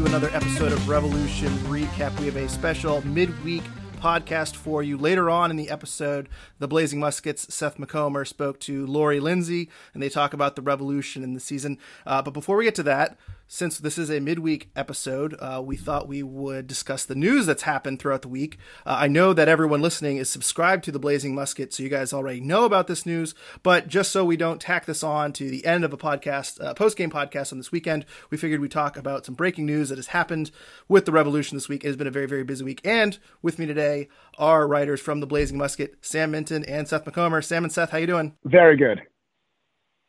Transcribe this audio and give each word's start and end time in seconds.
To 0.00 0.06
another 0.06 0.30
episode 0.32 0.72
of 0.72 0.88
Revolution 0.88 1.50
Recap. 1.68 2.18
We 2.18 2.24
have 2.24 2.36
a 2.36 2.48
special 2.48 3.06
midweek 3.06 3.62
podcast 4.00 4.56
for 4.56 4.82
you. 4.82 4.96
Later 4.96 5.28
on 5.28 5.50
in 5.50 5.58
the 5.58 5.68
episode, 5.68 6.30
the 6.58 6.66
Blazing 6.66 6.98
Muskets, 6.98 7.54
Seth 7.54 7.78
Macomber, 7.78 8.24
spoke 8.24 8.58
to 8.60 8.86
Lori 8.86 9.20
Lindsey, 9.20 9.68
and 9.92 10.02
they 10.02 10.08
talk 10.08 10.32
about 10.32 10.56
the 10.56 10.62
revolution 10.62 11.22
in 11.22 11.34
the 11.34 11.40
season. 11.40 11.76
Uh, 12.06 12.22
but 12.22 12.32
before 12.32 12.56
we 12.56 12.64
get 12.64 12.74
to 12.76 12.82
that, 12.84 13.18
since 13.52 13.78
this 13.78 13.98
is 13.98 14.10
a 14.10 14.20
midweek 14.20 14.70
episode, 14.76 15.34
uh, 15.40 15.60
we 15.62 15.76
thought 15.76 16.06
we 16.06 16.22
would 16.22 16.68
discuss 16.68 17.04
the 17.04 17.16
news 17.16 17.46
that's 17.46 17.64
happened 17.64 17.98
throughout 17.98 18.22
the 18.22 18.28
week. 18.28 18.58
Uh, 18.86 18.98
I 19.00 19.08
know 19.08 19.32
that 19.32 19.48
everyone 19.48 19.82
listening 19.82 20.18
is 20.18 20.30
subscribed 20.30 20.84
to 20.84 20.92
the 20.92 21.00
Blazing 21.00 21.34
Musket, 21.34 21.74
so 21.74 21.82
you 21.82 21.88
guys 21.88 22.12
already 22.12 22.40
know 22.40 22.64
about 22.64 22.86
this 22.86 23.04
news. 23.04 23.34
But 23.64 23.88
just 23.88 24.12
so 24.12 24.24
we 24.24 24.36
don't 24.36 24.60
tack 24.60 24.86
this 24.86 25.02
on 25.02 25.32
to 25.32 25.50
the 25.50 25.66
end 25.66 25.84
of 25.84 25.92
a 25.92 25.96
podcast, 25.96 26.64
uh, 26.64 26.74
post 26.74 26.96
game 26.96 27.10
podcast 27.10 27.50
on 27.50 27.58
this 27.58 27.72
weekend, 27.72 28.06
we 28.30 28.38
figured 28.38 28.60
we'd 28.60 28.70
talk 28.70 28.96
about 28.96 29.26
some 29.26 29.34
breaking 29.34 29.66
news 29.66 29.88
that 29.88 29.98
has 29.98 30.06
happened 30.06 30.52
with 30.86 31.04
the 31.04 31.12
Revolution 31.12 31.56
this 31.56 31.68
week. 31.68 31.82
It 31.82 31.88
has 31.88 31.96
been 31.96 32.06
a 32.06 32.12
very, 32.12 32.26
very 32.26 32.44
busy 32.44 32.64
week. 32.64 32.80
And 32.84 33.18
with 33.42 33.58
me 33.58 33.66
today 33.66 34.06
are 34.38 34.68
writers 34.68 35.00
from 35.00 35.18
the 35.18 35.26
Blazing 35.26 35.58
Musket, 35.58 35.96
Sam 36.02 36.30
Minton 36.30 36.64
and 36.66 36.86
Seth 36.86 37.04
Macomber. 37.04 37.42
Sam 37.42 37.64
and 37.64 37.72
Seth, 37.72 37.90
how 37.90 37.98
you 37.98 38.06
doing? 38.06 38.36
Very 38.44 38.76
good. 38.76 39.00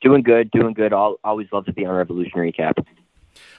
Doing 0.04 0.22
good, 0.22 0.52
doing 0.52 0.76
good. 0.76 0.94
I'll 0.94 1.18
always 1.24 1.48
love 1.52 1.66
to 1.66 1.74
be 1.74 1.88
on 1.88 1.96
Revolution 1.96 2.34
Recap. 2.40 2.86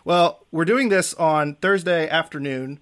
Well, 0.05 0.47
we're 0.51 0.65
doing 0.65 0.89
this 0.89 1.15
on 1.15 1.57
Thursday 1.57 2.09
afternoon. 2.09 2.81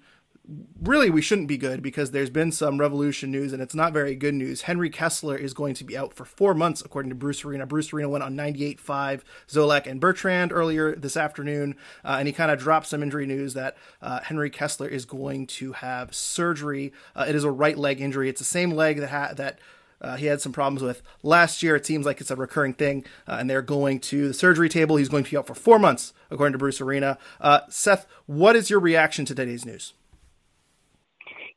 Really, 0.81 1.09
we 1.09 1.21
shouldn't 1.21 1.47
be 1.47 1.57
good 1.57 1.81
because 1.81 2.11
there's 2.11 2.31
been 2.31 2.51
some 2.51 2.79
revolution 2.79 3.31
news 3.31 3.53
and 3.53 3.61
it's 3.61 3.75
not 3.75 3.93
very 3.93 4.15
good 4.15 4.33
news. 4.33 4.63
Henry 4.63 4.89
Kessler 4.89 5.37
is 5.37 5.53
going 5.53 5.75
to 5.75 5.83
be 5.83 5.95
out 5.95 6.13
for 6.13 6.25
four 6.25 6.53
months, 6.53 6.81
according 6.81 7.09
to 7.09 7.15
Bruce 7.15 7.45
Arena. 7.45 7.65
Bruce 7.65 7.93
Arena 7.93 8.09
went 8.09 8.23
on 8.23 8.35
98.5 8.35 9.21
Zolak 9.47 9.85
and 9.85 10.01
Bertrand 10.01 10.51
earlier 10.51 10.95
this 10.95 11.15
afternoon, 11.15 11.75
uh, 12.03 12.17
and 12.19 12.27
he 12.27 12.33
kind 12.33 12.51
of 12.51 12.59
dropped 12.59 12.87
some 12.87 13.03
injury 13.03 13.27
news 13.27 13.53
that 13.53 13.77
uh, 14.01 14.19
Henry 14.21 14.49
Kessler 14.49 14.87
is 14.87 15.05
going 15.05 15.45
to 15.47 15.73
have 15.73 16.13
surgery. 16.13 16.91
Uh, 17.15 17.25
it 17.29 17.35
is 17.35 17.43
a 17.43 17.51
right 17.51 17.77
leg 17.77 18.01
injury. 18.01 18.27
It's 18.27 18.41
the 18.41 18.45
same 18.45 18.71
leg 18.71 18.99
that 18.99 19.09
ha- 19.09 19.33
that 19.35 19.59
uh, 20.01 20.17
he 20.17 20.25
had 20.25 20.41
some 20.41 20.51
problems 20.51 20.81
with 20.81 21.01
last 21.23 21.61
year. 21.61 21.75
It 21.75 21.85
seems 21.85 22.05
like 22.05 22.19
it's 22.19 22.31
a 22.31 22.35
recurring 22.35 22.73
thing, 22.73 23.05
uh, 23.27 23.37
and 23.39 23.49
they're 23.49 23.61
going 23.61 23.99
to 24.01 24.29
the 24.29 24.33
surgery 24.33 24.67
table. 24.67 24.95
He's 24.95 25.09
going 25.09 25.23
to 25.23 25.31
be 25.31 25.37
out 25.37 25.47
for 25.47 25.53
four 25.53 25.79
months, 25.79 26.13
according 26.29 26.53
to 26.53 26.57
Bruce 26.57 26.81
Arena. 26.81 27.17
Uh, 27.39 27.61
Seth, 27.69 28.07
what 28.25 28.55
is 28.55 28.69
your 28.69 28.79
reaction 28.79 29.25
to 29.25 29.35
today's 29.35 29.65
news? 29.65 29.93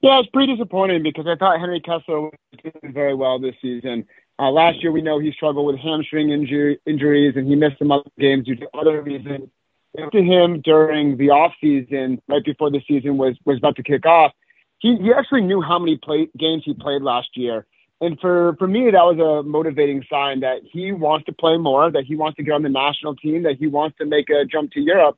Yeah, 0.02 0.20
it's 0.20 0.28
pretty 0.28 0.54
disappointing 0.54 1.02
because 1.02 1.26
I 1.26 1.34
thought 1.36 1.58
Henry 1.58 1.80
Kessler 1.80 2.20
was 2.20 2.32
doing 2.62 2.92
very 2.92 3.14
well 3.14 3.38
this 3.38 3.54
season. 3.62 4.06
Uh, 4.38 4.50
last 4.50 4.82
year, 4.82 4.92
we 4.92 5.00
know 5.00 5.18
he 5.18 5.32
struggled 5.32 5.66
with 5.66 5.78
hamstring 5.78 6.30
injury, 6.30 6.78
injuries, 6.86 7.34
and 7.36 7.48
he 7.48 7.54
missed 7.54 7.78
some 7.78 7.90
other 7.90 8.10
games 8.18 8.44
due 8.44 8.56
to 8.56 8.68
other 8.74 9.00
reasons. 9.00 9.48
To 9.96 10.22
him 10.22 10.60
during 10.60 11.16
the 11.16 11.30
off 11.30 11.52
season, 11.60 12.20
right 12.28 12.44
before 12.44 12.68
the 12.68 12.82
season 12.86 13.16
was 13.16 13.36
was 13.44 13.58
about 13.58 13.76
to 13.76 13.84
kick 13.84 14.04
off, 14.04 14.32
he, 14.80 14.96
he 14.96 15.12
actually 15.12 15.42
knew 15.42 15.62
how 15.62 15.78
many 15.78 15.96
play, 15.96 16.28
games 16.36 16.62
he 16.64 16.74
played 16.74 17.00
last 17.00 17.28
year 17.36 17.64
and 18.00 18.18
for, 18.20 18.56
for 18.58 18.66
me, 18.66 18.90
that 18.90 19.04
was 19.04 19.18
a 19.18 19.46
motivating 19.48 20.04
sign 20.10 20.40
that 20.40 20.62
he 20.64 20.92
wants 20.92 21.26
to 21.26 21.32
play 21.32 21.56
more, 21.56 21.90
that 21.90 22.04
he 22.04 22.16
wants 22.16 22.36
to 22.36 22.42
get 22.42 22.52
on 22.52 22.62
the 22.62 22.68
national 22.68 23.14
team, 23.16 23.44
that 23.44 23.56
he 23.56 23.66
wants 23.66 23.96
to 23.98 24.04
make 24.04 24.28
a 24.30 24.44
jump 24.44 24.72
to 24.72 24.80
Europe. 24.80 25.16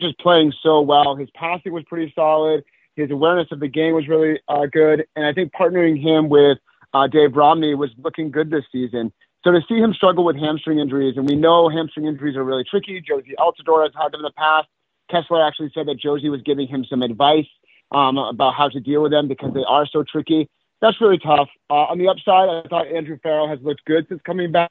Just 0.00 0.18
playing 0.18 0.52
so 0.62 0.80
well. 0.80 1.16
His 1.16 1.28
passing 1.34 1.72
was 1.72 1.84
pretty 1.84 2.12
solid. 2.14 2.64
His 2.96 3.10
awareness 3.10 3.48
of 3.52 3.60
the 3.60 3.68
game 3.68 3.94
was 3.94 4.06
really 4.08 4.40
uh, 4.48 4.66
good. 4.66 5.06
And 5.16 5.26
I 5.26 5.32
think 5.32 5.52
partnering 5.52 6.00
him 6.00 6.28
with 6.28 6.58
uh, 6.94 7.08
Dave 7.08 7.36
Romney 7.36 7.74
was 7.74 7.90
looking 7.98 8.30
good 8.30 8.50
this 8.50 8.64
season. 8.70 9.12
So 9.44 9.50
to 9.50 9.60
see 9.68 9.78
him 9.78 9.92
struggle 9.92 10.24
with 10.24 10.36
hamstring 10.36 10.78
injuries, 10.78 11.16
and 11.16 11.28
we 11.28 11.34
know 11.34 11.68
hamstring 11.68 12.06
injuries 12.06 12.36
are 12.36 12.44
really 12.44 12.64
tricky. 12.64 13.02
Jozy 13.02 13.34
Altidore 13.38 13.82
has 13.84 13.92
had 13.94 14.12
them 14.12 14.20
in 14.20 14.22
the 14.22 14.32
past. 14.36 14.68
Kessler 15.10 15.44
actually 15.44 15.72
said 15.74 15.86
that 15.88 15.98
Josie 15.98 16.28
was 16.28 16.42
giving 16.42 16.68
him 16.68 16.84
some 16.88 17.02
advice 17.02 17.48
um, 17.90 18.18
about 18.18 18.54
how 18.54 18.68
to 18.68 18.78
deal 18.78 19.02
with 19.02 19.10
them 19.10 19.26
because 19.26 19.52
they 19.52 19.64
are 19.66 19.86
so 19.86 20.04
tricky 20.04 20.48
that's 20.82 21.00
really 21.00 21.18
tough. 21.18 21.48
Uh, 21.70 21.86
on 21.88 21.98
the 21.98 22.08
upside, 22.08 22.50
I 22.50 22.68
thought 22.68 22.88
Andrew 22.88 23.16
Farrell 23.22 23.48
has 23.48 23.60
looked 23.62 23.84
good 23.86 24.06
since 24.08 24.20
coming 24.26 24.52
back. 24.52 24.70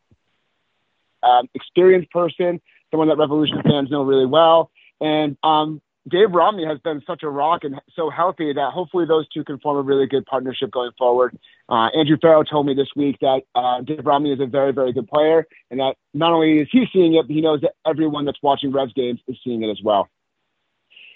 Um, 1.23 1.47
experienced 1.53 2.11
person, 2.11 2.59
someone 2.91 3.07
that 3.07 3.17
Revolution 3.17 3.61
fans 3.63 3.89
know 3.89 4.03
really 4.03 4.25
well, 4.25 4.71
and 4.99 5.37
um, 5.43 5.81
Dave 6.09 6.31
Romney 6.31 6.65
has 6.65 6.79
been 6.79 7.01
such 7.05 7.21
a 7.21 7.29
rock 7.29 7.63
and 7.63 7.79
so 7.95 8.09
healthy 8.09 8.51
that 8.53 8.71
hopefully 8.73 9.05
those 9.05 9.27
two 9.29 9.43
can 9.43 9.59
form 9.59 9.77
a 9.77 9.81
really 9.81 10.07
good 10.07 10.25
partnership 10.25 10.71
going 10.71 10.91
forward. 10.97 11.37
Uh, 11.69 11.89
Andrew 11.95 12.17
Farrell 12.19 12.43
told 12.43 12.65
me 12.65 12.73
this 12.73 12.89
week 12.95 13.17
that 13.21 13.43
uh, 13.53 13.81
Dave 13.81 14.05
Romney 14.05 14.33
is 14.33 14.39
a 14.39 14.47
very, 14.47 14.73
very 14.73 14.93
good 14.93 15.07
player, 15.07 15.45
and 15.69 15.79
that 15.79 15.95
not 16.13 16.33
only 16.33 16.59
is 16.59 16.67
he 16.71 16.87
seeing 16.91 17.13
it, 17.13 17.27
but 17.27 17.33
he 17.33 17.41
knows 17.41 17.61
that 17.61 17.73
everyone 17.85 18.25
that's 18.25 18.41
watching 18.41 18.71
Revs 18.71 18.93
games 18.93 19.19
is 19.27 19.37
seeing 19.43 19.61
it 19.61 19.69
as 19.69 19.79
well. 19.83 20.09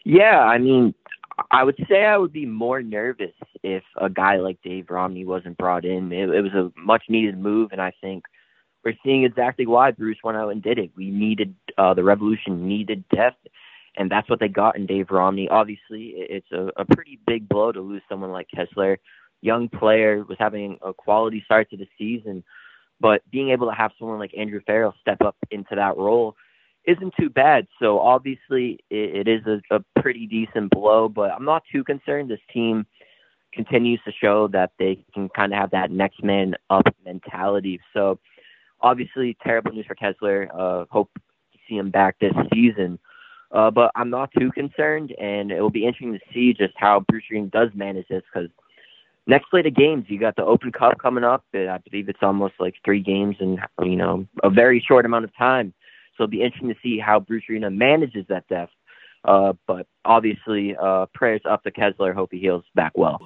Yeah, 0.03 0.39
I 0.39 0.59
mean, 0.59 0.94
I 1.51 1.63
would 1.63 1.75
say 1.90 2.06
I 2.06 2.18
would 2.18 2.31
be 2.31 2.46
more 2.46 2.81
nervous 2.81 3.34
if 3.62 3.84
a 4.00 4.09
guy 4.09 4.38
like 4.38 4.62
Dave 4.63 4.90
Romney 4.90 5.25
wasn't 5.25 5.57
brought 5.57 5.84
in. 5.84 6.12
It, 6.12 6.29
it 6.29 6.41
was 6.41 6.53
a 6.53 6.72
much 6.79 7.03
needed 7.09 7.38
move, 7.38 7.72
and 7.72 7.81
I 7.81 7.91
think 8.01 8.23
we're 8.84 8.96
seeing 9.03 9.23
exactly 9.23 9.66
why 9.66 9.91
Bruce 9.91 10.18
went 10.23 10.38
out 10.38 10.50
and 10.50 10.62
did 10.62 10.79
it. 10.79 10.91
We 10.96 11.09
needed 11.09 11.56
uh, 11.78 11.94
the 11.94 12.03
Revolution 12.03 12.68
needed 12.68 13.03
depth, 13.13 13.46
and 13.97 14.09
that's 14.09 14.29
what 14.29 14.40
they 14.40 14.47
got 14.47 14.78
in 14.78 14.85
Dave 14.85 15.07
Romney. 15.09 15.50
Obviously, 15.50 16.13
it's 16.16 16.51
a, 16.51 16.69
a 16.78 16.85
pretty 16.85 17.19
big 17.28 17.50
blow 17.50 17.72
to 17.72 17.81
lose 17.81 18.03
someone 18.07 18.31
like 18.31 18.47
Kessler, 18.56 18.97
young 19.41 19.67
player, 19.67 20.23
was 20.23 20.38
having 20.40 20.78
a 20.81 20.94
quality 20.94 21.41
start 21.44 21.69
to 21.72 21.78
the 21.78 21.88
season, 21.97 22.44
but 23.02 23.22
being 23.29 23.50
able 23.50 23.67
to 23.67 23.75
have 23.75 23.91
someone 24.00 24.19
like 24.19 24.38
Andrew 24.38 24.62
Farrell 24.66 24.94
step 25.02 25.22
up 25.22 25.35
into 25.52 25.75
that 25.75 25.97
role 25.97 26.35
isn't 26.88 27.13
too 27.19 27.29
bad. 27.29 27.68
So 27.79 28.00
obviously 28.00 28.79
it, 28.90 29.28
it 29.28 29.28
is 29.28 29.41
a, 29.46 29.75
a 29.75 30.01
pretty 30.01 30.28
decent 30.28 30.72
blow, 30.72 31.09
but 31.09 31.31
I'm 31.31 31.46
not 31.46 31.63
too 31.72 31.84
concerned. 31.84 32.29
This 32.29 32.40
team 32.53 32.85
continues 33.53 34.00
to 34.06 34.12
show 34.12 34.47
that 34.50 34.72
they 34.78 35.03
can 35.13 35.29
kind 35.29 35.53
of 35.53 35.59
have 35.59 35.72
that 35.72 35.91
next 35.91 36.23
man 36.23 36.56
up 36.69 36.88
mentality. 37.06 37.79
So 37.94 38.19
obviously 38.81 39.38
terrible 39.44 39.72
news 39.72 39.85
for 39.85 39.96
Kessler. 39.96 40.50
Uh, 40.53 40.85
hope 40.90 41.09
to 41.16 41.59
see 41.68 41.78
him 41.78 41.90
back 41.90 42.18
this 42.19 42.34
season. 42.53 43.00
Uh, 43.52 43.72
but 43.72 43.91
I'm 43.96 44.09
not 44.09 44.31
too 44.38 44.52
concerned, 44.52 45.13
and 45.19 45.52
it 45.52 45.62
will 45.62 45.69
be 45.69 45.85
interesting 45.85 46.13
to 46.13 46.19
see 46.34 46.53
just 46.53 46.73
how 46.75 47.06
Bruce 47.07 47.23
Green 47.29 47.50
does 47.50 47.69
manage 47.73 48.07
this 48.09 48.23
because 48.34 48.50
next 49.28 49.50
slate 49.50 49.66
of 49.66 49.75
games, 49.75 50.06
you 50.07 50.19
got 50.19 50.35
the 50.35 50.44
Open 50.44 50.72
Cup 50.72 50.97
coming 51.00 51.23
up. 51.23 51.46
I 51.53 51.79
believe 51.90 52.09
it's 52.09 52.19
almost 52.22 52.56
like 52.59 52.75
three 52.84 53.02
games 53.02 53.38
in 53.40 53.59
you 53.84 53.96
know 53.96 54.28
a 54.44 54.50
very 54.50 54.84
short 54.85 55.06
amount 55.06 55.25
of 55.25 55.35
time. 55.38 55.73
So 56.17 56.23
it'll 56.23 56.31
be 56.31 56.43
interesting 56.43 56.69
to 56.69 56.79
see 56.81 56.99
how 56.99 57.19
Bruce 57.19 57.43
Arena 57.49 57.69
manages 57.69 58.25
that 58.29 58.47
depth. 58.47 58.71
Uh, 59.23 59.53
but 59.67 59.87
obviously, 60.03 60.75
uh, 60.81 61.07
prayers 61.13 61.41
up 61.49 61.63
to 61.63 61.72
Kessler. 61.72 62.13
Hope 62.13 62.29
he 62.31 62.40
heals 62.40 62.63
back 62.75 62.93
well. 62.95 63.19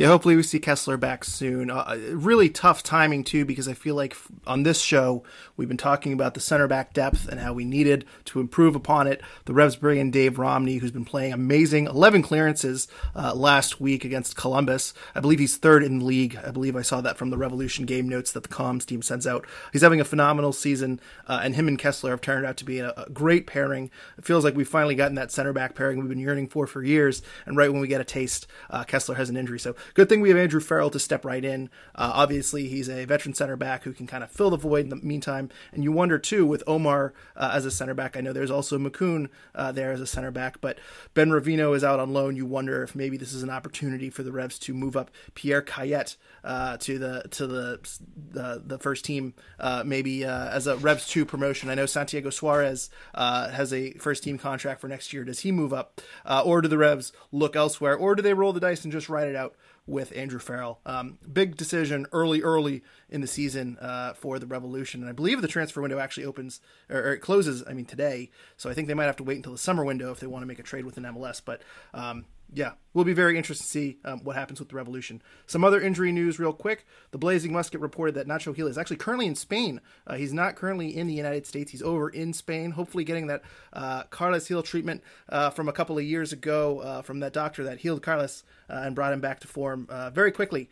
Yeah, 0.00 0.06
hopefully 0.06 0.34
we 0.34 0.42
see 0.44 0.60
Kessler 0.60 0.96
back 0.96 1.24
soon. 1.24 1.70
Uh, 1.70 1.94
really 2.12 2.48
tough 2.48 2.82
timing 2.82 3.22
too, 3.22 3.44
because 3.44 3.68
I 3.68 3.74
feel 3.74 3.94
like 3.94 4.16
on 4.46 4.62
this 4.62 4.80
show 4.80 5.24
we've 5.58 5.68
been 5.68 5.76
talking 5.76 6.14
about 6.14 6.32
the 6.32 6.40
center 6.40 6.66
back 6.66 6.94
depth 6.94 7.28
and 7.28 7.38
how 7.38 7.52
we 7.52 7.66
needed 7.66 8.06
to 8.24 8.40
improve 8.40 8.74
upon 8.74 9.06
it. 9.06 9.20
The 9.44 9.52
Revs 9.52 9.76
bring 9.76 9.98
in 9.98 10.10
Dave 10.10 10.38
Romney, 10.38 10.78
who's 10.78 10.90
been 10.90 11.04
playing 11.04 11.34
amazing, 11.34 11.84
11 11.84 12.22
clearances 12.22 12.88
uh, 13.14 13.34
last 13.34 13.78
week 13.78 14.02
against 14.06 14.36
Columbus. 14.36 14.94
I 15.14 15.20
believe 15.20 15.38
he's 15.38 15.58
third 15.58 15.84
in 15.84 15.98
the 15.98 16.04
league. 16.06 16.34
I 16.34 16.50
believe 16.50 16.76
I 16.76 16.80
saw 16.80 17.02
that 17.02 17.18
from 17.18 17.28
the 17.28 17.36
Revolution 17.36 17.84
game 17.84 18.08
notes 18.08 18.32
that 18.32 18.42
the 18.42 18.48
comms 18.48 18.86
team 18.86 19.02
sends 19.02 19.26
out. 19.26 19.46
He's 19.70 19.82
having 19.82 20.00
a 20.00 20.04
phenomenal 20.06 20.54
season, 20.54 20.98
uh, 21.28 21.40
and 21.44 21.54
him 21.54 21.68
and 21.68 21.78
Kessler 21.78 22.12
have 22.12 22.22
turned 22.22 22.46
out 22.46 22.56
to 22.56 22.64
be 22.64 22.78
a, 22.78 22.94
a 22.96 23.10
great 23.12 23.46
pairing. 23.46 23.90
It 24.16 24.24
feels 24.24 24.44
like 24.44 24.56
we've 24.56 24.66
finally 24.66 24.94
gotten 24.94 25.16
that 25.16 25.30
center 25.30 25.52
back 25.52 25.74
pairing 25.74 25.98
we've 25.98 26.08
been 26.08 26.18
yearning 26.18 26.48
for 26.48 26.66
for 26.66 26.82
years. 26.82 27.20
And 27.44 27.54
right 27.54 27.70
when 27.70 27.82
we 27.82 27.88
get 27.88 28.00
a 28.00 28.04
taste, 28.04 28.46
uh, 28.70 28.84
Kessler 28.84 29.16
has 29.16 29.28
an 29.28 29.36
injury. 29.36 29.60
So 29.60 29.76
good 29.94 30.08
thing 30.08 30.20
we 30.20 30.28
have 30.28 30.38
Andrew 30.38 30.60
Farrell 30.60 30.90
to 30.90 30.98
step 30.98 31.24
right 31.24 31.44
in. 31.44 31.70
Uh, 31.94 32.12
obviously, 32.14 32.68
he's 32.68 32.88
a 32.88 33.04
veteran 33.04 33.34
center 33.34 33.56
back 33.56 33.84
who 33.84 33.92
can 33.92 34.06
kind 34.06 34.24
of 34.24 34.30
fill 34.30 34.50
the 34.50 34.56
void 34.56 34.84
in 34.84 34.88
the 34.90 34.96
meantime. 34.96 35.48
And 35.72 35.84
you 35.84 35.92
wonder 35.92 36.18
too 36.18 36.46
with 36.46 36.62
Omar 36.66 37.12
uh, 37.36 37.50
as 37.52 37.64
a 37.64 37.70
center 37.70 37.94
back. 37.94 38.16
I 38.16 38.20
know 38.20 38.32
there's 38.32 38.50
also 38.50 38.78
Makoun 38.78 39.28
uh, 39.54 39.72
there 39.72 39.92
as 39.92 40.00
a 40.00 40.06
center 40.06 40.30
back, 40.30 40.60
but 40.60 40.78
Ben 41.14 41.30
Reveno 41.30 41.74
is 41.74 41.84
out 41.84 42.00
on 42.00 42.12
loan. 42.12 42.36
You 42.36 42.46
wonder 42.46 42.82
if 42.82 42.94
maybe 42.94 43.16
this 43.16 43.32
is 43.32 43.42
an 43.42 43.50
opportunity 43.50 44.10
for 44.10 44.22
the 44.22 44.32
Revs 44.32 44.58
to 44.60 44.74
move 44.74 44.96
up 44.96 45.10
Pierre 45.34 45.62
Cayet 45.62 46.16
uh, 46.44 46.76
to 46.78 46.98
the 46.98 47.22
to 47.30 47.46
the 47.46 47.80
the, 48.32 48.62
the 48.64 48.78
first 48.78 49.04
team, 49.04 49.34
uh, 49.58 49.82
maybe 49.84 50.24
uh, 50.24 50.48
as 50.50 50.66
a 50.66 50.76
Revs 50.76 51.08
two 51.08 51.24
promotion. 51.24 51.70
I 51.70 51.74
know 51.74 51.86
Santiago 51.86 52.30
Suarez 52.30 52.90
has 53.14 53.72
a 53.72 53.92
first 53.94 54.24
team 54.24 54.38
contract 54.38 54.80
for 54.80 54.88
next 54.88 55.12
year. 55.12 55.24
Does 55.24 55.40
he 55.40 55.52
move 55.52 55.72
up, 55.72 56.00
or 56.44 56.60
do 56.60 56.68
the 56.68 56.78
Revs 56.78 57.12
look 57.32 57.56
elsewhere, 57.56 57.96
or 57.96 58.14
do 58.14 58.22
they 58.22 58.34
roll 58.34 58.52
the 58.52 58.60
dice 58.60 58.84
and 58.84 58.92
just 58.92 59.08
ride 59.08 59.28
it 59.28 59.36
out 59.36 59.54
with 59.90 60.16
Andrew 60.16 60.38
Farrell. 60.38 60.80
Um, 60.86 61.18
big 61.30 61.56
decision 61.56 62.06
early, 62.12 62.42
early 62.42 62.82
in 63.10 63.20
the 63.20 63.26
season 63.26 63.76
uh, 63.78 64.14
for 64.14 64.38
the 64.38 64.46
Revolution, 64.46 65.00
and 65.00 65.10
I 65.10 65.12
believe 65.12 65.42
the 65.42 65.48
transfer 65.48 65.82
window 65.82 65.98
actually 65.98 66.24
opens 66.24 66.60
or, 66.88 66.98
or, 66.98 67.12
it 67.14 67.18
closes. 67.18 67.62
I 67.68 67.72
mean 67.72 67.84
today, 67.84 68.30
so 68.56 68.70
I 68.70 68.74
think 68.74 68.88
they 68.88 68.94
might 68.94 69.04
have 69.04 69.16
to 69.16 69.24
wait 69.24 69.36
until 69.36 69.52
the 69.52 69.58
summer 69.58 69.84
window 69.84 70.10
if 70.10 70.20
they 70.20 70.26
want 70.26 70.42
to 70.42 70.46
make 70.46 70.58
a 70.58 70.62
trade 70.62 70.84
with 70.84 70.96
an 70.96 71.04
MLS. 71.04 71.42
But 71.44 71.62
um, 71.92 72.24
yeah, 72.52 72.72
will 72.94 73.04
be 73.04 73.12
very 73.12 73.36
interested 73.36 73.64
to 73.64 73.70
see 73.70 73.98
um, 74.04 74.24
what 74.24 74.34
happens 74.34 74.58
with 74.58 74.68
the 74.68 74.74
Revolution. 74.74 75.22
Some 75.46 75.62
other 75.62 75.80
injury 75.80 76.10
news, 76.10 76.40
real 76.40 76.52
quick. 76.52 76.84
The 77.12 77.18
Blazing 77.18 77.52
Musket 77.52 77.80
reported 77.80 78.16
that 78.16 78.26
Nacho 78.26 78.54
Gil 78.54 78.66
is 78.66 78.76
actually 78.76 78.96
currently 78.96 79.26
in 79.26 79.36
Spain. 79.36 79.80
Uh, 80.06 80.16
he's 80.16 80.32
not 80.32 80.56
currently 80.56 80.96
in 80.96 81.06
the 81.06 81.14
United 81.14 81.46
States. 81.46 81.70
He's 81.70 81.82
over 81.82 82.08
in 82.08 82.32
Spain, 82.32 82.72
hopefully 82.72 83.04
getting 83.04 83.28
that 83.28 83.42
uh, 83.72 84.04
Carles 84.04 84.48
Gil 84.48 84.62
treatment 84.62 85.02
uh, 85.28 85.50
from 85.50 85.68
a 85.68 85.72
couple 85.72 85.96
of 85.96 86.04
years 86.04 86.32
ago 86.32 86.80
uh, 86.80 87.02
from 87.02 87.20
that 87.20 87.32
doctor 87.32 87.62
that 87.64 87.78
healed 87.78 88.02
Carlos 88.02 88.42
uh, 88.68 88.82
and 88.84 88.96
brought 88.96 89.12
him 89.12 89.20
back 89.20 89.40
to 89.40 89.48
form 89.48 89.86
uh, 89.88 90.10
very 90.10 90.32
quickly. 90.32 90.68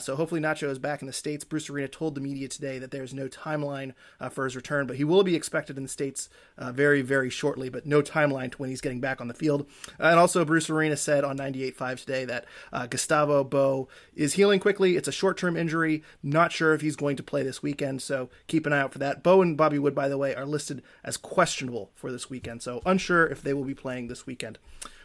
so 0.00 0.16
hopefully 0.16 0.40
Nacho 0.40 0.68
is 0.68 0.78
back 0.78 1.00
in 1.00 1.06
the 1.06 1.12
States. 1.12 1.44
Bruce 1.44 1.70
Arena 1.70 1.81
told 1.88 2.14
the 2.14 2.20
media 2.20 2.48
today 2.48 2.78
that 2.78 2.90
there's 2.90 3.14
no 3.14 3.28
timeline 3.28 3.94
for 4.30 4.44
his 4.44 4.56
return, 4.56 4.86
but 4.86 4.96
he 4.96 5.04
will 5.04 5.22
be 5.22 5.34
expected 5.34 5.76
in 5.76 5.82
the 5.82 5.88
States 5.88 6.28
very, 6.58 7.02
very 7.02 7.30
shortly, 7.30 7.68
but 7.68 7.86
no 7.86 8.02
timeline 8.02 8.50
to 8.52 8.58
when 8.58 8.70
he's 8.70 8.80
getting 8.80 9.00
back 9.00 9.20
on 9.20 9.28
the 9.28 9.34
field. 9.34 9.66
and 9.98 10.18
also, 10.18 10.44
Bruce 10.44 10.70
Arena 10.70 10.96
said 10.96 11.24
on 11.24 11.36
98.5 11.36 12.00
today 12.00 12.24
that 12.24 12.44
uh, 12.72 12.86
Gustavo 12.86 13.44
Bou 13.44 13.88
is 14.14 14.34
healing 14.34 14.60
quickly. 14.60 14.96
It's 14.96 15.08
a 15.08 15.12
short 15.12 15.36
term 15.36 15.56
injury. 15.56 16.02
Not 16.22 16.52
sure 16.52 16.74
if 16.74 16.80
he's 16.80 16.96
going 16.96 17.16
to 17.16 17.22
play 17.22 17.42
this 17.42 17.62
weekend, 17.62 18.02
so 18.02 18.30
keep 18.46 18.66
an 18.66 18.72
eye 18.72 18.80
out 18.80 18.92
for 18.92 18.98
that. 18.98 19.22
Bo 19.22 19.42
and 19.42 19.56
Bobby 19.56 19.78
Wood, 19.78 19.94
by 19.94 20.08
the 20.08 20.18
way, 20.18 20.34
are 20.34 20.46
listed 20.46 20.82
as 21.04 21.16
questionable 21.16 21.90
for 21.94 22.12
this 22.12 22.30
weekend, 22.30 22.62
so 22.62 22.82
unsure 22.86 23.26
if 23.26 23.42
they 23.42 23.54
will 23.54 23.64
be 23.64 23.74
playing 23.74 24.08
this 24.08 24.26
weekend. 24.26 24.58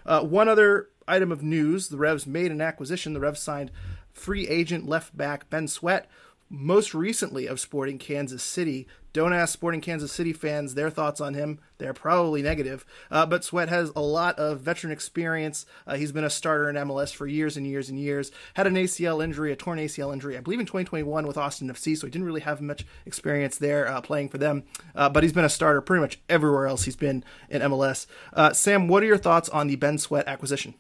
Uh, 0.06 0.22
one 0.22 0.48
other 0.48 0.90
item 1.08 1.32
of 1.32 1.44
news 1.44 1.90
the 1.90 1.98
Revs 1.98 2.26
made 2.26 2.52
an 2.52 2.62
acquisition. 2.62 3.14
The 3.14 3.20
Revs 3.20 3.42
signed 3.42 3.72
free 4.14 4.48
agent 4.48 4.88
left 4.88 5.16
back 5.16 5.50
Ben 5.50 5.68
Sweat 5.68 6.10
most 6.50 6.94
recently 6.94 7.48
of 7.48 7.60
Sporting 7.60 7.98
Kansas 7.98 8.44
City. 8.44 8.88
Don't 9.14 9.34
ask 9.34 9.52
Sporting 9.52 9.82
Kansas 9.82 10.12
City 10.12 10.32
fans 10.32 10.76
their 10.76 10.90
thoughts 10.90 11.20
on 11.20 11.34
him. 11.34 11.60
They're 11.78 11.94
probably 11.94 12.42
negative. 12.42 12.86
Uh, 13.10 13.26
but 13.26 13.44
Sweat 13.44 13.70
has 13.70 13.92
a 13.96 14.02
lot 14.02 14.38
of 14.38 14.62
veteran 14.62 14.94
experience. 14.94 15.66
Uh, 15.88 15.96
he's 15.96 16.12
been 16.12 16.24
a 16.24 16.30
starter 16.30 16.70
in 16.70 16.76
MLS 16.76 17.14
for 17.14 17.26
years 17.26 17.58
and 17.58 17.66
years 17.66 17.90
and 17.90 18.00
years. 18.00 18.32
Had 18.54 18.68
an 18.68 18.76
ACL 18.76 19.24
injury, 19.24 19.52
a 19.52 19.56
torn 19.56 19.80
ACL 19.80 20.14
injury, 20.14 20.38
I 20.38 20.42
believe 20.42 20.60
in 20.60 20.66
2021 20.66 21.26
with 21.26 21.38
Austin 21.38 21.68
FC, 21.70 21.98
so 21.98 22.06
he 22.06 22.12
didn't 22.12 22.28
really 22.28 22.42
have 22.42 22.62
much 22.62 22.86
experience 23.06 23.58
there 23.58 23.88
uh, 23.88 24.02
playing 24.02 24.30
for 24.30 24.38
them. 24.38 24.64
Uh, 24.96 25.10
but 25.10 25.24
he's 25.24 25.34
been 25.34 25.46
a 25.46 25.50
starter 25.50 25.82
pretty 25.82 26.02
much 26.02 26.20
everywhere 26.30 26.68
else 26.68 26.84
he's 26.84 26.96
been 26.96 27.24
in 27.50 27.62
MLS. 27.64 28.06
Uh, 28.34 28.54
Sam, 28.54 28.88
what 28.88 29.04
are 29.04 29.08
your 29.08 29.18
thoughts 29.18 29.50
on 29.50 29.68
the 29.68 29.76
Ben 29.76 29.98
Sweat 29.98 30.28
acquisition? 30.28 30.76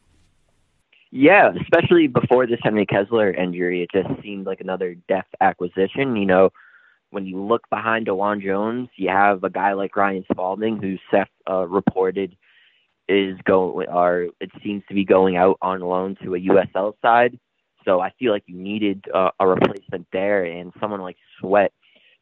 Yeah, 1.12 1.52
especially 1.62 2.08
before 2.08 2.48
this 2.48 2.60
Henry 2.62 2.86
Kessler 2.86 3.32
injury, 3.32 3.82
it 3.84 3.90
just 3.94 4.22
seemed 4.22 4.46
like 4.46 4.60
another 4.60 4.96
depth 5.08 5.34
acquisition. 5.40 6.16
You 6.18 6.26
know, 6.26 6.50
when 7.12 7.26
you 7.26 7.42
look 7.42 7.62
behind 7.70 8.08
DeJuan 8.08 8.44
Jones, 8.44 8.90
you 8.98 9.10
have 9.10 9.44
a 9.44 9.50
guy 9.50 9.74
like 9.74 9.96
Ryan 9.96 10.26
Spalding, 10.32 10.82
who 10.82 10.98
Seth 11.10 11.30
uh, 11.50 11.66
reported 11.68 12.36
is 13.08 13.38
going, 13.46 13.88
or 13.88 14.28
it 14.42 14.52
seems 14.64 14.84
to 14.90 14.94
be 14.94 15.06
going 15.06 15.38
out 15.38 15.58
on 15.62 15.80
loan 15.80 16.18
to 16.24 16.36
a 16.36 16.40
USL 16.40 16.94
side. 17.02 17.40
So 17.86 18.02
I 18.02 18.12
feel 18.20 18.34
like 18.34 18.44
you 18.48 18.58
needed 18.58 19.06
uh, 19.14 19.32
a 19.40 19.48
replacement 19.48 20.08
there, 20.12 20.44
and 20.44 20.74
someone 20.80 21.00
like 21.02 21.16
Sweat 21.40 21.72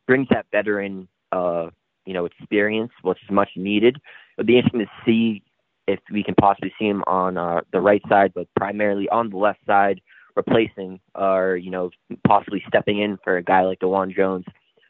brings 0.06 0.28
that 0.30 0.46
veteran, 0.52 1.08
uh, 1.32 1.72
you 2.06 2.14
know, 2.14 2.26
experience, 2.26 2.92
which 3.02 3.18
is 3.24 3.32
much 3.32 3.50
needed. 3.56 3.98
It'll 4.38 4.46
be 4.46 4.58
interesting 4.58 4.82
to 4.82 4.92
see 5.06 5.42
if 5.88 6.00
we 6.12 6.24
can 6.24 6.36
possibly 6.36 6.74
see 6.80 6.88
him 6.88 7.04
on 7.08 7.38
uh, 7.38 7.62
the 7.72 7.82
right 7.82 8.02
side, 8.10 8.34
but 8.34 8.48
primarily 8.56 9.08
on 9.10 9.30
the 9.30 9.38
left 9.38 9.60
side, 9.66 10.02
replacing 10.36 11.00
or 11.14 11.56
you 11.56 11.72
know 11.72 11.90
possibly 12.28 12.64
stepping 12.68 13.00
in 13.00 13.18
for 13.24 13.38
a 13.38 13.44
guy 13.44 13.62
like 13.62 13.80
DeJuan 13.80 14.16
Jones. 14.16 14.46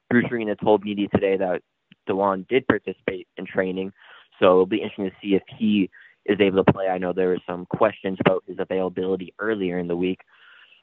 Bruce 0.09 0.25
Arena 0.31 0.55
told 0.55 0.83
media 0.83 1.07
today 1.13 1.37
that 1.37 1.61
DeJuan 2.07 2.47
did 2.47 2.67
participate 2.67 3.27
in 3.37 3.45
training, 3.45 3.91
so 4.39 4.45
it'll 4.45 4.65
be 4.65 4.77
interesting 4.77 5.09
to 5.09 5.15
see 5.21 5.35
if 5.35 5.43
he 5.57 5.89
is 6.25 6.39
able 6.39 6.63
to 6.63 6.71
play. 6.71 6.87
I 6.87 6.97
know 6.97 7.13
there 7.13 7.29
were 7.29 7.39
some 7.47 7.65
questions 7.67 8.17
about 8.19 8.43
his 8.47 8.57
availability 8.59 9.33
earlier 9.39 9.77
in 9.77 9.87
the 9.87 9.95
week. 9.95 10.21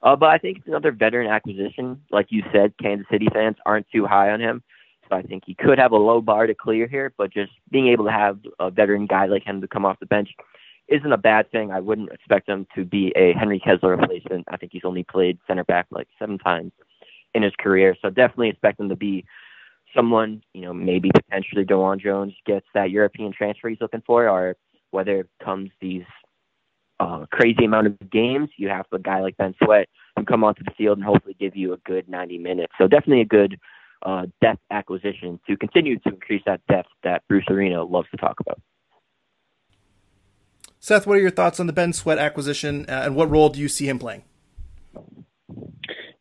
Uh, 0.02 0.16
but 0.16 0.30
I 0.30 0.38
think 0.38 0.58
it's 0.58 0.66
another 0.66 0.90
veteran 0.90 1.28
acquisition. 1.28 2.02
Like 2.10 2.26
you 2.30 2.42
said, 2.52 2.74
Kansas 2.80 3.06
City 3.10 3.28
fans 3.32 3.56
aren't 3.64 3.86
too 3.92 4.04
high 4.04 4.30
on 4.30 4.40
him. 4.40 4.62
I 5.12 5.22
think 5.22 5.44
he 5.46 5.54
could 5.54 5.78
have 5.78 5.92
a 5.92 5.96
low 5.96 6.20
bar 6.20 6.46
to 6.46 6.54
clear 6.54 6.86
here, 6.86 7.12
but 7.16 7.32
just 7.32 7.52
being 7.70 7.88
able 7.88 8.04
to 8.06 8.12
have 8.12 8.38
a 8.58 8.70
veteran 8.70 9.06
guy 9.06 9.26
like 9.26 9.44
him 9.44 9.60
to 9.60 9.68
come 9.68 9.84
off 9.84 10.00
the 10.00 10.06
bench 10.06 10.30
isn't 10.88 11.12
a 11.12 11.18
bad 11.18 11.50
thing. 11.50 11.70
I 11.70 11.80
wouldn't 11.80 12.12
expect 12.12 12.48
him 12.48 12.66
to 12.74 12.84
be 12.84 13.12
a 13.16 13.32
Henry 13.32 13.60
Kessler 13.60 13.96
replacement. 13.96 14.46
I 14.50 14.56
think 14.56 14.72
he's 14.72 14.84
only 14.84 15.04
played 15.04 15.38
center 15.46 15.64
back 15.64 15.86
like 15.90 16.08
seven 16.18 16.38
times 16.38 16.72
in 17.34 17.42
his 17.42 17.52
career. 17.58 17.96
So 18.02 18.10
definitely 18.10 18.50
expect 18.50 18.80
him 18.80 18.88
to 18.88 18.96
be 18.96 19.24
someone, 19.94 20.42
you 20.54 20.62
know, 20.62 20.72
maybe 20.72 21.10
potentially 21.14 21.64
DeJuan 21.64 22.00
Jones 22.00 22.34
gets 22.46 22.66
that 22.74 22.90
European 22.90 23.32
transfer 23.32 23.68
he's 23.68 23.80
looking 23.80 24.02
for, 24.06 24.28
or 24.28 24.56
whether 24.90 25.20
it 25.20 25.28
comes 25.42 25.70
these 25.80 26.04
uh, 27.00 27.26
crazy 27.32 27.64
amount 27.64 27.86
of 27.86 28.10
games, 28.10 28.50
you 28.56 28.68
have 28.68 28.86
a 28.92 28.98
guy 28.98 29.20
like 29.20 29.36
Ben 29.36 29.54
Sweat 29.62 29.88
who 30.16 30.24
come 30.24 30.44
onto 30.44 30.62
the 30.62 30.70
field 30.76 30.98
and 30.98 31.04
hopefully 31.04 31.36
give 31.38 31.56
you 31.56 31.72
a 31.72 31.78
good 31.78 32.08
90 32.08 32.38
minutes. 32.38 32.72
So 32.78 32.86
definitely 32.86 33.22
a 33.22 33.26
good 33.26 33.58
uh, 34.04 34.26
depth 34.40 34.60
acquisition 34.70 35.40
to 35.48 35.56
continue 35.56 35.98
to 36.00 36.08
increase 36.08 36.42
that 36.46 36.60
depth 36.68 36.88
that 37.02 37.22
Bruce 37.28 37.44
Arena 37.48 37.84
loves 37.84 38.08
to 38.10 38.16
talk 38.16 38.40
about. 38.40 38.60
Seth, 40.78 41.06
what 41.06 41.16
are 41.16 41.20
your 41.20 41.30
thoughts 41.30 41.60
on 41.60 41.66
the 41.66 41.72
Ben 41.72 41.92
Sweat 41.92 42.18
acquisition, 42.18 42.86
uh, 42.88 43.02
and 43.04 43.14
what 43.14 43.30
role 43.30 43.48
do 43.48 43.60
you 43.60 43.68
see 43.68 43.88
him 43.88 43.98
playing? 43.98 44.24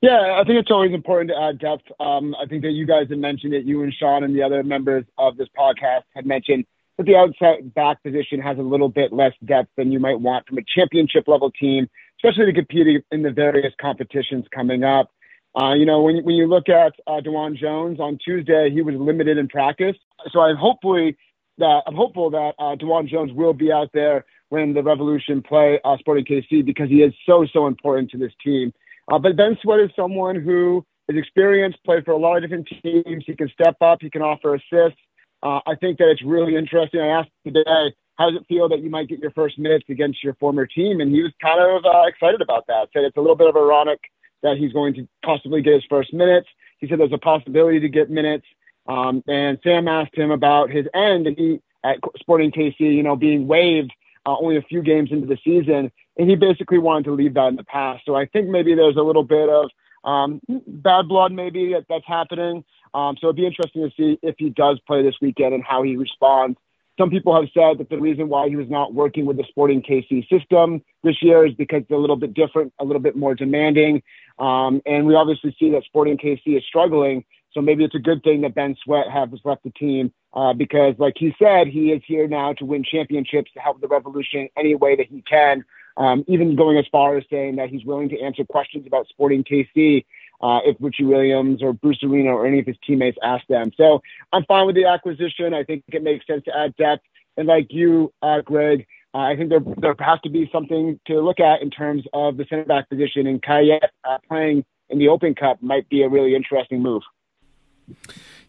Yeah, 0.02 0.40
I 0.40 0.44
think 0.44 0.60
it's 0.60 0.72
always 0.72 0.94
important 0.94 1.30
to 1.30 1.40
add 1.40 1.60
depth. 1.60 1.84
Um, 2.00 2.36
I 2.36 2.48
think 2.48 2.64
that 2.64 2.72
you 2.72 2.88
guys 2.88 3.08
had 3.10 3.20
mentioned 3.20 3.54
it, 3.54 3.66
you 3.66 3.84
and 3.84 3.94
Sean 3.94 4.24
and 4.24 4.36
the 4.36 4.42
other 4.42 4.64
members 4.64 5.06
of 5.18 5.38
this 5.38 5.48
podcast 5.58 6.04
had 6.16 6.26
mentioned 6.26 6.66
that 6.98 7.06
the 7.06 7.16
outside 7.16 7.74
back 7.74 8.02
position 8.04 8.40
has 8.40 8.58
a 8.58 8.64
little 8.64 8.90
bit 8.90 9.14
less 9.14 9.34
depth 9.46 9.70
than 9.78 9.92
you 9.92 10.00
might 10.00 10.20
want 10.20 10.48
from 10.48 10.58
a 10.58 10.64
championship 10.76 11.28
level 11.28 11.52
team, 11.52 11.88
especially 12.18 12.46
to 12.46 12.54
compete 12.54 13.04
in 13.12 13.22
the 13.22 13.32
various 13.32 13.74
competitions 13.80 14.46
coming 14.54 14.84
up. 14.84 15.12
Uh, 15.60 15.74
you 15.74 15.86
know, 15.86 16.02
when, 16.02 16.24
when 16.24 16.36
you 16.36 16.48
look 16.48 16.70
at 16.70 16.94
uh, 17.08 17.20
DeJuan 17.20 17.58
Jones 17.58 18.00
on 18.00 18.18
Tuesday, 18.24 18.70
he 18.72 18.82
was 18.82 18.96
limited 18.96 19.38
in 19.38 19.48
practice. 19.48 19.96
So 20.32 20.40
I'm 20.40 20.56
hopefully 20.56 21.18
that 21.58 21.84
I'm 21.86 21.96
hopeful 21.96 22.30
that 22.32 22.54
uh, 22.58 22.76
DeJuan 22.76 23.10
Jones 23.10 23.32
will 23.34 23.54
be 23.54 23.72
out 23.72 23.90
there 23.94 24.26
when 24.50 24.74
the 24.74 24.84
Revolution 24.84 25.42
play 25.42 25.80
uh, 25.84 25.98
Sporting 25.98 26.26
KC 26.26 26.66
because 26.66 26.90
he 26.90 27.04
is 27.04 27.14
so 27.26 27.46
so 27.52 27.68
important 27.68 28.12
to 28.12 28.18
this 28.18 28.32
team. 28.44 28.74
Uh, 29.12 29.20
but 29.20 29.36
Ben 29.36 29.58
Sweat 29.62 29.80
is 29.80 29.90
someone 29.96 30.36
who 30.42 30.86
is 31.10 31.18
experienced, 31.18 31.80
played 31.84 32.06
for 32.06 32.12
a 32.12 32.18
lot 32.18 32.38
of 32.38 32.44
different 32.44 32.68
teams. 32.82 33.24
He 33.26 33.36
can 33.36 33.50
step 33.50 33.76
up. 33.82 34.00
He 34.02 34.10
can 34.10 34.22
offer 34.22 34.56
assists. 34.56 35.00
Uh, 35.44 35.60
I 35.66 35.76
think 35.76 35.98
that 35.98 36.10
it's 36.10 36.24
really 36.24 36.56
interesting. 36.56 37.02
I 37.02 37.08
asked 37.08 37.32
today, 37.46 37.94
how 38.18 38.30
does 38.30 38.40
it 38.40 38.46
feel 38.48 38.70
that 38.70 38.82
you 38.82 38.90
might 38.90 39.10
get 39.10 39.20
your 39.20 39.32
first 39.32 39.58
minutes 39.58 39.86
against 39.90 40.24
your 40.24 40.36
former 40.36 40.66
team? 40.66 41.02
And 41.02 41.12
he 41.12 41.24
was 41.24 41.34
kind 41.42 41.60
of 41.60 41.84
uh, 41.84 42.04
excited 42.08 42.42
about 42.42 42.68
that. 42.68 42.90
Said 42.94 43.04
it's 43.04 43.18
a 43.18 43.22
little 43.22 43.36
bit 43.36 43.48
of 43.48 43.56
ironic 43.56 44.00
that 44.44 44.58
he's 44.58 44.74
going 44.74 44.94
to 44.96 45.08
possibly 45.24 45.62
get 45.62 45.74
his 45.74 45.84
first 45.90 46.14
minutes. 46.14 46.48
He 46.80 46.88
said 46.88 47.00
there's 47.00 47.14
a 47.14 47.18
possibility 47.18 47.80
to 47.80 47.90
get 47.90 48.10
minutes. 48.10 48.46
Um, 48.88 49.24
and 49.28 49.60
Sam 49.64 49.88
asked 49.88 50.16
him 50.16 50.32
about 50.32 50.70
his 50.70 50.88
end 50.94 51.28
and 51.28 51.38
he 51.38 51.62
at 51.84 51.98
Sporting 52.20 52.52
KC, 52.52 52.80
you 52.80 53.04
know, 53.04 53.16
being 53.16 53.48
waived 53.48 53.92
uh, 54.26 54.38
only 54.38 54.58
a 54.58 54.62
few 54.62 54.82
games 54.82 55.12
into 55.12 55.28
the 55.28 55.38
season, 55.44 55.92
and 56.18 56.30
he 56.30 56.36
basically 56.36 56.78
wanted 56.78 57.06
to 57.06 57.12
leave 57.12 57.34
that 57.34 57.48
in 57.48 57.56
the 57.56 57.64
past. 57.64 58.04
So 58.06 58.16
I 58.16 58.26
think 58.28 58.50
maybe 58.50 58.76
there's 58.76 58.98
a 58.98 59.02
little 59.02 59.24
bit 59.24 59.50
of 59.50 59.70
um, 60.04 60.42
bad 60.68 61.08
blood 61.08 61.32
maybe 61.32 61.74
that, 61.74 61.86
that's 61.90 62.06
happening. 62.08 62.64
Um, 62.94 63.18
so 63.20 63.28
it'd 63.28 63.38
be 63.38 63.46
interesting 63.46 63.90
to 63.90 63.96
see 63.96 64.20
if 64.22 64.36
he 64.38 64.50
does 64.50 64.80
play 64.86 65.02
this 65.02 65.16
weekend 65.22 65.54
and 65.54 65.64
how 65.64 65.84
he 65.84 65.96
responds. 65.96 66.58
Some 67.02 67.10
people 67.10 67.34
have 67.34 67.50
said 67.52 67.80
that 67.80 67.90
the 67.90 67.98
reason 67.98 68.30
why 68.30 68.48
he 68.48 68.56
was 68.56 68.70
not 68.70 68.94
working 68.94 69.26
with 69.26 69.36
the 69.36 69.44
Sporting 69.50 69.82
KC 69.82 70.30
system 70.30 70.84
this 71.04 71.16
year 71.24 71.48
is 71.48 71.56
because 71.56 71.82
it's 71.82 71.90
a 71.90 71.96
little 71.96 72.16
bit 72.16 72.36
different, 72.36 72.72
a 72.80 72.86
little 72.86 73.02
bit 73.02 73.16
more 73.16 73.34
demanding. 73.34 74.04
Um, 74.38 74.84
and 74.86 75.08
we 75.08 75.16
obviously 75.16 75.56
see 75.58 75.72
that 75.72 75.84
Sporting 75.86 76.20
KC 76.20 76.60
is 76.60 76.64
struggling. 76.64 77.26
So 77.54 77.60
maybe 77.60 77.84
it's 77.84 77.96
a 77.96 78.00
good 78.00 78.22
thing 78.22 78.42
that 78.42 78.54
Ben 78.54 78.76
Sweat 78.84 79.10
has 79.10 79.30
left 79.44 79.64
the 79.64 79.72
team 79.72 80.14
uh, 80.36 80.54
because, 80.54 80.94
like 81.00 81.16
he 81.18 81.34
said, 81.40 81.66
he 81.66 81.92
is 81.92 82.04
here 82.06 82.28
now 82.28 82.54
to 82.54 82.66
win 82.66 82.84
championships 82.84 83.52
to 83.54 83.60
help 83.60 83.82
the 83.82 83.88
Revolution 83.88 84.48
any 84.56 84.76
way 84.76 84.96
that 84.96 85.08
he 85.08 85.24
can. 85.24 85.66
um, 85.98 86.24
even 86.28 86.56
going 86.56 86.78
as 86.78 86.86
far 86.92 87.18
as 87.18 87.24
saying 87.32 87.56
that 87.56 87.70
he's 87.70 87.84
willing 87.84 88.10
to 88.10 88.22
answer 88.22 88.46
questions 88.46 88.86
about 88.86 89.08
Sporting 89.08 89.44
KC 89.44 90.06
uh, 90.42 90.60
if 90.66 90.76
Richie 90.80 91.06
Williams 91.06 91.62
or 91.62 91.74
Bruce 91.74 92.04
Arena 92.04 92.30
or 92.30 92.46
any 92.46 92.60
of 92.60 92.66
his 92.66 92.78
teammates 92.86 93.18
ask 93.24 93.46
them. 93.48 93.72
So 93.78 94.02
I'm 94.34 94.46
fine 94.46 94.66
with 94.66 94.76
the 94.76 94.86
acquisition. 94.86 95.54
I 95.54 95.64
think 95.64 95.84
it 95.88 96.04
makes 96.04 96.26
sense 96.26 96.44
to 96.46 96.58
add 96.58 96.76
depth. 96.76 97.04
And 97.38 97.48
like 97.48 97.68
you, 97.70 98.14
uh, 98.22 98.42
Greg, 98.42 98.86
uh, 99.14 99.20
I 99.20 99.36
think 99.36 99.50
there 99.50 99.62
there 99.78 99.96
has 100.00 100.20
to 100.22 100.30
be 100.30 100.50
something 100.52 101.00
to 101.08 101.22
look 101.22 101.40
at 101.40 101.62
in 101.62 101.70
terms 101.70 102.04
of 102.14 102.38
the 102.38 102.46
center 102.50 102.66
back 102.66 102.90
position, 102.90 103.28
and 103.28 103.42
Cayet 103.42 103.80
uh, 104.04 104.18
playing 104.28 104.64
in 104.90 105.00
the 105.00 105.10
Open 105.10 105.36
Cup 105.36 105.62
might 105.62 105.88
be 105.90 106.04
a 106.04 106.10
really 106.10 106.36
interesting 106.36 106.82
move. 106.82 107.04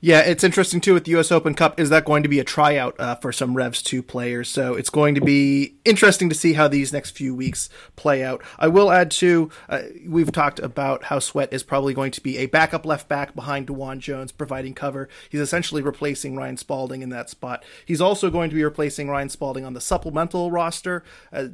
Yeah, 0.04 0.18
it's 0.18 0.42
interesting 0.42 0.80
too 0.80 0.94
with 0.94 1.04
the 1.04 1.12
U.S. 1.12 1.30
Open 1.30 1.54
Cup. 1.54 1.78
Is 1.78 1.88
that 1.90 2.04
going 2.04 2.24
to 2.24 2.28
be 2.28 2.40
a 2.40 2.44
tryout 2.44 2.98
uh, 2.98 3.14
for 3.14 3.30
some 3.30 3.54
Revs 3.56 3.80
two 3.80 4.02
players? 4.02 4.48
So 4.48 4.74
it's 4.74 4.90
going 4.90 5.14
to 5.14 5.20
be 5.20 5.76
interesting 5.84 6.28
to 6.28 6.34
see 6.34 6.54
how 6.54 6.66
these 6.66 6.92
next 6.92 7.10
few 7.10 7.36
weeks 7.36 7.68
play 7.94 8.24
out. 8.24 8.42
I 8.58 8.66
will 8.66 8.90
add 8.90 9.12
too. 9.12 9.50
Uh, 9.68 9.82
we've 10.04 10.32
talked 10.32 10.58
about 10.58 11.04
how 11.04 11.20
Sweat 11.20 11.52
is 11.52 11.62
probably 11.62 11.94
going 11.94 12.10
to 12.10 12.20
be 12.20 12.38
a 12.38 12.46
backup 12.46 12.84
left 12.84 13.08
back 13.08 13.36
behind 13.36 13.68
DeJuan 13.68 14.00
Jones, 14.00 14.32
providing 14.32 14.74
cover. 14.74 15.08
He's 15.30 15.40
essentially 15.40 15.82
replacing 15.82 16.34
Ryan 16.34 16.56
Spalding 16.56 17.02
in 17.02 17.10
that 17.10 17.30
spot. 17.30 17.64
He's 17.86 18.00
also 18.00 18.28
going 18.28 18.50
to 18.50 18.56
be 18.56 18.64
replacing 18.64 19.08
Ryan 19.08 19.28
Spalding 19.28 19.64
on 19.64 19.74
the 19.74 19.80
supplemental 19.80 20.50
roster. 20.50 21.04
Uh, 21.32 21.46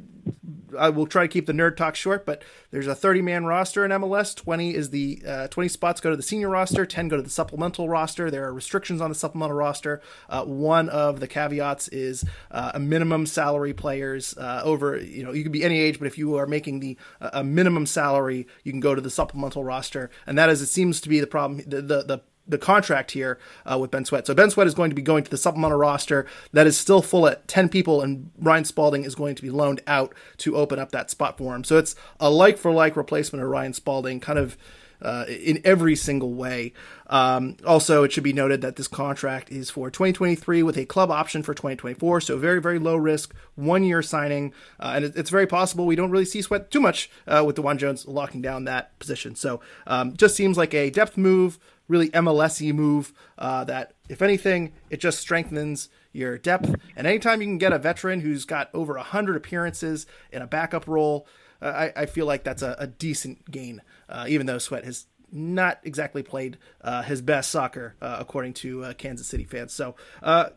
I 0.77 0.89
will 0.89 1.05
try 1.05 1.23
to 1.23 1.27
keep 1.27 1.45
the 1.45 1.53
nerd 1.53 1.77
talk 1.77 1.95
short, 1.95 2.25
but 2.25 2.43
there's 2.71 2.87
a 2.87 2.95
30 2.95 3.21
man 3.21 3.45
roster 3.45 3.85
in 3.85 3.91
MLS. 3.91 4.35
20 4.35 4.73
is 4.73 4.89
the 4.89 5.21
uh, 5.27 5.47
20 5.49 5.69
spots 5.69 6.01
go 6.01 6.09
to 6.09 6.15
the 6.15 6.23
senior 6.23 6.49
roster, 6.49 6.85
10 6.85 7.09
go 7.09 7.17
to 7.17 7.21
the 7.21 7.29
supplemental 7.29 7.78
roster. 7.87 8.29
There 8.31 8.45
are 8.45 8.53
restrictions 8.53 8.99
on 8.99 9.09
the 9.09 9.15
supplemental 9.15 9.55
roster. 9.55 10.01
Uh, 10.27 10.43
one 10.43 10.89
of 10.89 11.19
the 11.19 11.27
caveats 11.27 11.87
is 11.89 12.25
uh, 12.51 12.71
a 12.73 12.79
minimum 12.79 13.25
salary 13.25 13.73
players 13.73 14.35
uh, 14.37 14.61
over. 14.63 14.97
You 14.97 15.23
know, 15.23 15.31
you 15.31 15.43
can 15.43 15.51
be 15.51 15.63
any 15.63 15.79
age, 15.79 15.99
but 15.99 16.07
if 16.07 16.17
you 16.17 16.35
are 16.35 16.47
making 16.47 16.79
the 16.79 16.97
a 17.21 17.43
minimum 17.43 17.85
salary, 17.85 18.47
you 18.63 18.71
can 18.71 18.81
go 18.81 18.95
to 18.95 19.01
the 19.01 19.09
supplemental 19.09 19.63
roster, 19.63 20.09
and 20.25 20.37
that 20.37 20.49
is 20.49 20.61
it 20.61 20.67
seems 20.67 20.99
to 21.01 21.09
be 21.09 21.19
the 21.19 21.27
problem. 21.27 21.61
The 21.65 21.81
the, 21.81 22.03
the 22.03 22.21
the 22.49 22.57
contract 22.57 23.11
here 23.11 23.39
uh, 23.65 23.77
with 23.77 23.91
Ben 23.91 24.03
Sweat. 24.03 24.25
So 24.25 24.33
Ben 24.33 24.49
Sweat 24.49 24.67
is 24.67 24.73
going 24.73 24.89
to 24.89 24.95
be 24.95 25.01
going 25.01 25.23
to 25.23 25.29
the 25.29 25.37
supplemental 25.37 25.77
roster 25.77 26.25
that 26.51 26.67
is 26.67 26.77
still 26.77 27.01
full 27.01 27.27
at 27.27 27.47
10 27.47 27.69
people, 27.69 28.01
and 28.01 28.31
Ryan 28.39 28.65
Spalding 28.65 29.03
is 29.05 29.15
going 29.15 29.35
to 29.35 29.41
be 29.41 29.51
loaned 29.51 29.81
out 29.87 30.13
to 30.37 30.57
open 30.57 30.79
up 30.79 30.91
that 30.91 31.11
spot 31.11 31.37
for 31.37 31.55
him. 31.55 31.63
So 31.63 31.77
it's 31.77 31.95
a 32.19 32.29
like 32.29 32.57
for 32.57 32.71
like 32.71 32.97
replacement 32.97 33.43
of 33.43 33.49
Ryan 33.49 33.73
Spalding, 33.73 34.19
kind 34.19 34.39
of 34.39 34.57
uh, 35.01 35.25
in 35.27 35.61
every 35.63 35.95
single 35.95 36.33
way. 36.33 36.73
Um, 37.07 37.57
also, 37.65 38.03
it 38.03 38.11
should 38.11 38.23
be 38.23 38.33
noted 38.33 38.61
that 38.61 38.75
this 38.75 38.87
contract 38.87 39.51
is 39.51 39.69
for 39.69 39.89
2023 39.89 40.63
with 40.63 40.77
a 40.77 40.85
club 40.85 41.09
option 41.11 41.43
for 41.43 41.53
2024, 41.53 42.21
so 42.21 42.37
very, 42.37 42.61
very 42.61 42.79
low 42.79 42.95
risk, 42.95 43.33
one 43.55 43.83
year 43.83 44.01
signing. 44.01 44.53
Uh, 44.79 44.93
and 44.95 45.05
it, 45.05 45.13
it's 45.15 45.29
very 45.29 45.47
possible 45.47 45.85
we 45.85 45.95
don't 45.95 46.11
really 46.11 46.25
see 46.25 46.41
Sweat 46.41 46.71
too 46.71 46.81
much 46.81 47.09
uh, 47.27 47.43
with 47.45 47.55
DeJuan 47.55 47.77
Jones 47.77 48.07
locking 48.07 48.41
down 48.41 48.65
that 48.65 48.97
position. 48.99 49.35
So 49.35 49.61
um, 49.87 50.15
just 50.15 50.35
seems 50.35 50.57
like 50.57 50.73
a 50.73 50.89
depth 50.89 51.17
move 51.17 51.59
really 51.89 52.09
MLSy 52.11 52.71
move 52.71 53.11
uh, 53.37 53.65
that, 53.65 53.93
if 54.07 54.21
anything, 54.21 54.71
it 54.89 55.01
just 55.01 55.19
strengthens 55.19 55.89
your 56.13 56.37
depth. 56.37 56.73
And 56.95 57.05
anytime 57.05 57.41
you 57.41 57.47
can 57.47 57.57
get 57.57 57.73
a 57.73 57.79
veteran 57.79 58.21
who's 58.21 58.45
got 58.45 58.69
over 58.73 58.93
100 58.93 59.35
appearances 59.35 60.05
in 60.31 60.41
a 60.41 60.47
backup 60.47 60.87
role, 60.87 61.27
uh, 61.61 61.65
I, 61.65 62.03
I, 62.03 62.05
feel 62.05 62.25
like 62.25 62.45
that's 62.45 62.61
a, 62.61 62.75
a 62.79 62.87
decent 62.87 63.51
gain, 63.51 63.81
uh, 64.09 64.25
even 64.27 64.45
though 64.45 64.57
Sweat 64.57 64.83
has 64.85 65.05
not 65.31 65.79
exactly 65.83 66.23
played 66.23 66.57
uh, 66.81 67.03
his 67.03 67.21
best 67.21 67.51
soccer, 67.51 67.95
uh, 68.01 68.17
according 68.19 68.53
to 68.53 68.83
uh, 68.83 68.93
Kansas 68.93 69.27
City 69.27 69.43
fans. 69.43 69.73
So, 69.73 69.95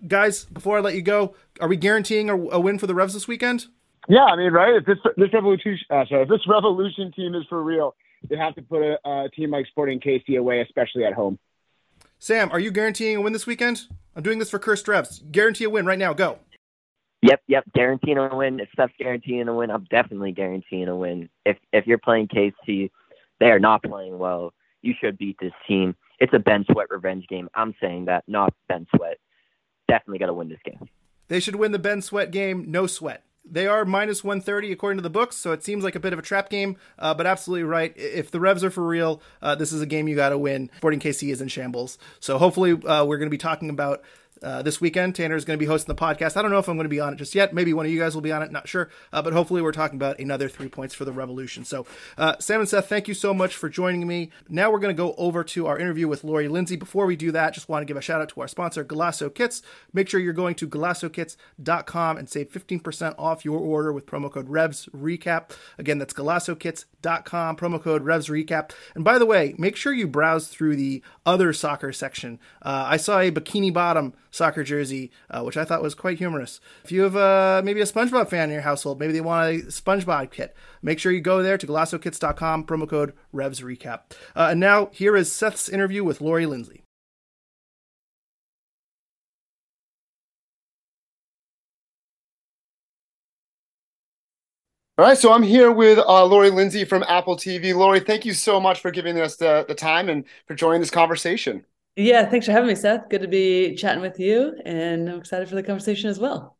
guys, 0.06 0.44
before 0.46 0.78
I 0.78 0.80
let 0.80 0.94
you 0.94 1.02
go, 1.02 1.34
are 1.60 1.68
we 1.68 1.76
guaranteeing 1.76 2.30
a, 2.30 2.36
a 2.36 2.60
win 2.60 2.78
for 2.78 2.86
the 2.86 2.94
Revs 2.94 3.12
this 3.14 3.28
weekend? 3.28 3.66
Yeah, 4.08 4.24
I 4.24 4.36
mean, 4.36 4.52
right? 4.52 4.74
If 4.74 4.86
this 4.86 4.98
this 5.16 5.32
revolution, 5.32 5.78
sorry, 5.88 6.22
if 6.22 6.28
this 6.28 6.40
revolution 6.48 7.12
team 7.12 7.34
is 7.34 7.44
for 7.48 7.62
real, 7.62 7.94
they 8.28 8.36
have 8.36 8.54
to 8.56 8.62
put 8.62 8.82
a, 8.82 8.98
a 9.08 9.28
team 9.30 9.50
like 9.50 9.66
Sporting 9.66 10.00
KC 10.00 10.38
away, 10.38 10.60
especially 10.60 11.04
at 11.04 11.12
home. 11.12 11.38
Sam, 12.18 12.50
are 12.50 12.60
you 12.60 12.70
guaranteeing 12.70 13.16
a 13.16 13.20
win 13.20 13.32
this 13.32 13.46
weekend? 13.46 13.82
I'm 14.14 14.22
doing 14.22 14.38
this 14.38 14.50
for 14.50 14.58
Cursed 14.58 14.88
Revs. 14.88 15.22
Guarantee 15.30 15.64
a 15.64 15.70
win 15.70 15.86
right 15.86 15.98
now. 15.98 16.12
Go. 16.12 16.38
Yep, 17.22 17.42
yep, 17.46 17.64
guaranteeing 17.72 18.18
a 18.18 18.36
win. 18.36 18.58
If 18.58 18.68
Steph's 18.72 18.92
guaranteeing 18.98 19.46
a 19.46 19.54
win, 19.54 19.70
I'm 19.70 19.84
definitely 19.90 20.32
guaranteeing 20.32 20.88
a 20.88 20.96
win. 20.96 21.28
If 21.46 21.56
if 21.72 21.86
you're 21.86 21.98
playing 21.98 22.28
KC, 22.28 22.90
they 23.40 23.46
are 23.46 23.58
not 23.58 23.82
playing 23.82 24.18
well. 24.18 24.52
You 24.82 24.94
should 25.00 25.18
beat 25.18 25.36
this 25.40 25.52
team. 25.66 25.94
It's 26.18 26.32
a 26.34 26.38
Ben 26.38 26.64
Sweat 26.70 26.88
revenge 26.90 27.26
game. 27.28 27.48
I'm 27.54 27.74
saying 27.80 28.06
that, 28.06 28.24
not 28.26 28.54
Ben 28.68 28.86
Sweat. 28.94 29.18
Definitely 29.88 30.18
got 30.18 30.26
to 30.26 30.34
win 30.34 30.48
this 30.48 30.60
game. 30.64 30.88
They 31.28 31.40
should 31.40 31.56
win 31.56 31.72
the 31.72 31.78
Ben 31.78 32.02
Sweat 32.02 32.30
game. 32.30 32.70
No 32.70 32.86
sweat 32.86 33.24
they 33.44 33.66
are 33.66 33.84
minus 33.84 34.22
130 34.22 34.72
according 34.72 34.98
to 34.98 35.02
the 35.02 35.10
books, 35.10 35.36
so 35.36 35.52
it 35.52 35.64
seems 35.64 35.82
like 35.82 35.94
a 35.94 36.00
bit 36.00 36.12
of 36.12 36.18
a 36.18 36.22
trap 36.22 36.48
game, 36.48 36.76
uh, 36.98 37.12
but 37.14 37.26
absolutely 37.26 37.64
right. 37.64 37.92
If 37.96 38.30
the 38.30 38.40
Revs 38.40 38.62
are 38.62 38.70
for 38.70 38.86
real, 38.86 39.20
uh, 39.40 39.54
this 39.54 39.72
is 39.72 39.80
a 39.80 39.86
game 39.86 40.08
you 40.08 40.14
got 40.14 40.28
to 40.30 40.38
win. 40.38 40.70
Sporting 40.76 41.00
KC 41.00 41.30
is 41.30 41.40
in 41.40 41.48
shambles. 41.48 41.98
So 42.20 42.38
hopefully, 42.38 42.72
uh, 42.72 43.04
we're 43.04 43.18
going 43.18 43.26
to 43.26 43.30
be 43.30 43.38
talking 43.38 43.70
about 43.70 44.02
uh, 44.42 44.62
this 44.62 44.80
weekend. 44.80 45.14
Tanner 45.14 45.36
is 45.36 45.44
going 45.44 45.58
to 45.58 45.62
be 45.62 45.66
hosting 45.66 45.94
the 45.94 46.00
podcast. 46.00 46.36
I 46.36 46.42
don't 46.42 46.50
know 46.50 46.58
if 46.58 46.68
I'm 46.68 46.76
going 46.76 46.84
to 46.84 46.88
be 46.88 47.00
on 47.00 47.12
it 47.12 47.16
just 47.16 47.34
yet. 47.34 47.54
Maybe 47.54 47.72
one 47.72 47.86
of 47.86 47.92
you 47.92 47.98
guys 47.98 48.14
will 48.14 48.22
be 48.22 48.32
on 48.32 48.42
it. 48.42 48.50
Not 48.50 48.68
sure. 48.68 48.90
Uh, 49.12 49.22
but 49.22 49.32
hopefully, 49.32 49.62
we're 49.62 49.72
talking 49.72 49.96
about 49.96 50.18
another 50.18 50.48
three 50.48 50.68
points 50.68 50.94
for 50.94 51.04
the 51.04 51.12
Revolution. 51.12 51.64
So, 51.64 51.86
uh, 52.18 52.36
Sam 52.38 52.60
and 52.60 52.68
Seth, 52.68 52.88
thank 52.88 53.08
you 53.08 53.14
so 53.14 53.32
much 53.32 53.54
for 53.54 53.68
joining 53.68 54.06
me. 54.06 54.30
Now 54.48 54.70
we're 54.70 54.78
going 54.78 54.94
to 54.94 55.00
go 55.00 55.14
over 55.16 55.44
to 55.44 55.66
our 55.66 55.78
interview 55.78 56.08
with 56.08 56.24
Lori 56.24 56.48
Lindsey. 56.48 56.76
Before 56.76 57.06
we 57.06 57.16
do 57.16 57.32
that, 57.32 57.54
just 57.54 57.68
want 57.68 57.82
to 57.82 57.86
give 57.86 57.96
a 57.96 58.02
shout 58.02 58.20
out 58.20 58.28
to 58.30 58.40
our 58.40 58.48
sponsor, 58.48 58.84
Golaco 58.84 59.34
Kits. 59.34 59.62
Make 59.92 60.08
sure 60.08 60.20
you're 60.20 60.32
going 60.32 60.54
to 60.56 60.68
golacokits.com 60.68 62.16
and 62.16 62.28
save 62.28 62.50
15% 62.50 63.14
off 63.18 63.44
your 63.44 63.58
order 63.58 63.92
with 63.92 64.06
promo 64.06 64.30
code 64.30 64.48
REVS 64.48 64.88
Recap. 64.90 65.50
Again, 65.78 65.98
that's 65.98 66.14
golacokits.com, 66.14 67.56
promo 67.56 67.82
code 67.82 68.04
REVS 68.04 68.28
Recap. 68.28 68.72
And 68.94 69.04
by 69.04 69.18
the 69.18 69.26
way, 69.26 69.54
make 69.58 69.76
sure 69.76 69.92
you 69.92 70.06
browse 70.06 70.48
through 70.48 70.76
the 70.76 71.02
other 71.24 71.52
soccer 71.52 71.92
section. 71.92 72.38
Uh, 72.62 72.84
I 72.88 72.96
saw 72.96 73.18
a 73.18 73.30
bikini 73.30 73.72
bottom 73.72 74.14
soccer 74.32 74.64
jersey, 74.64 75.12
uh, 75.30 75.42
which 75.42 75.56
I 75.56 75.64
thought 75.64 75.82
was 75.82 75.94
quite 75.94 76.18
humorous. 76.18 76.58
If 76.82 76.90
you 76.90 77.02
have 77.02 77.14
uh, 77.14 77.62
maybe 77.64 77.80
a 77.80 77.84
SpongeBob 77.84 78.28
fan 78.28 78.48
in 78.48 78.54
your 78.54 78.62
household, 78.62 78.98
maybe 78.98 79.12
they 79.12 79.20
want 79.20 79.48
a 79.48 79.58
SpongeBob 79.66 80.32
kit, 80.32 80.56
make 80.82 80.98
sure 80.98 81.12
you 81.12 81.20
go 81.20 81.42
there 81.42 81.58
to 81.58 81.66
golacokits.com, 81.66 82.66
promo 82.66 82.88
code 82.88 83.12
RevsRecap. 83.32 84.00
Uh, 84.34 84.48
and 84.50 84.58
now, 84.58 84.90
here 84.92 85.16
is 85.16 85.30
Seth's 85.30 85.68
interview 85.68 86.02
with 86.02 86.20
Lori 86.20 86.46
Lindsey. 86.46 86.82
All 94.98 95.06
right, 95.06 95.16
so 95.16 95.32
I'm 95.32 95.42
here 95.42 95.72
with 95.72 95.98
uh, 95.98 96.24
Lori 96.26 96.50
Lindsey 96.50 96.84
from 96.84 97.02
Apple 97.08 97.36
TV. 97.36 97.74
Lori, 97.74 97.98
thank 97.98 98.24
you 98.24 98.34
so 98.34 98.60
much 98.60 98.80
for 98.80 98.90
giving 98.90 99.18
us 99.18 99.36
the, 99.36 99.64
the 99.66 99.74
time 99.74 100.08
and 100.08 100.24
for 100.46 100.54
joining 100.54 100.80
this 100.80 100.90
conversation. 100.90 101.64
Yeah, 101.96 102.28
thanks 102.28 102.46
for 102.46 102.52
having 102.52 102.68
me, 102.68 102.74
Seth. 102.74 103.08
Good 103.10 103.20
to 103.22 103.28
be 103.28 103.74
chatting 103.74 104.00
with 104.02 104.18
you, 104.18 104.54
and 104.64 105.08
I'm 105.10 105.18
excited 105.18 105.48
for 105.48 105.54
the 105.54 105.62
conversation 105.62 106.08
as 106.08 106.18
well. 106.18 106.56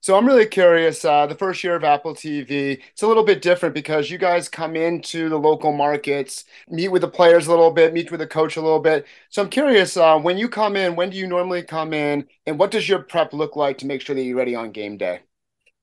So 0.00 0.16
I'm 0.16 0.26
really 0.26 0.46
curious. 0.46 1.04
Uh, 1.04 1.26
the 1.26 1.34
first 1.34 1.62
year 1.64 1.76
of 1.76 1.84
Apple 1.84 2.14
TV, 2.14 2.82
it's 2.92 3.02
a 3.02 3.06
little 3.06 3.24
bit 3.24 3.42
different 3.42 3.74
because 3.74 4.10
you 4.10 4.18
guys 4.18 4.48
come 4.48 4.76
into 4.76 5.28
the 5.28 5.38
local 5.38 5.72
markets, 5.72 6.44
meet 6.68 6.88
with 6.88 7.02
the 7.02 7.08
players 7.08 7.46
a 7.46 7.50
little 7.50 7.70
bit, 7.70 7.92
meet 7.92 8.10
with 8.10 8.20
the 8.20 8.26
coach 8.26 8.56
a 8.56 8.62
little 8.62 8.78
bit. 8.80 9.06
So 9.30 9.42
I'm 9.42 9.50
curious, 9.50 9.96
uh, 9.96 10.18
when 10.18 10.38
you 10.38 10.48
come 10.48 10.76
in, 10.76 10.96
when 10.96 11.10
do 11.10 11.16
you 11.16 11.26
normally 11.26 11.62
come 11.62 11.92
in, 11.92 12.26
and 12.46 12.58
what 12.58 12.70
does 12.70 12.88
your 12.88 13.00
prep 13.00 13.32
look 13.32 13.56
like 13.56 13.78
to 13.78 13.86
make 13.86 14.00
sure 14.00 14.14
that 14.14 14.22
you're 14.22 14.36
ready 14.36 14.54
on 14.54 14.72
game 14.72 14.96
day? 14.96 15.20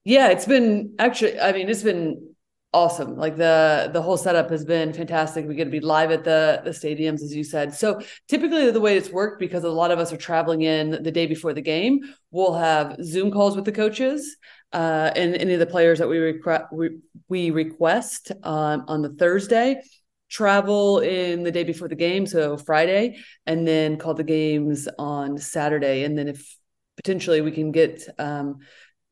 Yeah, 0.05 0.29
it's 0.29 0.45
been 0.45 0.95
actually. 0.99 1.39
I 1.39 1.53
mean, 1.53 1.69
it's 1.69 1.83
been 1.83 2.32
awesome. 2.73 3.15
Like 3.15 3.37
the 3.37 3.89
the 3.93 4.01
whole 4.01 4.17
setup 4.17 4.49
has 4.49 4.65
been 4.65 4.93
fantastic. 4.93 5.47
We 5.47 5.55
get 5.55 5.65
to 5.65 5.69
be 5.69 5.79
live 5.79 6.11
at 6.11 6.23
the 6.23 6.61
the 6.63 6.71
stadiums, 6.71 7.21
as 7.21 7.33
you 7.33 7.43
said. 7.43 7.73
So 7.73 8.01
typically, 8.27 8.69
the 8.71 8.81
way 8.81 8.97
it's 8.97 9.09
worked 9.09 9.39
because 9.39 9.63
a 9.63 9.69
lot 9.69 9.91
of 9.91 9.99
us 9.99 10.11
are 10.11 10.17
traveling 10.17 10.63
in 10.63 11.03
the 11.03 11.11
day 11.11 11.27
before 11.27 11.53
the 11.53 11.61
game, 11.61 12.01
we'll 12.31 12.55
have 12.55 12.97
Zoom 13.03 13.31
calls 13.31 13.55
with 13.55 13.65
the 13.65 13.71
coaches 13.71 14.37
uh, 14.73 15.11
and 15.15 15.35
any 15.35 15.53
of 15.53 15.59
the 15.59 15.65
players 15.65 15.99
that 15.99 16.09
we 16.09 16.17
request 16.17 16.65
we, 16.71 16.89
we 17.29 17.51
request 17.51 18.31
um, 18.43 18.85
on 18.87 19.01
the 19.01 19.09
Thursday. 19.09 19.81
Travel 20.29 20.99
in 20.99 21.43
the 21.43 21.51
day 21.51 21.63
before 21.63 21.87
the 21.87 21.95
game, 21.95 22.25
so 22.25 22.57
Friday, 22.57 23.17
and 23.45 23.67
then 23.67 23.97
call 23.97 24.15
the 24.15 24.23
games 24.23 24.87
on 24.97 25.37
Saturday. 25.37 26.05
And 26.05 26.17
then 26.17 26.27
if 26.27 26.57
potentially 26.95 27.41
we 27.41 27.51
can 27.51 27.71
get 27.71 28.03
um, 28.17 28.59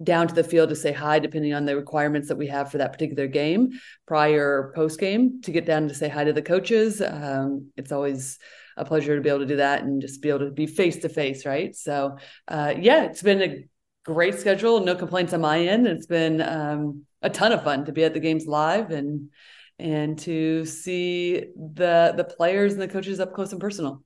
down 0.03 0.27
to 0.27 0.33
the 0.33 0.43
field 0.43 0.69
to 0.69 0.75
say 0.75 0.91
hi, 0.91 1.19
depending 1.19 1.53
on 1.53 1.65
the 1.65 1.75
requirements 1.75 2.27
that 2.27 2.37
we 2.37 2.47
have 2.47 2.71
for 2.71 2.77
that 2.77 2.93
particular 2.93 3.27
game, 3.27 3.71
prior 4.07 4.71
post 4.75 4.99
game, 4.99 5.41
to 5.43 5.51
get 5.51 5.65
down 5.65 5.87
to 5.87 5.93
say 5.93 6.09
hi 6.09 6.23
to 6.23 6.33
the 6.33 6.41
coaches. 6.41 7.01
Um, 7.01 7.71
it's 7.77 7.91
always 7.91 8.39
a 8.77 8.85
pleasure 8.85 9.15
to 9.15 9.21
be 9.21 9.29
able 9.29 9.39
to 9.39 9.45
do 9.45 9.57
that 9.57 9.83
and 9.83 10.01
just 10.01 10.21
be 10.21 10.29
able 10.29 10.39
to 10.39 10.51
be 10.51 10.67
face 10.67 10.97
to 10.97 11.09
face, 11.09 11.45
right? 11.45 11.75
So, 11.75 12.17
uh, 12.47 12.73
yeah, 12.79 13.03
it's 13.03 13.21
been 13.21 13.41
a 13.41 13.65
great 14.03 14.39
schedule, 14.39 14.79
no 14.79 14.95
complaints 14.95 15.33
on 15.33 15.41
my 15.41 15.59
end. 15.59 15.87
It's 15.87 16.07
been 16.07 16.41
um, 16.41 17.05
a 17.21 17.29
ton 17.29 17.51
of 17.51 17.63
fun 17.63 17.85
to 17.85 17.91
be 17.91 18.03
at 18.03 18.13
the 18.13 18.19
games 18.19 18.45
live 18.45 18.91
and 18.91 19.29
and 19.77 20.19
to 20.19 20.63
see 20.65 21.45
the 21.55 22.13
the 22.15 22.23
players 22.23 22.73
and 22.73 22.81
the 22.81 22.87
coaches 22.87 23.19
up 23.19 23.33
close 23.33 23.51
and 23.51 23.61
personal. 23.61 24.03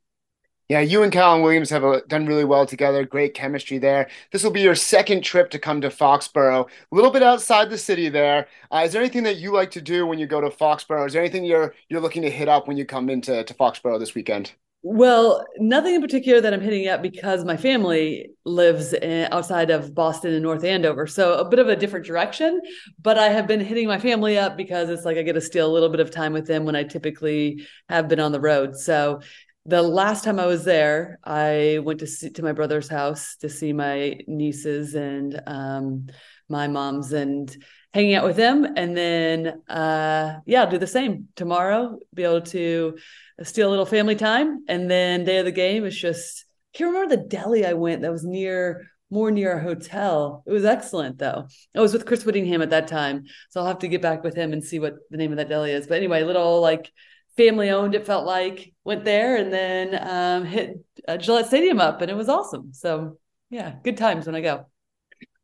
Yeah, 0.68 0.80
you 0.80 1.04
and 1.04 1.12
Callan 1.12 1.44
Williams 1.44 1.70
have 1.70 1.84
uh, 1.84 2.02
done 2.08 2.26
really 2.26 2.44
well 2.44 2.66
together. 2.66 3.06
Great 3.06 3.36
chemistry 3.36 3.78
there. 3.78 4.10
This 4.32 4.44
will 4.44 4.52
be 4.52 4.62
your 4.62 4.74
second 4.74 5.22
trip 5.24 5.52
to 5.52 5.60
come 5.60 5.80
to 5.82 5.90
Foxborough, 5.90 6.66
a 6.66 6.96
little 6.96 7.12
bit 7.12 7.22
outside 7.22 7.70
the 7.70 7.78
city 7.78 8.10
there. 8.10 8.48
Uh, 8.72 8.82
is 8.86 8.92
there 8.92 9.02
anything 9.02 9.24
that 9.24 9.38
you 9.38 9.54
like 9.54 9.70
to 9.72 9.82
do 9.82 10.08
when 10.08 10.18
you 10.18 10.26
go 10.26 10.42
to 10.42 10.50
Foxborough? 10.50 11.06
Is 11.06 11.14
there 11.14 11.22
anything 11.22 11.46
you're 11.46 11.76
you're 11.88 12.02
looking 12.02 12.24
to 12.24 12.32
hit 12.32 12.50
up 12.50 12.68
when 12.68 12.78
you 12.78 12.86
come 12.86 13.12
into 13.12 13.44
to 13.44 13.54
Foxborough 13.54 14.00
this 14.00 14.16
weekend? 14.16 14.54
Well, 14.88 15.44
nothing 15.58 15.96
in 15.96 16.02
particular 16.02 16.42
that 16.42 16.54
I'm 16.54 16.62
hitting 16.62 16.88
up 16.88 17.02
because 17.02 17.44
my 17.44 17.58
family 17.58 18.30
lives 18.46 18.94
in, 18.94 19.28
outside 19.32 19.72
of 19.72 19.96
Boston 19.96 20.32
and 20.32 20.44
North 20.44 20.64
Andover. 20.64 21.08
So 21.08 21.40
a 21.40 21.50
bit 21.50 21.58
of 21.58 21.68
a 21.68 21.76
different 21.76 22.06
direction, 22.06 22.62
but 23.02 23.18
I 23.18 23.30
have 23.30 23.48
been 23.48 23.62
hitting 23.62 23.88
my 23.88 23.98
family 23.98 24.38
up 24.38 24.56
because 24.56 24.90
it's 24.90 25.04
like 25.04 25.18
I 25.18 25.24
get 25.24 25.34
to 25.34 25.42
steal 25.42 25.66
a 25.66 25.74
little 25.74 25.90
bit 25.90 26.02
of 26.02 26.12
time 26.12 26.34
with 26.34 26.46
them 26.46 26.66
when 26.66 26.76
I 26.76 26.84
typically 26.84 27.66
have 27.90 28.08
been 28.08 28.20
on 28.20 28.32
the 28.32 28.40
road. 28.40 28.76
So 28.76 29.22
the 29.66 29.82
last 29.82 30.24
time 30.24 30.40
I 30.40 30.46
was 30.46 30.64
there, 30.64 31.20
I 31.24 31.80
went 31.84 32.00
to 32.00 32.08
see, 32.08 32.30
to 32.30 32.44
my 32.44 32.52
brother's 32.52 32.88
house 32.88 33.36
to 33.38 33.50
see 33.50 33.74
my 33.74 34.20
nieces 34.28 34.94
and 34.94 35.42
um, 35.48 36.08
my 36.48 36.68
moms 36.68 37.14
and 37.14 37.56
hanging 37.94 38.14
out 38.14 38.26
with 38.26 38.36
them. 38.36 38.66
And 38.76 38.96
then, 38.96 39.62
uh, 39.68 40.40
yeah, 40.46 40.62
I'll 40.62 40.70
do 40.70 40.78
the 40.78 40.86
same 40.86 41.30
tomorrow. 41.36 41.98
Be 42.14 42.24
able 42.24 42.42
to 42.42 42.98
steal 43.42 43.68
a 43.68 43.72
little 43.72 43.86
family 43.86 44.16
time, 44.16 44.64
and 44.68 44.90
then 44.90 45.24
day 45.24 45.40
of 45.40 45.46
the 45.46 45.52
game 45.52 45.86
is 45.86 45.98
just. 45.98 46.46
I 46.74 46.78
can't 46.78 46.94
remember 46.94 47.16
the 47.16 47.24
deli 47.24 47.66
I 47.66 47.72
went 47.72 48.02
that 48.02 48.12
was 48.12 48.26
near 48.26 48.92
more 49.10 49.32
near 49.32 49.58
a 49.58 49.64
hotel. 49.64 50.44
It 50.46 50.52
was 50.52 50.66
excellent 50.66 51.18
though. 51.20 51.48
I 51.74 51.80
was 51.80 51.94
with 51.94 52.06
Chris 52.06 52.26
Wittingham 52.26 52.62
at 52.62 52.72
that 52.72 52.90
time, 52.90 53.24
so 53.50 53.62
I'll 53.62 53.68
have 53.68 53.80
to 53.80 53.88
get 53.88 54.02
back 54.02 54.24
with 54.24 54.36
him 54.36 54.52
and 54.52 54.62
see 54.62 54.80
what 54.80 54.96
the 55.10 55.16
name 55.16 55.32
of 55.32 55.38
that 55.38 55.48
deli 55.48 55.72
is. 55.72 55.88
But 55.88 55.98
anyway, 55.98 56.24
little 56.24 56.60
like 56.60 56.92
family 57.38 57.70
owned. 57.70 57.96
It 57.96 58.06
felt 58.06 58.26
like 58.26 58.74
went 58.84 59.04
there 59.04 59.38
and 59.38 59.52
then 59.52 60.08
um, 60.08 60.46
hit 60.46 60.84
uh, 61.08 61.18
Gillette 61.18 61.48
Stadium 61.48 61.80
up, 61.80 62.02
and 62.02 62.10
it 62.10 62.18
was 62.18 62.30
awesome. 62.30 62.74
So 62.74 63.18
yeah, 63.50 63.76
good 63.84 63.98
times 63.98 64.26
when 64.26 64.36
I 64.36 64.42
go. 64.42 64.66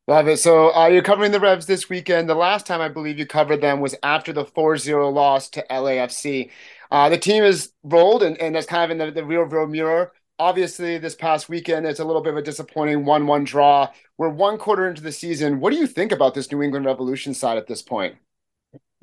Love 0.07 0.27
it. 0.27 0.39
So 0.39 0.73
uh, 0.75 0.87
you're 0.87 1.03
covering 1.03 1.31
the 1.31 1.39
Revs 1.39 1.67
this 1.67 1.87
weekend. 1.89 2.27
The 2.27 2.35
last 2.35 2.65
time 2.65 2.81
I 2.81 2.89
believe 2.89 3.19
you 3.19 3.25
covered 3.25 3.61
them 3.61 3.79
was 3.79 3.95
after 4.03 4.33
the 4.33 4.43
4-0 4.43 5.13
loss 5.13 5.49
to 5.51 5.65
LAFC. 5.69 6.49
Uh, 6.89 7.07
the 7.07 7.17
team 7.17 7.43
is 7.43 7.71
rolled, 7.83 8.23
and, 8.23 8.37
and 8.39 8.55
that's 8.55 8.65
kind 8.65 8.83
of 8.83 8.91
in 8.91 8.97
the, 8.97 9.11
the 9.11 9.25
real 9.25 9.43
real 9.43 9.67
mirror. 9.67 10.11
Obviously, 10.39 10.97
this 10.97 11.13
past 11.13 11.49
weekend, 11.49 11.85
it's 11.85 11.99
a 11.99 12.05
little 12.05 12.21
bit 12.21 12.33
of 12.33 12.37
a 12.37 12.41
disappointing 12.41 13.05
1 13.05 13.27
1 13.27 13.43
draw. 13.43 13.89
We're 14.17 14.29
one 14.29 14.57
quarter 14.57 14.89
into 14.89 15.01
the 15.03 15.11
season. 15.11 15.59
What 15.59 15.71
do 15.71 15.77
you 15.77 15.87
think 15.87 16.11
about 16.11 16.33
this 16.33 16.51
New 16.51 16.61
England 16.63 16.85
Revolution 16.85 17.33
side 17.33 17.57
at 17.57 17.67
this 17.67 17.81
point? 17.81 18.15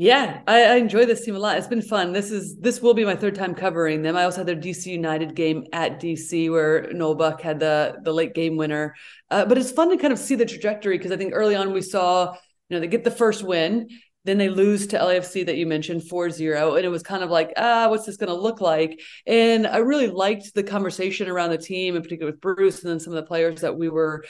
Yeah, 0.00 0.42
I, 0.46 0.62
I, 0.62 0.74
enjoy 0.76 1.06
this 1.06 1.24
team 1.24 1.34
a 1.34 1.40
lot. 1.40 1.58
It's 1.58 1.66
been 1.66 1.82
fun. 1.82 2.12
This 2.12 2.30
is 2.30 2.56
this 2.58 2.80
will 2.80 2.94
be 2.94 3.04
my 3.04 3.16
third 3.16 3.34
time 3.34 3.52
covering 3.52 4.02
them. 4.02 4.16
I 4.16 4.22
also 4.22 4.38
had 4.38 4.46
their 4.46 4.54
DC 4.54 4.86
United 4.86 5.34
game 5.34 5.64
at 5.72 6.00
DC 6.00 6.48
where 6.52 6.92
Noel 6.92 7.16
Buck 7.16 7.40
had 7.40 7.58
the 7.58 7.96
the 8.04 8.12
late 8.12 8.32
game 8.32 8.56
winner. 8.56 8.94
Uh, 9.28 9.44
but 9.44 9.58
it's 9.58 9.72
fun 9.72 9.90
to 9.90 9.96
kind 9.96 10.12
of 10.12 10.20
see 10.20 10.36
the 10.36 10.46
trajectory 10.46 10.98
because 10.98 11.10
I 11.10 11.16
think 11.16 11.32
early 11.34 11.56
on 11.56 11.72
we 11.72 11.82
saw, 11.82 12.32
you 12.68 12.76
know, 12.76 12.78
they 12.78 12.86
get 12.86 13.02
the 13.02 13.10
first 13.10 13.42
win, 13.42 13.88
then 14.24 14.38
they 14.38 14.48
lose 14.48 14.86
to 14.88 14.98
LAFC 14.98 15.46
that 15.46 15.56
you 15.56 15.66
mentioned 15.66 16.02
4-0 16.02 16.76
and 16.76 16.86
it 16.86 16.90
was 16.90 17.02
kind 17.02 17.24
of 17.24 17.30
like, 17.30 17.52
ah, 17.56 17.88
what's 17.88 18.06
this 18.06 18.18
going 18.18 18.28
to 18.28 18.40
look 18.40 18.60
like? 18.60 19.00
And 19.26 19.66
I 19.66 19.78
really 19.78 20.06
liked 20.06 20.54
the 20.54 20.62
conversation 20.62 21.28
around 21.28 21.50
the 21.50 21.58
team, 21.58 21.96
in 21.96 22.02
particular 22.02 22.30
with 22.30 22.40
Bruce 22.40 22.84
and 22.84 22.92
then 22.92 23.00
some 23.00 23.14
of 23.14 23.16
the 23.16 23.26
players 23.26 23.62
that 23.62 23.76
we 23.76 23.88
were 23.88 24.24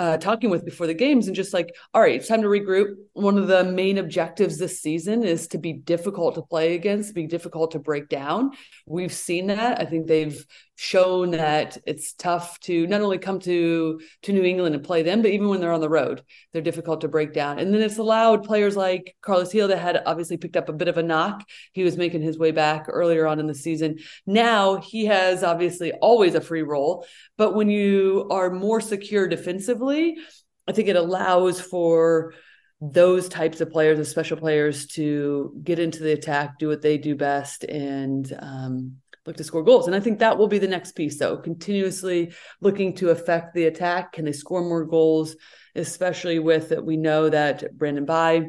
uh, 0.00 0.16
talking 0.16 0.48
with 0.48 0.64
before 0.64 0.86
the 0.86 0.94
games 0.94 1.26
and 1.26 1.36
just 1.36 1.52
like, 1.52 1.76
all 1.92 2.00
right, 2.00 2.14
it's 2.14 2.26
time 2.26 2.40
to 2.40 2.48
regroup. 2.48 2.94
One 3.12 3.36
of 3.36 3.48
the 3.48 3.64
main 3.64 3.98
objectives 3.98 4.56
this 4.56 4.80
season 4.80 5.24
is 5.24 5.48
to 5.48 5.58
be 5.58 5.74
difficult 5.74 6.36
to 6.36 6.42
play 6.42 6.74
against, 6.74 7.14
be 7.14 7.26
difficult 7.26 7.72
to 7.72 7.80
break 7.80 8.08
down. 8.08 8.52
We've 8.86 9.12
seen 9.12 9.48
that. 9.48 9.78
I 9.78 9.84
think 9.84 10.06
they've 10.06 10.42
shown 10.76 11.32
that 11.32 11.76
it's 11.86 12.14
tough 12.14 12.58
to 12.60 12.86
not 12.86 13.02
only 13.02 13.18
come 13.18 13.38
to 13.38 14.00
to 14.22 14.32
New 14.32 14.42
England 14.42 14.74
and 14.74 14.82
play 14.82 15.02
them, 15.02 15.20
but 15.20 15.30
even 15.30 15.50
when 15.50 15.60
they're 15.60 15.74
on 15.74 15.82
the 15.82 15.90
road, 15.90 16.22
they're 16.54 16.62
difficult 16.62 17.02
to 17.02 17.08
break 17.08 17.34
down. 17.34 17.58
And 17.58 17.74
then 17.74 17.82
it's 17.82 17.98
allowed 17.98 18.44
players 18.44 18.78
like 18.78 19.14
Carlos 19.20 19.52
Gil 19.52 19.68
that 19.68 19.76
had 19.76 20.02
obviously 20.06 20.38
picked 20.38 20.56
up 20.56 20.70
a 20.70 20.72
bit 20.72 20.88
of 20.88 20.96
a 20.96 21.02
knock. 21.02 21.44
He 21.74 21.82
was 21.82 21.98
making 21.98 22.22
his 22.22 22.38
way 22.38 22.50
back 22.50 22.86
earlier 22.88 23.26
on 23.26 23.38
in 23.38 23.46
the 23.46 23.54
season. 23.54 23.98
Now 24.24 24.76
he 24.76 25.04
has 25.04 25.44
obviously 25.44 25.92
always 25.92 26.34
a 26.34 26.40
free 26.40 26.62
role, 26.62 27.04
but 27.36 27.54
when 27.54 27.68
you 27.68 28.26
are 28.30 28.48
more 28.48 28.80
secure 28.80 29.28
defensively, 29.28 29.89
I 29.90 30.72
think 30.72 30.88
it 30.88 30.96
allows 30.96 31.60
for 31.60 32.34
those 32.80 33.28
types 33.28 33.60
of 33.60 33.70
players, 33.70 33.98
the 33.98 34.04
special 34.04 34.36
players, 34.36 34.86
to 34.86 35.54
get 35.62 35.78
into 35.78 36.02
the 36.02 36.12
attack, 36.12 36.58
do 36.58 36.68
what 36.68 36.80
they 36.80 36.96
do 36.96 37.14
best, 37.14 37.64
and 37.64 38.32
um, 38.40 38.96
look 39.26 39.36
to 39.36 39.44
score 39.44 39.62
goals. 39.62 39.86
And 39.86 39.94
I 39.94 40.00
think 40.00 40.18
that 40.18 40.38
will 40.38 40.48
be 40.48 40.58
the 40.58 40.68
next 40.68 40.92
piece, 40.92 41.18
though, 41.18 41.36
continuously 41.36 42.32
looking 42.60 42.94
to 42.96 43.10
affect 43.10 43.54
the 43.54 43.66
attack. 43.66 44.12
Can 44.12 44.24
they 44.24 44.32
score 44.32 44.62
more 44.62 44.84
goals, 44.84 45.36
especially 45.74 46.38
with 46.38 46.70
that? 46.70 46.84
we 46.84 46.96
know 46.96 47.28
that 47.28 47.76
Brandon 47.76 48.06
Bye, 48.06 48.46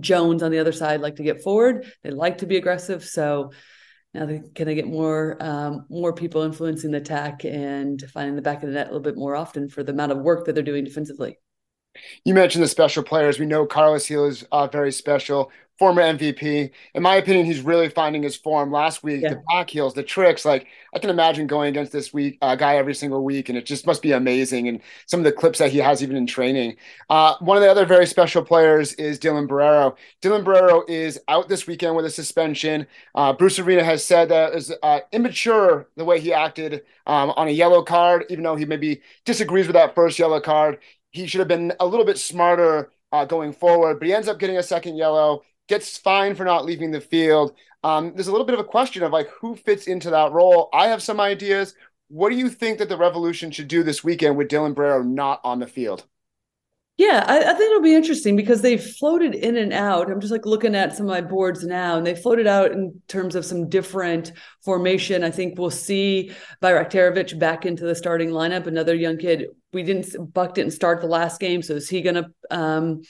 Jones 0.00 0.42
on 0.42 0.50
the 0.50 0.58
other 0.58 0.72
side 0.72 1.00
like 1.00 1.16
to 1.16 1.22
get 1.22 1.42
forward. 1.42 1.86
They 2.02 2.10
like 2.10 2.38
to 2.38 2.46
be 2.46 2.56
aggressive. 2.56 3.04
So 3.04 3.52
now 4.14 4.26
they, 4.26 4.42
can 4.54 4.66
they 4.66 4.74
get 4.74 4.86
more 4.86 5.36
um, 5.40 5.86
more 5.88 6.12
people 6.12 6.42
influencing 6.42 6.90
the 6.90 6.98
attack 6.98 7.44
and 7.44 8.02
finding 8.12 8.36
the 8.36 8.42
back 8.42 8.62
of 8.62 8.68
the 8.68 8.74
net 8.74 8.86
a 8.86 8.90
little 8.90 9.00
bit 9.00 9.16
more 9.16 9.34
often 9.34 9.68
for 9.68 9.82
the 9.82 9.92
amount 9.92 10.12
of 10.12 10.18
work 10.18 10.44
that 10.44 10.54
they're 10.54 10.62
doing 10.62 10.84
defensively? 10.84 11.38
You 12.24 12.34
mentioned 12.34 12.64
the 12.64 12.68
special 12.68 13.02
players. 13.02 13.38
We 13.38 13.46
know 13.46 13.66
Carlos 13.66 14.08
Gil 14.08 14.26
is 14.26 14.44
uh, 14.52 14.66
very 14.66 14.92
special 14.92 15.50
former 15.78 16.02
MVP. 16.02 16.70
In 16.94 17.02
my 17.02 17.16
opinion, 17.16 17.46
he's 17.46 17.60
really 17.60 17.88
finding 17.88 18.22
his 18.22 18.36
form. 18.36 18.70
Last 18.70 19.02
week, 19.02 19.22
yeah. 19.22 19.30
the 19.30 19.42
back 19.50 19.70
heels, 19.70 19.94
the 19.94 20.02
tricks. 20.02 20.44
Like 20.44 20.66
I 20.94 20.98
can 20.98 21.10
imagine 21.10 21.46
going 21.46 21.68
against 21.70 21.92
this 21.92 22.12
week 22.12 22.38
uh, 22.42 22.54
guy 22.54 22.76
every 22.76 22.94
single 22.94 23.24
week, 23.24 23.48
and 23.48 23.58
it 23.58 23.66
just 23.66 23.86
must 23.86 24.02
be 24.02 24.12
amazing. 24.12 24.68
And 24.68 24.80
some 25.06 25.20
of 25.20 25.24
the 25.24 25.32
clips 25.32 25.58
that 25.58 25.72
he 25.72 25.78
has 25.78 26.02
even 26.02 26.16
in 26.16 26.26
training. 26.26 26.76
Uh, 27.10 27.34
one 27.40 27.56
of 27.56 27.62
the 27.62 27.70
other 27.70 27.86
very 27.86 28.06
special 28.06 28.44
players 28.44 28.92
is 28.94 29.18
Dylan 29.18 29.48
Borrero. 29.48 29.96
Dylan 30.20 30.44
Borrero 30.44 30.88
is 30.88 31.18
out 31.28 31.48
this 31.48 31.66
weekend 31.66 31.96
with 31.96 32.04
a 32.04 32.10
suspension. 32.10 32.86
Uh, 33.14 33.32
Bruce 33.32 33.58
Arena 33.58 33.82
has 33.82 34.04
said 34.04 34.28
that 34.28 34.52
it 34.52 34.54
was 34.54 34.72
uh, 34.82 35.00
immature 35.12 35.88
the 35.96 36.04
way 36.04 36.20
he 36.20 36.32
acted 36.32 36.82
um, 37.06 37.30
on 37.30 37.48
a 37.48 37.52
yellow 37.52 37.82
card, 37.82 38.24
even 38.28 38.44
though 38.44 38.56
he 38.56 38.64
maybe 38.64 39.02
disagrees 39.24 39.66
with 39.66 39.74
that 39.74 39.94
first 39.94 40.18
yellow 40.18 40.40
card. 40.40 40.78
He 41.10 41.26
should 41.26 41.40
have 41.40 41.48
been 41.48 41.72
a 41.80 41.86
little 41.86 42.06
bit 42.06 42.18
smarter 42.18 42.90
uh, 43.12 43.24
going 43.24 43.52
forward, 43.52 43.98
but 43.98 44.08
he 44.08 44.14
ends 44.14 44.28
up 44.28 44.38
getting 44.38 44.56
a 44.56 44.62
second 44.62 44.96
yellow 44.96 45.42
gets 45.68 45.98
fined 45.98 46.36
for 46.36 46.44
not 46.44 46.64
leaving 46.64 46.90
the 46.90 47.00
field. 47.00 47.54
Um, 47.84 48.12
there's 48.14 48.28
a 48.28 48.32
little 48.32 48.46
bit 48.46 48.54
of 48.54 48.60
a 48.60 48.64
question 48.64 49.02
of 49.02 49.12
like 49.12 49.28
who 49.40 49.56
fits 49.56 49.86
into 49.86 50.10
that 50.10 50.32
role. 50.32 50.68
I 50.72 50.88
have 50.88 51.02
some 51.02 51.20
ideas. 51.20 51.74
What 52.08 52.30
do 52.30 52.36
you 52.36 52.48
think 52.50 52.78
that 52.78 52.88
the 52.88 52.96
Revolution 52.96 53.50
should 53.50 53.68
do 53.68 53.82
this 53.82 54.04
weekend 54.04 54.36
with 54.36 54.48
Dylan 54.48 54.74
Borrero 54.74 55.04
not 55.04 55.40
on 55.44 55.58
the 55.58 55.66
field? 55.66 56.06
Yeah, 56.98 57.24
I, 57.26 57.38
I, 57.38 57.54
think 57.54 57.70
it'll 57.70 57.80
be 57.80 57.94
interesting 57.94 58.36
because 58.36 58.60
they 58.60 58.76
floated 58.76 59.34
in 59.34 59.56
and 59.56 59.72
out. 59.72 60.10
I'm 60.10 60.20
just 60.20 60.30
like 60.30 60.44
looking 60.44 60.74
at 60.74 60.94
some 60.94 61.06
of 61.06 61.10
my 61.10 61.22
boards 61.22 61.64
now, 61.64 61.96
and 61.96 62.06
they 62.06 62.14
floated 62.14 62.46
out 62.46 62.72
in 62.72 63.00
terms 63.08 63.34
of 63.34 63.46
some 63.46 63.70
different 63.70 64.32
formation. 64.62 65.24
I 65.24 65.30
think 65.30 65.58
we'll 65.58 65.70
see 65.70 66.32
Bajraktarevic 66.60 67.38
back 67.38 67.64
into 67.64 67.86
the 67.86 67.94
starting 67.94 68.28
lineup. 68.28 68.66
Another 68.66 68.94
young 68.94 69.16
kid. 69.16 69.46
We 69.72 69.82
didn't 69.82 70.34
Buck 70.34 70.52
didn't 70.54 70.74
start 70.74 71.00
the 71.00 71.06
last 71.06 71.40
game, 71.40 71.62
so 71.62 71.74
is 71.74 71.88
he 71.88 72.02
going 72.02 72.16
to 72.16 72.26
um, 72.50 73.02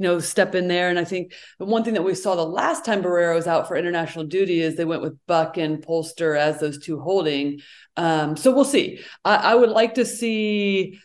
you 0.00 0.06
know, 0.06 0.18
step 0.18 0.54
in 0.54 0.66
there. 0.66 0.88
And 0.88 0.98
I 0.98 1.04
think 1.04 1.34
the 1.58 1.66
one 1.66 1.84
thing 1.84 1.92
that 1.92 2.02
we 2.02 2.14
saw 2.14 2.34
the 2.34 2.42
last 2.42 2.86
time 2.86 3.02
Borrero 3.02 3.34
was 3.34 3.46
out 3.46 3.68
for 3.68 3.76
international 3.76 4.24
duty 4.24 4.62
is 4.62 4.74
they 4.74 4.86
went 4.86 5.02
with 5.02 5.18
Buck 5.26 5.58
and 5.58 5.84
Polster 5.84 6.38
as 6.38 6.58
those 6.58 6.78
two 6.78 6.98
holding. 6.98 7.60
Um, 7.98 8.34
so 8.34 8.50
we'll 8.50 8.64
see. 8.64 9.00
I, 9.26 9.36
I 9.36 9.54
would 9.54 9.68
like 9.68 9.94
to 9.96 10.06
see 10.06 10.98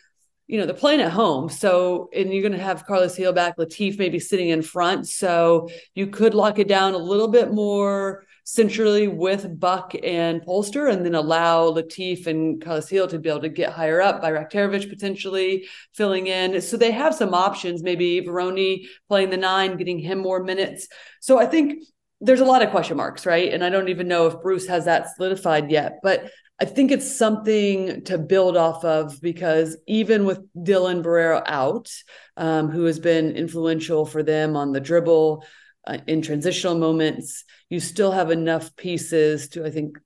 you 0.48 0.60
know, 0.60 0.66
they're 0.66 0.76
playing 0.76 1.02
at 1.02 1.12
home. 1.12 1.50
So, 1.50 2.10
and 2.14 2.32
you're 2.32 2.42
going 2.42 2.52
to 2.52 2.60
have 2.60 2.86
Carlos 2.86 3.18
Gil 3.18 3.34
back, 3.34 3.58
Latif 3.58 3.98
maybe 3.98 4.20
sitting 4.20 4.50
in 4.50 4.62
front. 4.62 5.08
So 5.08 5.70
you 5.96 6.08
could 6.08 6.34
lock 6.34 6.60
it 6.60 6.68
down 6.68 6.94
a 6.94 7.00
little 7.00 7.28
bit 7.28 7.52
more 7.52 8.24
centrally 8.48 9.08
with 9.08 9.60
Buck 9.60 9.96
and 10.04 10.40
Polster, 10.44 10.92
and 10.92 11.04
then 11.04 11.16
allow 11.16 11.72
Latif 11.72 12.28
and 12.28 12.64
Carlos 12.64 12.88
Gil 12.88 13.08
to 13.08 13.18
be 13.18 13.28
able 13.28 13.42
to 13.42 13.50
get 13.50 13.74
higher 13.74 14.02
up 14.02 14.22
by 14.22 14.32
Bajraktarevic 14.32 14.88
potentially 14.88 15.66
filling 15.96 16.28
in. 16.28 16.62
So 16.62 16.78
they 16.78 16.92
have 16.92 17.16
some 17.16 17.34
options, 17.34 17.82
maybe 17.82 18.22
Vrioni 18.22 18.86
playing 19.08 19.32
the 19.32 19.38
nine, 19.38 19.78
getting 19.78 19.98
him 19.98 20.20
more 20.20 20.44
minutes. 20.44 20.88
So 21.22 21.40
I 21.40 21.48
think 21.48 21.84
there's 22.22 22.40
a 22.40 22.46
lot 22.46 22.62
of 22.62 22.70
question 22.70 22.98
marks, 22.98 23.26
right? 23.26 23.52
And 23.52 23.64
I 23.64 23.70
don't 23.72 23.90
even 23.90 24.08
know 24.08 24.28
if 24.28 24.42
Bruce 24.42 24.68
has 24.68 24.86
that 24.86 25.08
solidified 25.16 25.72
yet, 25.72 26.00
but 26.04 26.30
I 26.60 26.66
think 26.66 26.92
it's 26.92 27.18
something 27.18 28.04
to 28.06 28.18
build 28.18 28.56
off 28.56 28.86
of 28.86 29.22
because 29.22 29.76
even 29.88 30.24
with 30.24 30.40
Dylan 30.56 31.04
Borrero 31.04 31.44
out, 31.46 31.92
um, 32.38 32.70
who 32.70 32.86
has 32.86 32.98
been 32.98 33.36
influential 33.36 34.06
for 34.06 34.24
them 34.24 34.56
on 34.56 34.72
the 34.72 34.80
dribble, 34.80 35.44
uh, 35.86 35.98
in 36.08 36.22
transitional 36.22 36.76
moments, 36.78 37.44
you 37.70 37.80
still 37.80 38.12
have 38.12 38.32
enough 38.32 38.76
pieces 38.76 39.50
to, 39.50 39.66
I 39.66 39.70
think, 39.70 39.98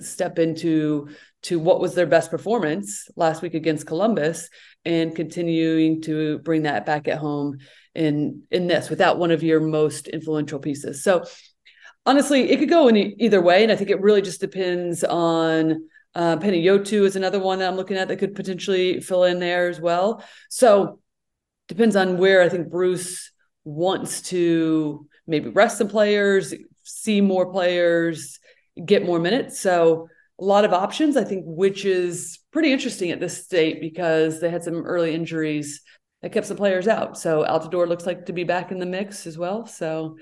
step 0.00 0.38
into 0.38 1.08
to 1.42 1.58
what 1.58 1.80
was 1.80 1.94
their 1.94 2.06
best 2.06 2.30
performance 2.30 3.08
last 3.16 3.42
week 3.42 3.54
against 3.54 3.86
Columbus 3.86 4.50
and 4.84 5.14
continuing 5.14 6.02
to 6.02 6.38
bring 6.40 6.64
that 6.64 6.84
back 6.84 7.08
at 7.08 7.18
home 7.18 7.58
in 7.94 8.42
in 8.50 8.66
this 8.66 8.90
without 8.90 9.18
one 9.18 9.30
of 9.30 9.42
your 9.42 9.60
most 9.60 10.08
influential 10.08 10.58
pieces. 10.58 11.02
So 11.02 11.24
honestly, 12.04 12.50
it 12.50 12.58
could 12.58 12.68
go 12.68 12.88
in 12.88 12.96
either 12.96 13.40
way, 13.40 13.62
and 13.62 13.70
I 13.70 13.76
think 13.76 13.90
it 13.90 14.00
really 14.00 14.22
just 14.22 14.40
depends 14.40 15.04
on 15.04 15.88
Uh, 16.14 16.36
Panayotou 16.36 17.04
is 17.04 17.16
another 17.16 17.38
one 17.38 17.58
that 17.58 17.68
I'm 17.68 17.76
looking 17.76 17.96
at 17.96 18.08
that 18.08 18.16
could 18.16 18.34
potentially 18.34 19.00
fill 19.00 19.24
in 19.24 19.38
there 19.38 19.68
as 19.68 19.80
well. 19.80 20.24
So 20.48 21.00
depends 21.68 21.96
on 21.96 22.18
where 22.18 22.42
I 22.42 22.48
think 22.48 22.70
Bruce 22.70 23.30
wants 23.64 24.22
to 24.22 25.06
maybe 25.26 25.50
rest 25.50 25.78
some 25.78 25.88
players, 25.88 26.54
see 26.82 27.20
more 27.20 27.52
players, 27.52 28.40
get 28.84 29.04
more 29.04 29.18
minutes. 29.18 29.60
So 29.60 30.08
a 30.40 30.44
lot 30.44 30.64
of 30.64 30.72
options, 30.72 31.16
I 31.16 31.24
think, 31.24 31.44
which 31.46 31.84
is 31.84 32.38
pretty 32.52 32.72
interesting 32.72 33.10
at 33.10 33.20
this 33.20 33.44
state 33.44 33.80
because 33.80 34.40
they 34.40 34.50
had 34.50 34.64
some 34.64 34.86
early 34.86 35.14
injuries 35.14 35.82
that 36.22 36.32
kept 36.32 36.46
some 36.46 36.56
players 36.56 36.88
out. 36.88 37.18
So 37.18 37.44
Altidore 37.44 37.88
looks 37.88 38.06
like 38.06 38.26
to 38.26 38.32
be 38.32 38.44
back 38.44 38.72
in 38.72 38.78
the 38.78 38.86
mix 38.86 39.26
as 39.26 39.36
well. 39.36 39.66
So 39.66 40.16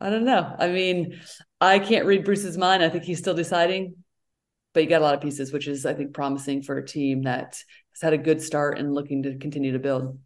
I 0.00 0.10
don't 0.10 0.24
know. 0.24 0.54
I 0.58 0.68
mean, 0.68 1.20
I 1.60 1.78
can't 1.78 2.06
read 2.06 2.24
Bruce's 2.24 2.58
mind. 2.58 2.82
I 2.82 2.88
think 2.88 3.04
he's 3.04 3.18
still 3.18 3.34
deciding, 3.34 3.96
but 4.78 4.84
you 4.84 4.88
got 4.88 5.00
a 5.00 5.04
lot 5.04 5.16
of 5.16 5.20
pieces, 5.20 5.52
which 5.52 5.66
is 5.66 5.84
I 5.84 5.92
think 5.92 6.14
promising 6.14 6.62
for 6.62 6.78
a 6.78 6.86
team 6.86 7.22
that 7.22 7.60
has 7.90 8.00
had 8.00 8.12
a 8.12 8.16
good 8.16 8.40
start 8.40 8.78
and 8.78 8.94
looking 8.94 9.24
to 9.24 9.36
continue 9.36 9.72
to 9.72 9.80
build. 9.80 10.16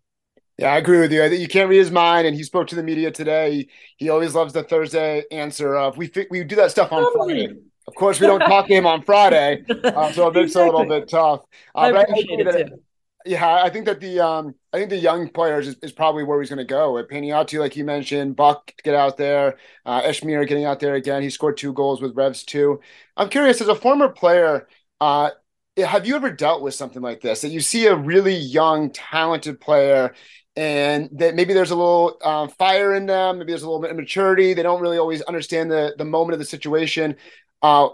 Yeah, 0.58 0.74
I 0.74 0.76
agree 0.76 1.00
with 1.00 1.10
you. 1.10 1.24
I 1.24 1.30
think 1.30 1.40
you 1.40 1.48
can't 1.48 1.70
read 1.70 1.78
his 1.78 1.90
mind, 1.90 2.26
and 2.26 2.36
he 2.36 2.42
spoke 2.42 2.66
to 2.66 2.74
the 2.74 2.82
media 2.82 3.10
today. 3.10 3.52
He, 3.52 3.70
he 3.96 4.08
always 4.10 4.34
loves 4.34 4.52
the 4.52 4.62
Thursday 4.62 5.24
answer 5.30 5.74
of 5.74 5.96
we 5.96 6.12
we 6.30 6.44
do 6.44 6.56
that 6.56 6.70
stuff 6.70 6.92
on 6.92 7.10
Friday. 7.14 7.54
Of 7.88 7.94
course, 7.94 8.20
we 8.20 8.26
don't 8.26 8.40
talk 8.52 8.66
to 8.66 8.74
him 8.74 8.86
on 8.86 9.00
Friday, 9.04 9.64
uh, 9.70 10.12
so 10.12 10.28
it 10.28 10.34
makes 10.34 10.48
exactly. 10.48 10.62
a 10.62 10.64
little 10.66 11.00
bit 11.00 11.08
tough. 11.08 11.40
Uh, 11.74 11.78
I 11.78 11.88
appreciate 12.02 12.46
I 12.46 12.50
it 12.50 12.68
too. 12.68 12.82
Yeah, 13.24 13.62
I 13.62 13.70
think 13.70 13.86
that 13.86 14.00
the 14.00 14.20
um, 14.20 14.54
I 14.72 14.78
think 14.78 14.90
the 14.90 14.96
young 14.96 15.28
players 15.28 15.68
is, 15.68 15.76
is 15.82 15.92
probably 15.92 16.24
where 16.24 16.40
he's 16.40 16.48
going 16.48 16.58
to 16.58 16.64
go. 16.64 16.94
With 16.94 17.08
Panayotou, 17.08 17.60
like 17.60 17.76
you 17.76 17.84
mentioned, 17.84 18.34
Buck 18.36 18.72
get 18.82 18.94
out 18.94 19.16
there, 19.16 19.58
uh, 19.86 20.02
Esmir 20.02 20.46
getting 20.48 20.64
out 20.64 20.80
there 20.80 20.94
again. 20.94 21.22
He 21.22 21.30
scored 21.30 21.56
two 21.56 21.72
goals 21.72 22.00
with 22.02 22.16
Revs 22.16 22.42
too. 22.42 22.80
I'm 23.16 23.28
curious, 23.28 23.60
as 23.60 23.68
a 23.68 23.74
former 23.76 24.08
player, 24.08 24.66
uh, 25.00 25.30
have 25.76 26.06
you 26.06 26.16
ever 26.16 26.30
dealt 26.30 26.62
with 26.62 26.74
something 26.74 27.02
like 27.02 27.20
this? 27.20 27.42
That 27.42 27.50
you 27.50 27.60
see 27.60 27.86
a 27.86 27.94
really 27.94 28.34
young, 28.34 28.90
talented 28.90 29.60
player 29.60 30.14
and 30.56 31.08
that 31.12 31.34
maybe 31.34 31.54
there's 31.54 31.70
a 31.70 31.76
little 31.76 32.18
uh, 32.22 32.46
fire 32.48 32.94
in 32.94 33.06
them. 33.06 33.38
Maybe 33.38 33.52
there's 33.52 33.62
a 33.62 33.66
little 33.66 33.80
bit 33.80 33.90
of 33.90 33.96
maturity. 33.96 34.52
They 34.52 34.62
don't 34.62 34.82
really 34.82 34.98
always 34.98 35.22
understand 35.22 35.70
the 35.70 35.94
the 35.96 36.04
moment 36.04 36.34
of 36.34 36.38
the 36.40 36.44
situation. 36.44 37.16
Uh, 37.62 37.90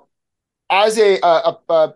as 0.71 0.99
a, 0.99 1.19
a, 1.23 1.59
a, 1.69 1.95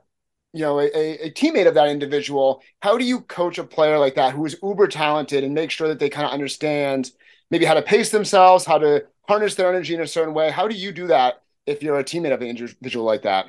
you 0.53 0.61
know 0.61 0.81
a, 0.81 0.87
a 0.87 1.31
teammate 1.31 1.67
of 1.67 1.75
that 1.75 1.88
individual, 1.88 2.62
how 2.81 2.99
do 2.99 3.05
you 3.05 3.21
coach 3.23 3.59
a 3.59 3.65
player 3.65 3.99
like 3.99 4.15
that 4.17 4.35
who 4.35 4.45
is 4.45 4.57
uber 4.62 4.87
talented 4.87 5.45
and 5.45 5.55
make 5.55 5.71
sure 5.71 5.88
that 5.88 5.99
they 5.99 6.09
kind 6.09 6.27
of 6.27 6.33
understand 6.33 7.11
maybe 7.51 7.65
how 7.65 7.75
to 7.75 7.83
pace 7.83 8.11
themselves, 8.11 8.65
how 8.65 8.79
to 8.79 9.05
harness 9.29 9.55
their 9.55 9.69
energy 9.69 9.95
in 9.95 10.01
a 10.01 10.07
certain 10.07 10.35
way? 10.35 10.51
How 10.51 10.69
do 10.69 10.75
you 10.75 10.93
do 10.93 11.07
that 11.09 11.43
if 11.67 11.83
you're 11.83 11.99
a 11.99 12.05
teammate 12.05 12.35
of 12.35 12.41
an 12.43 12.49
individual 12.49 13.05
like 13.05 13.23
that? 13.23 13.47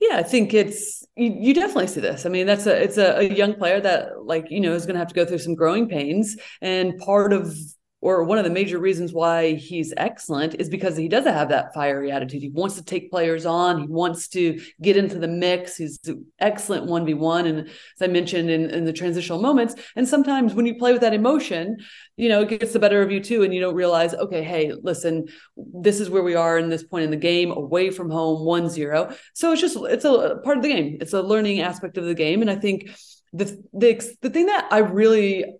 Yeah, 0.00 0.18
I 0.18 0.22
think 0.22 0.52
it's 0.52 1.04
you, 1.16 1.34
you, 1.38 1.54
definitely 1.54 1.86
see 1.86 2.00
this. 2.00 2.26
I 2.26 2.28
mean, 2.28 2.46
that's 2.46 2.66
a 2.66 2.82
it's 2.82 2.98
a, 2.98 3.18
a 3.18 3.22
young 3.22 3.54
player 3.54 3.80
that 3.80 4.24
like 4.24 4.50
you 4.50 4.60
know 4.60 4.74
is 4.74 4.84
going 4.84 4.94
to 4.94 4.98
have 4.98 5.08
to 5.08 5.14
go 5.14 5.24
through 5.24 5.38
some 5.38 5.54
growing 5.54 5.88
pains, 5.88 6.36
and 6.60 6.98
part 6.98 7.32
of 7.32 7.56
or 8.06 8.22
one 8.22 8.38
of 8.38 8.44
the 8.44 8.50
major 8.50 8.78
reasons 8.78 9.12
why 9.12 9.54
he's 9.54 9.92
excellent 9.96 10.54
is 10.60 10.68
because 10.68 10.96
he 10.96 11.08
doesn't 11.08 11.34
have 11.34 11.48
that 11.48 11.74
fiery 11.74 12.12
attitude. 12.12 12.40
He 12.40 12.50
wants 12.50 12.76
to 12.76 12.84
take 12.84 13.10
players 13.10 13.44
on. 13.44 13.80
He 13.80 13.88
wants 13.88 14.28
to 14.28 14.60
get 14.80 14.96
into 14.96 15.18
the 15.18 15.26
mix. 15.26 15.76
He's 15.76 15.98
excellent 16.38 16.88
1v1. 16.88 17.48
And 17.48 17.58
as 17.66 18.00
I 18.00 18.06
mentioned 18.06 18.48
in, 18.48 18.70
in 18.70 18.84
the 18.84 18.92
transitional 18.92 19.42
moments, 19.42 19.74
and 19.96 20.06
sometimes 20.06 20.54
when 20.54 20.66
you 20.66 20.76
play 20.76 20.92
with 20.92 21.00
that 21.00 21.14
emotion, 21.14 21.78
you 22.16 22.28
know, 22.28 22.42
it 22.42 22.48
gets 22.48 22.72
the 22.72 22.78
better 22.78 23.02
of 23.02 23.10
you 23.10 23.18
too. 23.18 23.42
And 23.42 23.52
you 23.52 23.60
don't 23.60 23.74
realize, 23.74 24.14
okay, 24.14 24.44
hey, 24.44 24.72
listen, 24.80 25.26
this 25.56 25.98
is 25.98 26.08
where 26.08 26.22
we 26.22 26.36
are 26.36 26.58
in 26.58 26.68
this 26.68 26.84
point 26.84 27.02
in 27.02 27.10
the 27.10 27.16
game, 27.16 27.50
away 27.50 27.90
from 27.90 28.08
home, 28.08 28.44
one 28.44 28.68
zero. 28.68 29.12
So 29.34 29.50
it's 29.50 29.60
just, 29.60 29.76
it's 29.80 30.04
a 30.04 30.36
part 30.44 30.58
of 30.58 30.62
the 30.62 30.72
game. 30.72 30.98
It's 31.00 31.12
a 31.12 31.22
learning 31.22 31.58
aspect 31.58 31.98
of 31.98 32.04
the 32.04 32.14
game. 32.14 32.40
And 32.40 32.52
I 32.52 32.54
think 32.54 32.88
the, 33.32 33.46
the, 33.72 34.16
the 34.22 34.30
thing 34.30 34.46
that 34.46 34.68
I 34.70 34.78
really 34.78 35.56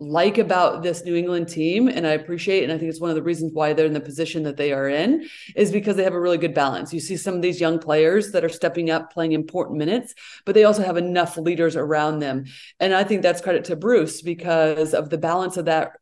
like 0.00 0.38
about 0.38 0.82
this 0.82 1.04
New 1.04 1.14
England 1.14 1.48
team, 1.48 1.86
and 1.86 2.06
I 2.06 2.12
appreciate, 2.12 2.64
and 2.64 2.72
I 2.72 2.78
think 2.78 2.88
it's 2.88 3.00
one 3.00 3.10
of 3.10 3.16
the 3.16 3.22
reasons 3.22 3.52
why 3.52 3.74
they're 3.74 3.86
in 3.86 3.92
the 3.92 4.00
position 4.00 4.44
that 4.44 4.56
they 4.56 4.72
are 4.72 4.88
in, 4.88 5.28
is 5.54 5.70
because 5.70 5.94
they 5.94 6.04
have 6.04 6.14
a 6.14 6.20
really 6.20 6.38
good 6.38 6.54
balance. 6.54 6.94
You 6.94 7.00
see 7.00 7.18
some 7.18 7.34
of 7.34 7.42
these 7.42 7.60
young 7.60 7.78
players 7.78 8.32
that 8.32 8.42
are 8.42 8.48
stepping 8.48 8.88
up, 8.88 9.12
playing 9.12 9.32
important 9.32 9.78
minutes, 9.78 10.14
but 10.46 10.54
they 10.54 10.64
also 10.64 10.82
have 10.82 10.96
enough 10.96 11.36
leaders 11.36 11.76
around 11.76 12.20
them. 12.20 12.46
And 12.80 12.94
I 12.94 13.04
think 13.04 13.20
that's 13.20 13.42
credit 13.42 13.66
to 13.66 13.76
Bruce 13.76 14.22
because 14.22 14.94
of 14.94 15.10
the 15.10 15.18
balance 15.18 15.58
of 15.58 15.66
that 15.66 15.92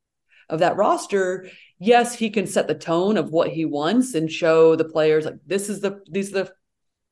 of 0.49 0.61
that 0.61 0.77
roster. 0.77 1.49
Yes, 1.81 2.15
he 2.15 2.31
can 2.31 2.47
set 2.47 2.69
the 2.69 2.75
tone 2.75 3.17
of 3.17 3.31
what 3.31 3.51
he 3.51 3.65
wants 3.65 4.15
and 4.15 4.31
show 4.31 4.77
the 4.77 4.85
players 4.85 5.25
like 5.25 5.35
this 5.45 5.69
is 5.69 5.81
the 5.81 6.01
these 6.09 6.31
are 6.31 6.45
the 6.45 6.53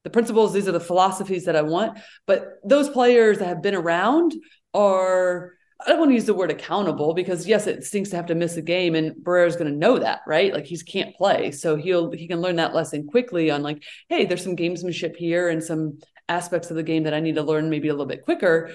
the 0.04 0.10
principles, 0.10 0.52
these 0.52 0.68
are 0.68 0.72
the 0.72 0.78
philosophies 0.78 1.46
that 1.46 1.56
I 1.56 1.62
want. 1.62 1.98
But 2.28 2.60
those 2.62 2.88
players 2.88 3.40
that 3.40 3.48
have 3.48 3.60
been 3.60 3.74
around 3.74 4.34
are 4.72 5.55
I 5.84 5.90
don't 5.90 5.98
want 5.98 6.10
to 6.10 6.14
use 6.14 6.24
the 6.24 6.34
word 6.34 6.50
accountable 6.50 7.12
because 7.12 7.46
yes, 7.46 7.66
it 7.66 7.84
stinks 7.84 8.10
to 8.10 8.16
have 8.16 8.26
to 8.26 8.34
miss 8.34 8.56
a 8.56 8.62
game, 8.62 8.94
and 8.94 9.14
Borrero's 9.16 9.56
going 9.56 9.70
to 9.70 9.76
know 9.76 9.98
that, 9.98 10.20
right? 10.26 10.52
Like 10.52 10.64
he 10.64 10.78
can't 10.78 11.14
play, 11.14 11.50
so 11.50 11.76
he'll 11.76 12.10
he 12.12 12.26
can 12.26 12.40
learn 12.40 12.56
that 12.56 12.74
lesson 12.74 13.06
quickly. 13.06 13.50
On 13.50 13.62
like, 13.62 13.82
hey, 14.08 14.24
there's 14.24 14.42
some 14.42 14.56
gamesmanship 14.56 15.16
here 15.16 15.48
and 15.48 15.62
some 15.62 15.98
aspects 16.28 16.70
of 16.70 16.76
the 16.76 16.82
game 16.82 17.04
that 17.04 17.14
I 17.14 17.20
need 17.20 17.34
to 17.34 17.42
learn 17.42 17.70
maybe 17.70 17.88
a 17.88 17.92
little 17.92 18.06
bit 18.06 18.24
quicker. 18.24 18.70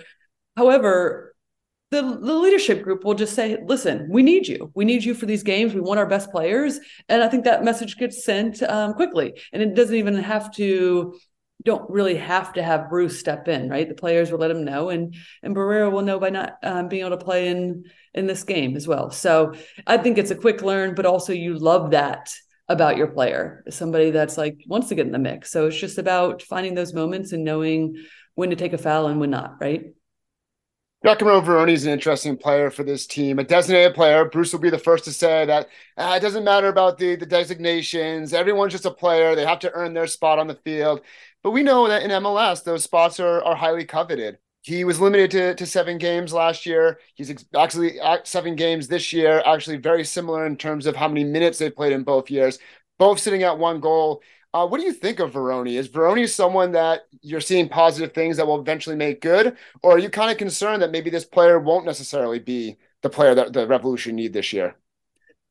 However, 0.56 1.36
the, 1.92 2.02
the 2.02 2.36
leadership 2.36 2.84
group 2.84 3.04
will 3.04 3.14
just 3.14 3.36
say, 3.36 3.58
listen, 3.66 4.08
we 4.10 4.24
need 4.24 4.48
you. 4.48 4.72
We 4.74 4.86
need 4.86 5.04
you 5.04 5.14
for 5.14 5.26
these 5.26 5.44
games. 5.44 5.74
We 5.74 5.82
want 5.82 6.00
our 6.00 6.06
best 6.06 6.32
players. 6.32 6.80
And 7.10 7.22
I 7.22 7.28
think 7.28 7.44
that 7.44 7.66
message 7.66 7.98
gets 7.98 8.24
sent 8.24 8.64
um, 8.64 8.94
quickly. 8.94 9.34
And 9.52 9.62
it 9.62 9.76
doesn't 9.76 9.96
even 9.96 10.16
have 10.16 10.54
to 10.56 11.20
don't 11.64 11.90
really 11.90 12.16
have 12.16 12.54
to 12.54 12.64
have 12.64 12.90
Bruce 12.90 13.20
step 13.20 13.48
in, 13.48 13.70
right? 13.70 13.88
The 13.88 13.96
players 13.96 14.32
will 14.32 14.40
let 14.40 14.52
him 14.52 14.66
know, 14.66 14.90
and 14.90 15.16
and 15.44 15.56
Barrera 15.56 15.92
will 15.92 16.02
know 16.02 16.20
by 16.20 16.30
not 16.30 16.58
um, 16.64 16.88
being 16.88 17.06
able 17.06 17.18
to 17.18 17.24
play 17.24 17.48
in 17.48 17.86
in 18.14 18.28
this 18.28 18.44
game 18.44 18.76
as 18.76 18.88
well. 18.88 19.12
So 19.12 19.54
I 19.88 19.98
think 19.98 20.18
it's 20.18 20.32
a 20.32 20.36
quick 20.36 20.62
learn, 20.62 20.96
but 20.96 21.06
also 21.06 21.34
you 21.34 21.58
love 21.58 21.92
that 21.92 22.34
about 22.68 22.98
your 22.98 23.08
player, 23.08 23.64
somebody 23.70 24.12
that's 24.12 24.38
like 24.38 24.64
wants 24.68 24.90
to 24.90 24.96
get 24.96 25.06
in 25.06 25.12
the 25.12 25.20
mix. 25.20 25.52
So 25.52 25.68
it's 25.68 25.78
just 25.78 25.98
about 25.98 26.42
finding 26.42 26.74
those 26.74 26.94
moments 26.94 27.32
and 27.34 27.44
knowing 27.44 27.98
when 28.36 28.50
to 28.50 28.56
take 28.56 28.74
a 28.74 28.78
foul 28.78 29.08
and 29.08 29.20
when 29.20 29.32
not, 29.32 29.58
right? 29.60 29.94
Giacomo 31.04 31.42
Vrioni 31.42 31.72
is 31.72 31.84
an 31.84 31.94
interesting 31.94 32.38
player 32.38 32.70
for 32.70 32.84
this 32.84 33.08
team, 33.08 33.40
a 33.40 33.44
designated 33.44 33.96
player. 33.96 34.24
Bruce 34.26 34.54
will 34.54 34.60
be 34.60 34.70
the 34.70 34.78
first 34.78 35.04
to 35.06 35.12
say 35.12 35.46
that 35.46 35.68
ah, 35.98 36.16
it 36.16 36.20
doesn't 36.20 36.44
matter 36.44 36.68
about 36.68 37.00
the, 37.00 37.16
the 37.16 37.26
designations. 37.26 38.34
Everyone's 38.34 38.72
just 38.72 38.86
a 38.86 38.92
player. 38.92 39.34
They 39.36 39.46
have 39.46 39.58
to 39.60 39.72
earn 39.74 39.96
their 39.96 40.06
spot 40.06 40.38
on 40.38 40.46
the 40.46 40.60
field. 40.64 41.02
But 41.44 41.52
we 41.52 41.64
know 41.64 41.88
that 41.88 42.04
in 42.04 42.12
MLS, 42.12 42.64
those 42.64 42.84
spots 42.84 43.20
are, 43.20 43.44
are 43.44 43.56
highly 43.56 43.86
coveted. 43.86 44.38
He 44.62 44.84
was 44.84 45.00
limited 45.00 45.32
to, 45.32 45.56
to 45.56 45.66
seven 45.66 45.98
games 45.98 46.34
last 46.34 46.66
year. 46.68 47.00
He's 47.16 47.34
actually 47.56 48.00
at 48.00 48.28
seven 48.28 48.56
games 48.56 48.88
this 48.88 49.12
year, 49.12 49.42
actually 49.46 49.78
very 49.78 50.04
similar 50.06 50.46
in 50.46 50.56
terms 50.56 50.86
of 50.86 50.96
how 50.96 51.08
many 51.08 51.24
minutes 51.24 51.58
they 51.58 51.72
played 51.72 51.94
in 51.94 52.04
both 52.04 52.30
years, 52.30 52.60
both 53.00 53.20
sitting 53.20 53.42
at 53.42 53.58
one 53.58 53.80
goal. 53.80 54.22
Uh, 54.54 54.68
what 54.68 54.80
do 54.80 54.86
you 54.86 54.94
think 54.94 55.20
of 55.20 55.32
Vrioni? 55.32 55.78
Is 55.78 55.90
Vrioni 55.90 56.30
someone 56.30 56.74
that 56.74 57.02
you're 57.22 57.42
seeing 57.42 57.70
positive 57.70 58.14
things 58.14 58.38
that 58.38 58.46
will 58.46 58.60
eventually 58.60 58.96
make 58.96 59.22
good? 59.22 59.58
Or 59.82 59.94
are 59.94 60.00
you 60.00 60.10
kind 60.10 60.30
of 60.32 60.38
concerned 60.38 60.82
that 60.84 60.92
maybe 60.92 61.10
this 61.10 61.26
player 61.26 61.58
won't 61.58 61.86
necessarily 61.86 62.40
be 62.40 62.78
the 63.02 63.10
player 63.10 63.34
that 63.34 63.54
the 63.54 63.66
Revolution 63.66 64.16
need 64.16 64.34
this 64.34 64.54
year? 64.54 64.76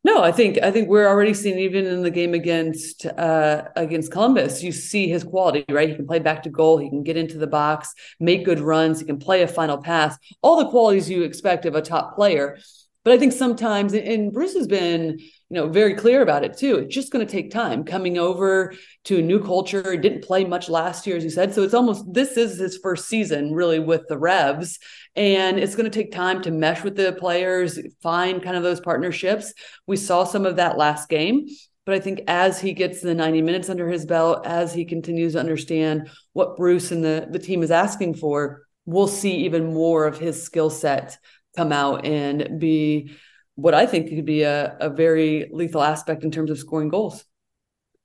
No, 0.03 0.23
I 0.23 0.33
think 0.33 0.59
I 0.63 0.71
think 0.71 0.89
we're 0.89 1.07
already 1.07 1.35
seeing 1.35 1.59
even 1.59 1.85
in 1.85 2.03
the 2.03 2.11
game 2.11 2.33
against 2.33 3.05
uh, 3.05 3.65
against 3.77 4.11
Columbus, 4.11 4.63
you 4.63 4.73
see 4.73 5.09
his 5.09 5.25
quality, 5.25 5.65
right? 5.69 5.91
He 5.91 5.95
can 5.95 6.07
play 6.07 6.21
back 6.21 6.43
to 6.45 6.51
goal, 6.51 6.79
he 6.79 6.89
can 6.89 7.03
get 7.03 7.19
into 7.19 7.37
the 7.37 7.47
box, 7.47 7.93
make 8.19 8.47
good 8.47 8.61
runs, 8.61 9.01
he 9.01 9.07
can 9.07 9.19
play 9.19 9.43
a 9.43 9.49
final 9.49 9.77
pass, 9.77 10.17
all 10.41 10.57
the 10.57 10.71
qualities 10.71 11.11
you 11.11 11.23
expect 11.23 11.67
of 11.67 11.75
a 11.75 11.83
top 11.83 12.15
player. 12.15 12.59
But 13.05 13.15
I 13.15 13.19
think 13.19 13.33
sometimes, 13.33 13.95
and 13.95 14.31
Bruce 14.33 14.55
has 14.55 14.67
been, 14.67 15.19
you 15.19 15.29
know, 15.51 15.69
very 15.69 15.95
clear 15.95 16.21
about 16.21 16.45
it 16.45 16.57
too. 16.57 16.77
It's 16.77 16.95
just 16.95 17.11
going 17.11 17.27
to 17.27 17.31
take 17.33 17.51
time 17.51 17.85
coming 17.85 18.19
over 18.19 18.75
to 19.05 19.19
a 19.19 19.23
new 19.23 19.43
culture. 19.43 19.93
He 19.93 19.97
didn't 19.97 20.23
play 20.23 20.45
much 20.45 20.69
last 20.69 21.07
year, 21.07 21.17
as 21.17 21.25
you 21.25 21.31
said. 21.31 21.55
So 21.55 21.63
it's 21.63 21.73
almost 21.75 22.05
this 22.13 22.37
is 22.37 22.59
his 22.59 22.79
first 22.83 23.09
season 23.09 23.53
really 23.53 23.79
with 23.79 24.03
the 24.09 24.19
Revs, 24.19 24.79
and 25.17 25.59
it's 25.59 25.75
going 25.75 25.91
to 25.91 25.99
take 25.99 26.13
time 26.13 26.43
to 26.43 26.51
mesh 26.51 26.83
with 26.83 26.97
the 26.97 27.13
players, 27.13 27.79
find 28.03 28.43
kind 28.43 28.57
of 28.57 28.63
those 28.63 28.81
partnerships. 28.81 29.53
We 29.87 29.97
saw 29.97 30.25
some 30.25 30.47
of 30.47 30.57
that 30.57 30.79
last 30.79 31.09
game. 31.09 31.47
But 31.87 31.95
I 31.95 32.01
think 32.01 32.21
as 32.29 32.61
he 32.61 32.73
gets 32.73 33.01
the 33.01 33.15
90 33.15 33.43
minutes 33.43 33.69
under 33.69 33.89
his 33.89 34.07
belt, 34.07 34.47
as 34.47 34.73
he 34.73 34.85
continues 34.85 35.33
to 35.33 35.41
understand 35.41 36.11
what 36.35 36.57
Bruce 36.57 36.93
and 36.93 37.03
the, 37.03 37.27
the 37.31 37.39
team 37.39 37.63
is 37.63 37.71
asking 37.71 38.15
for, 38.15 38.63
we'll 38.87 39.09
see 39.09 39.45
even 39.45 39.73
more 39.73 40.07
of 40.07 40.19
his 40.19 40.43
skill 40.43 40.71
set 40.71 41.19
come 41.57 41.73
out 41.73 42.05
and 42.05 42.61
be 42.61 43.13
what 43.57 43.75
I 43.75 43.87
think 43.87 44.09
could 44.09 44.25
be 44.25 44.43
a, 44.43 44.77
a 44.79 44.91
very 44.91 45.51
lethal 45.53 45.83
aspect 45.83 46.23
in 46.23 46.31
terms 46.31 46.51
of 46.51 46.59
scoring 46.59 46.89
goals. 46.89 47.25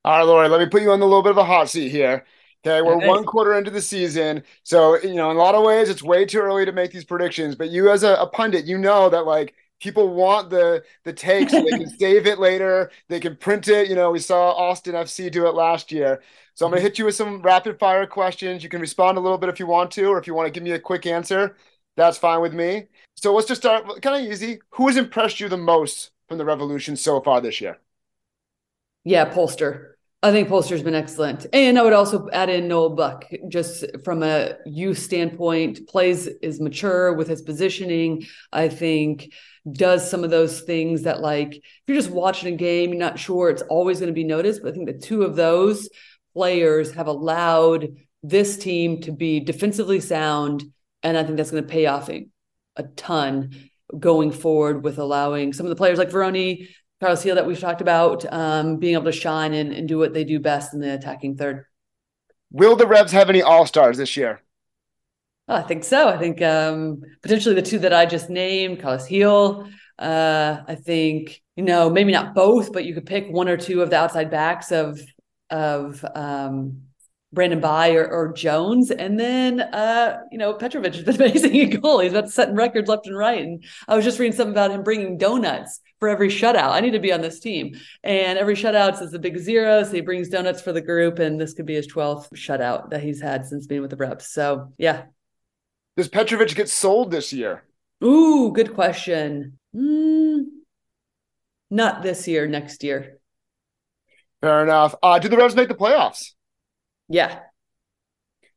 All 0.04 0.18
right, 0.18 0.24
Lori, 0.24 0.50
let 0.50 0.60
me 0.60 0.68
put 0.68 0.82
you 0.82 0.92
on 0.92 1.02
a 1.02 1.06
little 1.06 1.24
bit 1.24 1.32
of 1.32 1.38
a 1.38 1.46
hot 1.46 1.70
seat 1.70 1.90
here. 1.90 2.26
Okay, 2.66 2.82
we're 2.82 3.08
one 3.08 3.26
quarter 3.26 3.54
into 3.54 3.70
the 3.70 3.82
season. 3.82 4.44
So, 4.64 5.00
you 5.02 5.14
know, 5.14 5.30
in 5.30 5.38
a 5.38 5.40
lot 5.40 5.54
of 5.54 5.64
ways, 5.64 5.88
it's 5.88 6.02
way 6.02 6.26
too 6.26 6.40
early 6.40 6.66
to 6.66 6.72
make 6.72 6.92
these 6.92 7.04
predictions. 7.04 7.54
But 7.54 7.70
you, 7.70 7.92
as 7.92 8.02
a, 8.02 8.16
a 8.16 8.26
pundit, 8.26 8.66
you 8.66 8.80
know 8.80 9.08
that 9.10 9.28
like 9.28 9.54
people 9.80 10.16
want 10.16 10.50
the 10.50 10.84
the 11.04 11.14
take 11.14 11.52
so 11.52 11.62
they 11.62 11.78
can 11.78 11.90
save 12.00 12.26
it 12.26 12.40
later. 12.40 12.90
They 13.08 13.20
can 13.20 13.36
print 13.36 13.68
it. 13.68 13.88
You 13.88 13.94
know, 13.94 14.10
we 14.10 14.18
saw 14.18 14.52
Austin 14.52 14.96
FC 14.96 15.32
do 15.32 15.46
it 15.46 15.54
last 15.54 15.92
year. 15.92 16.24
So 16.56 16.66
I'm 16.66 16.72
going 16.72 16.82
to 16.82 16.88
mm-hmm. 16.88 16.88
hit 16.88 16.98
you 16.98 17.06
with 17.06 17.16
some 17.16 17.42
rapid 17.44 17.78
fire 17.78 18.08
questions. 18.08 18.64
You 18.64 18.70
can 18.70 18.82
respond 18.82 19.20
a 19.20 19.22
little 19.22 19.38
bit 19.38 19.50
if 19.50 19.60
you 19.60 19.68
want 19.68 19.92
to, 19.92 20.06
or 20.08 20.18
if 20.18 20.26
you 20.26 20.34
want 20.34 20.48
to 20.48 20.52
give 20.52 20.64
me 20.64 20.72
a 20.72 20.80
quick 20.80 21.06
answer, 21.06 21.56
that's 21.98 22.18
fine 22.18 22.42
with 22.42 22.54
me. 22.54 22.88
So 23.16 23.34
let's 23.36 23.48
just 23.48 23.62
start 23.62 24.02
kind 24.02 24.26
of 24.26 24.32
easy. 24.32 24.60
Who 24.72 24.88
has 24.88 24.98
impressed 24.98 25.40
you 25.40 25.50
the 25.50 25.58
most 25.58 26.12
from 26.28 26.40
the 26.40 26.46
Revolution 26.46 26.96
so 26.96 27.22
far 27.22 27.42
this 27.42 27.62
year? 27.62 27.78
Yeah, 29.04 29.32
Polster. 29.32 29.95
I 30.26 30.32
think 30.32 30.50
Polster's 30.50 30.82
been 30.82 30.96
excellent. 30.96 31.46
And 31.54 31.78
I 31.78 31.84
would 31.84 31.94
also 31.94 32.28
add 32.34 32.50
in 32.50 32.68
Noel 32.68 32.96
Buck, 32.96 33.26
just 33.48 33.86
from 34.04 34.24
a 34.24 34.56
youth 34.66 34.98
standpoint, 34.98 35.88
plays 35.88 36.26
is 36.26 36.60
mature 36.60 37.14
with 37.14 37.28
his 37.28 37.44
positioning. 37.44 38.26
I 38.52 38.70
think 38.70 39.32
does 39.72 40.10
some 40.10 40.24
of 40.24 40.32
those 40.32 40.62
things 40.62 41.04
that 41.04 41.22
like 41.22 41.54
if 41.54 41.64
you're 41.86 41.96
just 41.96 42.10
watching 42.10 42.52
a 42.52 42.58
game, 42.58 42.90
you're 42.90 42.98
not 42.98 43.20
sure 43.20 43.52
it's 43.52 43.62
always 43.62 44.00
going 44.00 44.08
to 44.08 44.16
be 44.16 44.24
noticed. 44.24 44.64
But 44.64 44.70
I 44.70 44.72
think 44.74 44.88
the 44.88 44.98
two 44.98 45.22
of 45.22 45.36
those 45.36 45.90
players 46.34 46.92
have 46.94 47.06
allowed 47.06 47.90
this 48.24 48.58
team 48.58 49.02
to 49.02 49.12
be 49.12 49.42
defensively 49.42 50.00
sound. 50.00 50.64
And 51.04 51.20
I 51.20 51.24
think 51.24 51.38
that's 51.38 51.52
going 51.52 51.62
to 51.62 51.70
pay 51.70 51.86
off 51.86 52.10
a 52.10 52.84
ton 52.96 53.70
going 54.00 54.32
forward 54.32 54.84
with 54.84 54.98
allowing 54.98 55.54
some 55.54 55.68
of 55.68 55.70
the 55.70 55.76
players 55.76 56.00
like 56.00 56.10
Vrioni 56.10 56.68
Carlos 57.00 57.24
Gil 57.24 57.36
that 57.36 57.46
we've 57.46 57.60
talked 57.60 57.82
about 57.82 58.26
um, 58.32 58.78
being 58.78 58.94
able 58.94 59.06
to 59.06 59.12
shine 59.12 59.54
and, 59.54 59.72
and 59.74 59.88
do 59.88 59.98
what 59.98 60.14
they 60.14 60.24
do 60.24 60.40
best 60.40 60.74
in 60.74 60.80
the 60.80 60.94
attacking 60.94 61.36
third. 61.36 61.66
Will 62.52 62.76
the 62.76 62.88
Revs 62.88 63.12
have 63.12 63.30
any 63.30 63.42
All 63.42 63.66
Stars 63.66 63.98
this 63.98 64.16
year? 64.16 64.42
Oh, 65.48 65.56
I 65.56 65.62
think 65.62 65.84
so. 65.84 66.08
I 66.08 66.18
think 66.18 66.42
um, 66.42 67.02
potentially 67.22 67.54
the 67.54 67.62
two 67.62 67.80
that 67.80 67.94
I 67.94 68.06
just 68.06 68.30
named, 68.30 68.82
Carlos 68.82 69.08
Gil. 69.08 69.68
Uh, 70.00 70.62
I 70.68 70.76
think 70.76 71.42
you 71.56 71.64
know 71.64 71.90
maybe 71.90 72.12
not 72.12 72.34
both, 72.34 72.74
but 72.74 72.86
you 72.86 72.94
could 72.94 73.06
pick 73.06 73.28
one 73.30 73.48
or 73.48 73.58
two 73.58 73.82
of 73.82 73.90
the 73.90 73.98
outside 73.98 74.32
backs 74.32 74.72
of 74.72 75.00
of 75.50 76.04
um, 76.16 76.82
Brandon 77.36 77.60
Bye 77.60 77.94
or, 77.94 78.08
or, 78.08 78.34
Jones. 78.34 78.90
And 78.90 79.20
then, 79.20 79.60
uh, 79.62 80.22
you 80.32 80.40
know, 80.40 80.54
Petrovic 80.54 80.96
has 80.96 81.04
been 81.06 81.16
amazing 81.16 81.54
in 81.54 81.82
goal. 81.82 82.00
He's 82.00 82.14
about 82.14 82.32
setting 82.32 82.56
records 82.56 82.90
left 82.90 83.06
and 83.06 83.16
right. 83.16 83.44
And 83.44 83.64
I 83.88 83.96
was 83.96 84.06
just 84.06 84.18
reading 84.18 84.36
something 84.36 84.54
about 84.54 84.72
him 84.72 84.82
bringing 84.82 85.18
donuts 85.18 85.82
for 86.00 86.10
every 86.10 86.30
shutout. 86.30 86.72
I 86.72 86.82
need 86.82 86.92
to 86.92 87.00
be 87.00 87.14
on 87.14 87.22
this 87.22 87.40
team. 87.40 87.80
And 88.04 88.38
every 88.38 88.56
shutout 88.56 89.02
is 89.02 89.14
a 89.14 89.20
big 89.20 89.38
zero. 89.38 89.84
So 89.84 89.92
he 89.92 90.02
brings 90.02 90.30
donuts 90.30 90.62
for 90.62 90.74
the 90.74 90.82
group. 90.82 91.20
And 91.20 91.40
this 91.40 91.54
could 91.54 91.66
be 91.66 91.76
his 91.76 91.88
12th 91.88 92.30
shutout 92.34 92.90
that 92.90 93.02
he's 93.02 93.22
had 93.22 93.46
since 93.46 93.68
being 93.68 93.82
with 93.82 93.92
the 93.92 93.98
Revs. 93.98 94.28
So, 94.28 94.74
yeah. 94.78 95.04
Does 95.98 96.10
Petrovic 96.10 96.54
get 96.56 96.70
sold 96.70 97.12
this 97.12 97.32
year? 97.32 97.64
Ooh, 98.04 98.52
good 98.52 98.74
question. 98.74 99.58
Mm, 99.76 100.46
not 101.72 102.04
this 102.04 102.28
year, 102.28 102.48
next 102.48 102.84
year. 102.84 103.18
Fair 104.42 104.64
enough. 104.64 104.96
Uh, 105.02 105.20
do 105.20 105.30
the 105.30 105.38
Revs 105.38 105.56
make 105.56 105.70
the 105.70 105.76
playoffs? 105.76 106.34
Yeah. 107.08 107.40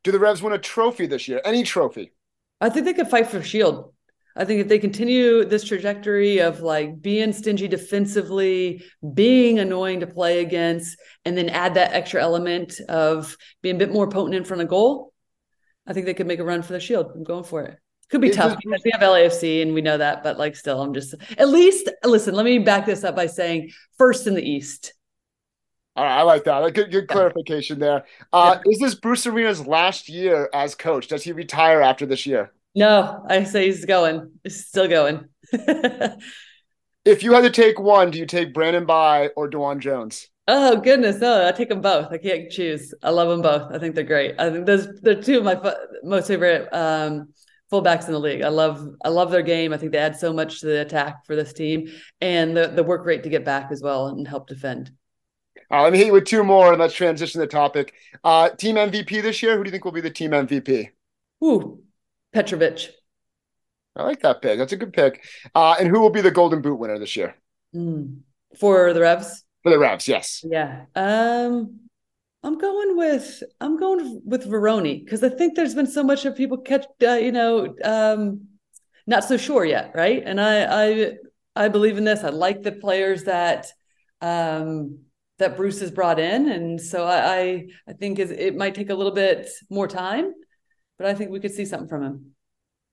Do 0.03 0.13
the 0.13 0.19
Revs 0.19 0.43
win 0.43 0.53
a 0.53 0.59
trophy 0.59 1.07
this 1.07 1.29
year? 1.29 1.41
Any 1.45 1.63
trophy? 1.63 2.13
I 2.61 2.71
think 2.71 2.85
they 2.87 2.95
could 2.95 3.09
fight 3.09 3.29
for 3.29 3.43
Shield. 3.43 3.93
I 4.39 4.45
think 4.45 4.61
if 4.61 4.69
they 4.69 4.79
continue 4.79 5.45
this 5.45 5.65
trajectory 5.65 6.39
of 6.39 6.61
like 6.61 7.03
being 7.03 7.33
stingy 7.33 7.67
defensively, 7.67 8.85
being 9.13 9.59
annoying 9.59 9.99
to 10.01 10.07
play 10.07 10.39
against, 10.39 10.97
and 11.25 11.37
then 11.37 11.49
add 11.49 11.75
that 11.75 11.93
extra 11.93 12.23
element 12.23 12.81
of 12.89 13.37
being 13.63 13.75
a 13.75 13.79
bit 13.79 13.93
more 13.93 14.09
potent 14.09 14.37
in 14.37 14.45
front 14.45 14.63
of 14.63 14.69
goal, 14.69 15.13
I 15.89 15.93
think 15.93 16.07
they 16.07 16.15
could 16.15 16.29
make 16.29 16.39
a 16.39 16.45
run 16.45 16.63
for 16.63 16.73
the 16.73 16.79
shield. 16.79 17.11
I'm 17.13 17.25
going 17.25 17.43
for 17.43 17.65
it. 17.65 17.79
Could 18.11 18.21
be 18.21 18.31
tough 18.31 18.57
because 18.57 18.81
we 18.85 18.93
have 18.93 19.03
LAFC 19.03 19.61
and 19.61 19.75
we 19.75 19.83
know 19.83 19.99
that, 19.99 20.23
but 20.23 20.39
like 20.39 20.55
still, 20.55 20.81
I'm 20.81 20.95
just 20.95 21.15
at 21.37 21.49
least 21.49 21.91
listen. 22.05 22.35
Let 22.35 22.45
me 22.45 22.59
back 22.59 22.87
this 22.87 23.03
up 23.03 23.17
by 23.17 23.27
saying 23.27 23.73
first 23.99 24.29
in 24.29 24.35
the 24.35 24.43
East. 24.43 24.95
All 25.97 26.05
right, 26.05 26.19
I 26.19 26.23
like 26.23 26.45
that. 26.45 26.75
Good, 26.75 26.93
good 26.93 27.09
clarification 27.09 27.81
there. 27.81 28.05
Uh, 28.33 28.59
yeah. 28.65 28.73
Is 28.73 28.79
this 28.79 28.95
Bruce 28.95 29.27
Arena's 29.27 29.67
last 29.67 30.09
year 30.09 30.49
as 30.55 30.77
coach? 30.77 31.09
Does 31.09 31.25
he 31.25 31.33
retire 31.33 31.83
after 31.83 32.07
this 32.07 32.25
year? 32.25 32.53
No, 32.75 33.25
I 33.29 33.45
say 33.45 33.67
he's 33.67 33.85
going. 33.85 34.33
He's 34.45 34.67
still 34.67 34.89
going. 34.89 35.29
if 37.05 37.23
you 37.23 37.33
had 37.33 37.43
to 37.43 37.51
take 37.51 37.81
one, 37.81 38.11
do 38.11 38.19
you 38.19 38.27
take 38.27 38.55
Brandon 38.55 38.87
Bye 38.87 39.31
or 39.37 39.51
DeJuan 39.51 39.81
Jones? 39.81 40.29
Oh 40.51 40.77
goodness, 40.77 41.19
no! 41.19 41.47
I 41.47 41.53
take 41.53 41.69
them 41.69 41.83
both. 41.83 42.11
I 42.11 42.17
can't 42.17 42.51
choose. 42.51 42.95
I 43.03 43.11
love 43.11 43.29
them 43.29 43.43
both. 43.43 43.71
I 43.71 43.79
think 43.79 43.95
they're 43.95 44.05
great. 44.05 44.35
I 44.39 44.51
think 44.51 44.65
those 44.65 44.89
they're 45.03 45.21
two 45.21 45.39
of 45.39 45.45
my 45.45 45.75
most 46.03 46.27
favorite 46.27 46.73
um, 46.73 47.35
fullbacks 47.71 48.07
in 48.07 48.15
the 48.15 48.19
league. 48.19 48.41
I 48.41 48.49
love 48.49 48.89
I 49.05 49.11
love 49.11 49.31
their 49.31 49.43
game. 49.43 49.75
I 49.75 49.77
think 49.77 49.93
they 49.93 49.99
add 49.99 50.17
so 50.17 50.33
much 50.33 50.61
to 50.61 50.67
the 50.67 50.81
attack 50.81 51.27
for 51.27 51.37
this 51.37 51.53
team, 51.53 51.89
and 52.23 52.57
the 52.57 52.69
the 52.69 52.83
work 52.83 53.05
rate 53.05 53.25
to 53.25 53.29
get 53.29 53.45
back 53.45 53.71
as 53.71 53.83
well 53.83 54.07
and 54.07 54.27
help 54.27 54.49
defend. 54.49 54.91
Uh, 55.71 55.83
let 55.83 55.93
me 55.93 55.99
hit 55.99 56.07
you 56.07 56.15
with 56.15 56.25
two 56.25 56.43
more 56.43 56.71
and 56.71 56.81
let's 56.81 56.95
transition 56.95 57.41
the 57.43 57.47
topic. 57.47 57.93
Uh, 58.25 58.49
team 58.49 58.77
MVP 58.77 59.21
this 59.21 59.43
year. 59.43 59.55
Who 59.57 59.65
do 59.65 59.69
you 59.69 59.73
think 59.73 59.85
will 59.85 59.93
be 59.93 60.01
the 60.01 60.09
team 60.09 60.31
MVP? 60.31 60.89
Ooh, 61.45 61.83
Petrovic. 62.33 62.91
I 63.97 64.05
like 64.05 64.21
that 64.21 64.43
pick. 64.43 64.59
That's 64.59 64.73
a 64.73 64.77
good 64.77 64.93
pick. 64.93 65.25
Uh, 65.55 65.77
and 65.79 65.89
who 65.89 66.01
will 66.01 66.11
be 66.11 66.21
the 66.21 66.31
Golden 66.31 66.63
Boot 66.63 66.77
winner 66.77 66.99
this 66.99 67.17
year? 67.17 67.35
Mm. 67.75 68.21
For 68.59 68.93
the 68.93 69.01
Revs. 69.01 69.45
For 69.63 69.71
the 69.71 69.79
Revs, 69.79 70.07
yes. 70.07 70.45
Yeah. 70.49 70.85
Um, 70.95 71.81
I'm 72.43 72.59
going 72.59 72.97
with 72.97 73.43
I'm 73.61 73.77
going 73.77 74.23
with 74.25 74.47
Vrioni 74.47 75.05
because 75.05 75.25
I 75.25 75.29
think 75.29 75.57
there's 75.57 75.75
been 75.75 75.89
so 75.89 76.05
much 76.05 76.25
of 76.25 76.37
people 76.37 76.59
catch 76.59 76.87
uh, 77.03 77.15
you 77.15 77.33
know 77.33 77.75
um, 77.85 78.47
not 79.07 79.25
so 79.25 79.37
sure 79.37 79.65
yet, 79.65 79.93
right? 79.95 80.23
And 80.25 80.41
I 80.41 80.85
I 80.91 81.13
I 81.57 81.69
believe 81.69 81.99
in 81.99 82.05
this. 82.05 82.23
I 82.23 82.29
like 82.29 82.63
the 82.63 82.73
players 82.73 83.25
that 83.25 83.67
um, 84.21 85.01
that 85.39 85.57
Bruce 85.57 85.81
has 85.81 85.91
brought 85.91 86.21
in, 86.21 86.49
and 86.49 86.81
so 86.81 87.05
I 87.05 87.39
I, 87.39 87.67
I 87.89 87.93
think 87.95 88.21
it 88.21 88.57
might 88.57 88.75
take 88.75 88.91
a 88.91 88.95
little 88.95 89.13
bit 89.13 89.49
more 89.69 89.89
time, 89.89 90.33
but 90.99 91.07
I 91.07 91.15
think 91.15 91.31
we 91.31 91.41
could 91.41 91.53
see 91.53 91.65
something 91.65 91.89
from 91.89 92.03
him. 92.03 92.35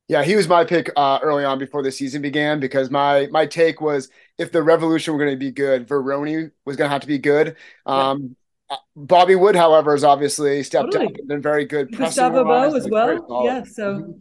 Yeah, 0.07 0.23
he 0.23 0.35
was 0.35 0.47
my 0.47 0.63
pick 0.63 0.91
uh, 0.95 1.19
early 1.23 1.43
on 1.45 1.57
before 1.57 1.81
the 1.81 1.91
season 1.91 2.21
began 2.21 2.59
because 2.59 2.91
my 2.91 3.27
my 3.31 3.47
take 3.47 3.81
was 3.81 4.09
if 4.37 4.51
the 4.51 4.61
Revolution 4.61 5.13
were 5.13 5.19
going 5.19 5.31
to 5.31 5.37
be 5.37 5.51
good, 5.51 5.87
Vrioni 5.87 6.51
was 6.63 6.75
going 6.75 6.87
to 6.87 6.91
have 6.91 7.01
to 7.01 7.07
be 7.07 7.17
good. 7.17 7.55
Um, 7.87 8.35
yeah. 8.69 8.77
Bobby 8.95 9.35
Wood, 9.35 9.55
however, 9.55 9.91
has 9.91 10.03
obviously 10.03 10.61
stepped 10.61 10.91
totally. 10.91 11.07
up 11.07 11.17
and 11.17 11.27
been 11.27 11.41
very 11.41 11.65
good. 11.65 11.95
Gustavo 11.95 12.43
Bou 12.43 12.75
as 12.75 12.87
well. 12.87 13.45
Yeah, 13.45 13.63
so. 13.63 13.95
Mm-hmm. 13.95 14.11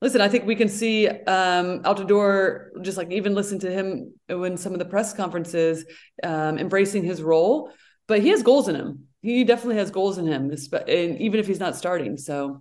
Listen, 0.00 0.20
I 0.20 0.28
think 0.28 0.44
we 0.44 0.54
can 0.54 0.68
see 0.68 1.08
um, 1.08 1.82
Altidore, 1.84 2.82
just 2.82 2.98
like 2.98 3.10
even 3.10 3.34
listen 3.34 3.58
to 3.60 3.70
him 3.70 4.12
when 4.28 4.58
some 4.58 4.74
of 4.74 4.78
the 4.78 4.84
press 4.84 5.14
conferences, 5.14 5.86
um, 6.22 6.58
embracing 6.58 7.04
his 7.04 7.22
role. 7.22 7.72
But 8.06 8.20
he 8.20 8.28
has 8.28 8.42
goals 8.42 8.68
in 8.68 8.74
him. 8.74 9.06
He 9.22 9.44
definitely 9.44 9.76
has 9.76 9.90
goals 9.90 10.18
in 10.18 10.26
him, 10.26 10.50
and 10.50 11.20
even 11.22 11.40
if 11.40 11.46
he's 11.46 11.60
not 11.60 11.74
starting. 11.74 12.18
So 12.18 12.60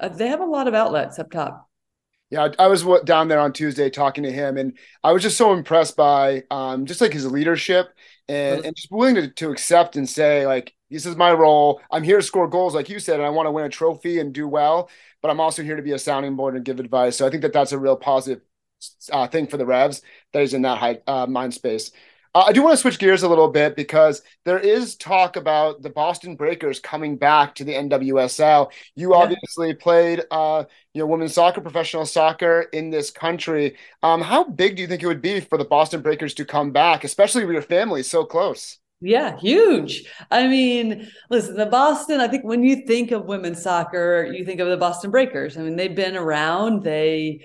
uh, 0.00 0.08
they 0.08 0.28
have 0.28 0.40
a 0.40 0.44
lot 0.46 0.68
of 0.68 0.74
outlets 0.74 1.18
up 1.18 1.30
top. 1.30 1.68
Yeah, 2.30 2.48
I 2.58 2.66
was 2.66 2.84
down 3.04 3.28
there 3.28 3.40
on 3.40 3.54
Tuesday 3.54 3.88
talking 3.88 4.24
to 4.24 4.30
him, 4.30 4.58
and 4.58 4.76
I 5.02 5.12
was 5.12 5.22
just 5.22 5.38
so 5.38 5.54
impressed 5.54 5.96
by 5.96 6.42
um, 6.50 6.84
just 6.84 7.00
like 7.00 7.12
his 7.12 7.30
leadership 7.30 7.88
and, 8.28 8.66
and 8.66 8.76
just 8.76 8.90
willing 8.90 9.14
to, 9.14 9.28
to 9.28 9.50
accept 9.50 9.96
and 9.96 10.06
say 10.06 10.46
like 10.46 10.74
this 10.90 11.06
is 11.06 11.16
my 11.16 11.32
role. 11.32 11.80
I'm 11.90 12.02
here 12.02 12.18
to 12.18 12.22
score 12.22 12.46
goals, 12.46 12.74
like 12.74 12.90
you 12.90 12.98
said, 12.98 13.16
and 13.16 13.26
I 13.26 13.30
want 13.30 13.46
to 13.46 13.50
win 13.50 13.64
a 13.64 13.70
trophy 13.70 14.18
and 14.20 14.32
do 14.34 14.46
well. 14.46 14.90
But 15.22 15.30
I'm 15.30 15.40
also 15.40 15.62
here 15.62 15.76
to 15.76 15.82
be 15.82 15.92
a 15.92 15.98
sounding 15.98 16.36
board 16.36 16.54
and 16.54 16.64
give 16.64 16.80
advice. 16.80 17.16
So 17.16 17.26
I 17.26 17.30
think 17.30 17.42
that 17.42 17.52
that's 17.52 17.72
a 17.72 17.78
real 17.78 17.96
positive 17.96 18.40
uh, 19.10 19.26
thing 19.28 19.46
for 19.46 19.56
the 19.56 19.66
Revs 19.66 20.02
that 20.32 20.42
is 20.42 20.54
in 20.54 20.62
that 20.62 20.78
high 20.78 21.00
uh, 21.06 21.26
mind 21.26 21.54
space. 21.54 21.90
Uh, 22.34 22.44
I 22.46 22.52
do 22.52 22.62
want 22.62 22.74
to 22.74 22.80
switch 22.80 22.98
gears 22.98 23.22
a 23.22 23.28
little 23.28 23.48
bit 23.48 23.76
because 23.76 24.22
there 24.44 24.58
is 24.58 24.96
talk 24.96 25.36
about 25.36 25.82
the 25.82 25.90
Boston 25.90 26.36
Breakers 26.36 26.80
coming 26.80 27.16
back 27.16 27.54
to 27.56 27.64
the 27.64 27.72
NWSL. 27.72 28.70
You 28.94 29.12
yeah. 29.12 29.16
obviously 29.16 29.74
played, 29.74 30.22
uh, 30.30 30.64
you 30.94 31.00
know, 31.00 31.06
women's 31.06 31.34
soccer, 31.34 31.60
professional 31.60 32.06
soccer 32.06 32.66
in 32.72 32.90
this 32.90 33.10
country. 33.10 33.76
Um, 34.02 34.20
how 34.20 34.44
big 34.44 34.76
do 34.76 34.82
you 34.82 34.88
think 34.88 35.02
it 35.02 35.06
would 35.06 35.22
be 35.22 35.40
for 35.40 35.58
the 35.58 35.64
Boston 35.64 36.02
Breakers 36.02 36.34
to 36.34 36.44
come 36.44 36.70
back, 36.70 37.04
especially 37.04 37.44
with 37.44 37.54
your 37.54 37.62
family 37.62 38.02
so 38.02 38.24
close? 38.24 38.78
Yeah, 39.00 39.38
huge. 39.38 40.04
I 40.30 40.48
mean, 40.48 41.08
listen, 41.30 41.54
the 41.54 41.66
Boston, 41.66 42.20
I 42.20 42.26
think 42.26 42.44
when 42.44 42.64
you 42.64 42.84
think 42.84 43.12
of 43.12 43.26
women's 43.26 43.62
soccer, 43.62 44.28
you 44.32 44.44
think 44.44 44.58
of 44.60 44.68
the 44.68 44.76
Boston 44.76 45.10
Breakers. 45.12 45.56
I 45.56 45.62
mean, 45.62 45.76
they've 45.76 45.94
been 45.94 46.16
around. 46.16 46.82
They 46.82 47.44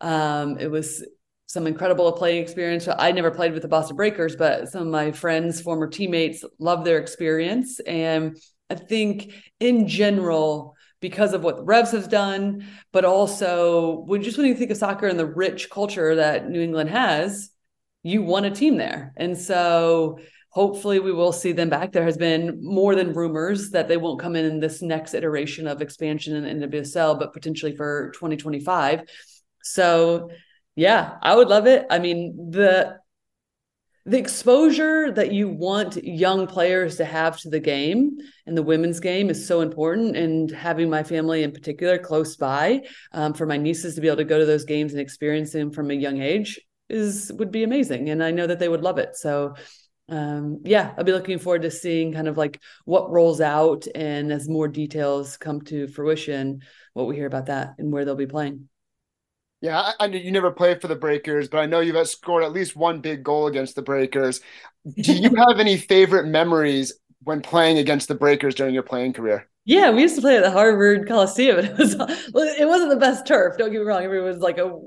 um 0.00 0.58
it 0.58 0.70
was 0.70 1.06
some 1.54 1.68
incredible 1.68 2.12
playing 2.12 2.42
experience. 2.42 2.88
I 2.88 3.12
never 3.12 3.30
played 3.30 3.52
with 3.52 3.62
the 3.62 3.68
Boston 3.68 3.96
Breakers, 3.96 4.34
but 4.34 4.68
some 4.68 4.82
of 4.82 4.88
my 4.88 5.12
friends, 5.12 5.60
former 5.60 5.86
teammates, 5.86 6.44
love 6.58 6.84
their 6.84 6.98
experience. 6.98 7.78
And 7.80 8.36
I 8.68 8.74
think 8.74 9.32
in 9.60 9.86
general, 9.86 10.74
because 11.00 11.32
of 11.32 11.44
what 11.44 11.56
the 11.56 11.64
Revs 11.64 11.92
has 11.92 12.08
done, 12.08 12.66
but 12.92 13.04
also 13.04 14.00
when 14.00 14.22
just 14.22 14.36
when 14.36 14.48
you 14.48 14.54
think 14.56 14.72
of 14.72 14.76
soccer 14.76 15.06
and 15.06 15.18
the 15.18 15.26
rich 15.26 15.70
culture 15.70 16.16
that 16.16 16.50
New 16.50 16.60
England 16.60 16.90
has, 16.90 17.50
you 18.02 18.22
want 18.22 18.46
a 18.46 18.50
team 18.50 18.76
there. 18.76 19.12
And 19.16 19.38
so 19.38 20.18
hopefully 20.50 20.98
we 20.98 21.12
will 21.12 21.32
see 21.32 21.52
them 21.52 21.70
back. 21.70 21.92
There 21.92 22.04
has 22.04 22.16
been 22.16 22.64
more 22.64 22.96
than 22.96 23.12
rumors 23.12 23.70
that 23.70 23.86
they 23.86 23.96
won't 23.96 24.20
come 24.20 24.34
in 24.34 24.58
this 24.58 24.82
next 24.82 25.14
iteration 25.14 25.68
of 25.68 25.82
expansion 25.82 26.34
in 26.34 26.58
the 26.58 26.66
NWSL, 26.66 27.16
but 27.18 27.32
potentially 27.32 27.76
for 27.76 28.10
2025. 28.14 29.02
So 29.62 30.30
Yeah, 30.76 31.16
I 31.22 31.36
would 31.36 31.48
love 31.48 31.66
it. 31.66 31.86
I 31.90 31.98
mean, 31.98 32.50
the 32.50 32.98
the 34.06 34.18
exposure 34.18 35.10
that 35.12 35.32
you 35.32 35.48
want 35.48 35.96
young 36.04 36.46
players 36.46 36.96
to 36.96 37.06
have 37.06 37.38
to 37.40 37.48
the 37.48 37.60
game 37.60 38.18
and 38.46 38.56
the 38.56 38.62
women's 38.62 39.00
game 39.00 39.30
is 39.30 39.46
so 39.46 39.62
important 39.62 40.14
and 40.14 40.50
having 40.50 40.90
my 40.90 41.02
family 41.02 41.42
in 41.42 41.52
particular 41.52 41.96
close 41.96 42.36
by 42.36 42.82
um, 43.12 43.32
for 43.32 43.46
my 43.46 43.56
nieces 43.56 43.94
to 43.94 44.02
be 44.02 44.06
able 44.08 44.18
to 44.18 44.24
go 44.24 44.38
to 44.38 44.44
those 44.44 44.64
games 44.66 44.92
and 44.92 45.00
experience 45.00 45.52
them 45.52 45.70
from 45.70 45.90
a 45.90 45.94
young 45.94 46.20
age 46.20 46.60
is 46.90 47.32
would 47.36 47.50
be 47.50 47.62
amazing 47.64 48.10
and 48.10 48.22
i 48.22 48.30
know 48.30 48.46
that 48.46 48.58
they 48.58 48.68
would 48.68 48.82
love 48.82 48.98
it 48.98 49.16
so 49.16 49.54
um, 50.10 50.60
yeah 50.66 50.92
i'll 50.98 51.04
be 51.04 51.12
looking 51.12 51.38
forward 51.38 51.62
to 51.62 51.70
seeing 51.70 52.12
kind 52.12 52.28
of 52.28 52.36
like 52.36 52.60
what 52.84 53.10
rolls 53.10 53.40
out 53.40 53.86
and 53.94 54.30
as 54.30 54.50
more 54.50 54.68
details 54.68 55.38
come 55.38 55.62
to 55.62 55.88
fruition 55.88 56.60
what 56.92 57.06
we 57.06 57.16
hear 57.16 57.26
about 57.26 57.46
that 57.46 57.70
and 57.78 57.90
where 57.90 58.04
they'll 58.04 58.14
be 58.14 58.26
playing 58.26 58.68
yeah, 59.64 59.80
I, 59.80 59.94
I 59.98 60.06
you 60.08 60.30
never 60.30 60.50
played 60.50 60.82
for 60.82 60.88
the 60.88 60.94
Breakers, 60.94 61.48
but 61.48 61.56
I 61.56 61.64
know 61.64 61.80
you've 61.80 62.06
scored 62.06 62.44
at 62.44 62.52
least 62.52 62.76
one 62.76 63.00
big 63.00 63.22
goal 63.22 63.46
against 63.46 63.76
the 63.76 63.80
Breakers. 63.80 64.42
Do 64.94 65.14
you 65.14 65.34
have 65.48 65.58
any 65.58 65.78
favorite 65.78 66.26
memories 66.26 66.92
when 67.22 67.40
playing 67.40 67.78
against 67.78 68.08
the 68.08 68.14
Breakers 68.14 68.54
during 68.54 68.74
your 68.74 68.82
playing 68.82 69.14
career? 69.14 69.48
Yeah, 69.64 69.90
we 69.90 70.02
used 70.02 70.16
to 70.16 70.20
play 70.20 70.36
at 70.36 70.42
the 70.42 70.50
Harvard 70.50 71.08
Coliseum. 71.08 71.60
It 71.60 71.78
was 71.78 71.94
it 71.94 72.68
wasn't 72.68 72.90
the 72.90 72.98
best 73.00 73.26
turf. 73.26 73.56
Don't 73.56 73.72
get 73.72 73.78
me 73.78 73.86
wrong. 73.86 74.02
Everyone 74.04 74.28
was 74.28 74.40
like 74.40 74.58
a 74.58 74.78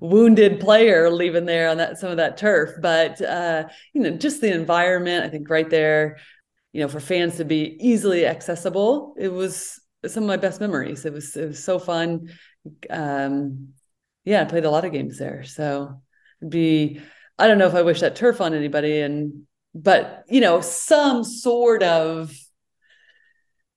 wounded 0.00 0.60
player 0.60 1.10
leaving 1.10 1.44
there 1.44 1.68
on 1.68 1.76
that 1.76 1.98
some 1.98 2.10
of 2.10 2.16
that 2.16 2.38
turf, 2.38 2.70
but 2.80 3.20
uh, 3.20 3.64
you 3.92 4.00
know, 4.00 4.12
just 4.12 4.40
the 4.40 4.50
environment. 4.50 5.26
I 5.26 5.28
think 5.28 5.50
right 5.50 5.68
there, 5.68 6.16
you 6.72 6.80
know, 6.80 6.88
for 6.88 7.00
fans 7.00 7.36
to 7.36 7.44
be 7.44 7.76
easily 7.80 8.24
accessible, 8.24 9.14
it 9.18 9.28
was 9.28 9.78
some 10.06 10.22
of 10.22 10.26
my 10.26 10.38
best 10.38 10.58
memories. 10.58 11.04
It 11.04 11.12
was 11.12 11.36
it 11.36 11.48
was 11.48 11.62
so 11.62 11.78
fun. 11.78 12.30
Um, 12.88 13.74
yeah, 14.26 14.42
I 14.42 14.44
played 14.44 14.64
a 14.64 14.70
lot 14.70 14.84
of 14.84 14.92
games 14.92 15.18
there. 15.18 15.44
So 15.44 16.02
it'd 16.42 16.50
be, 16.50 17.00
I 17.38 17.46
don't 17.46 17.58
know 17.58 17.68
if 17.68 17.74
I 17.74 17.82
wish 17.82 18.00
that 18.00 18.16
turf 18.16 18.40
on 18.40 18.52
anybody 18.52 19.00
and, 19.00 19.46
but, 19.74 20.24
you 20.28 20.40
know, 20.40 20.60
some 20.60 21.22
sort 21.22 21.82
of, 21.82 22.36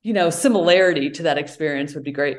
you 0.02 0.12
know, 0.12 0.28
similarity 0.28 1.10
to 1.10 1.22
that 1.24 1.38
experience 1.38 1.94
would 1.94 2.04
be 2.04 2.12
great. 2.12 2.38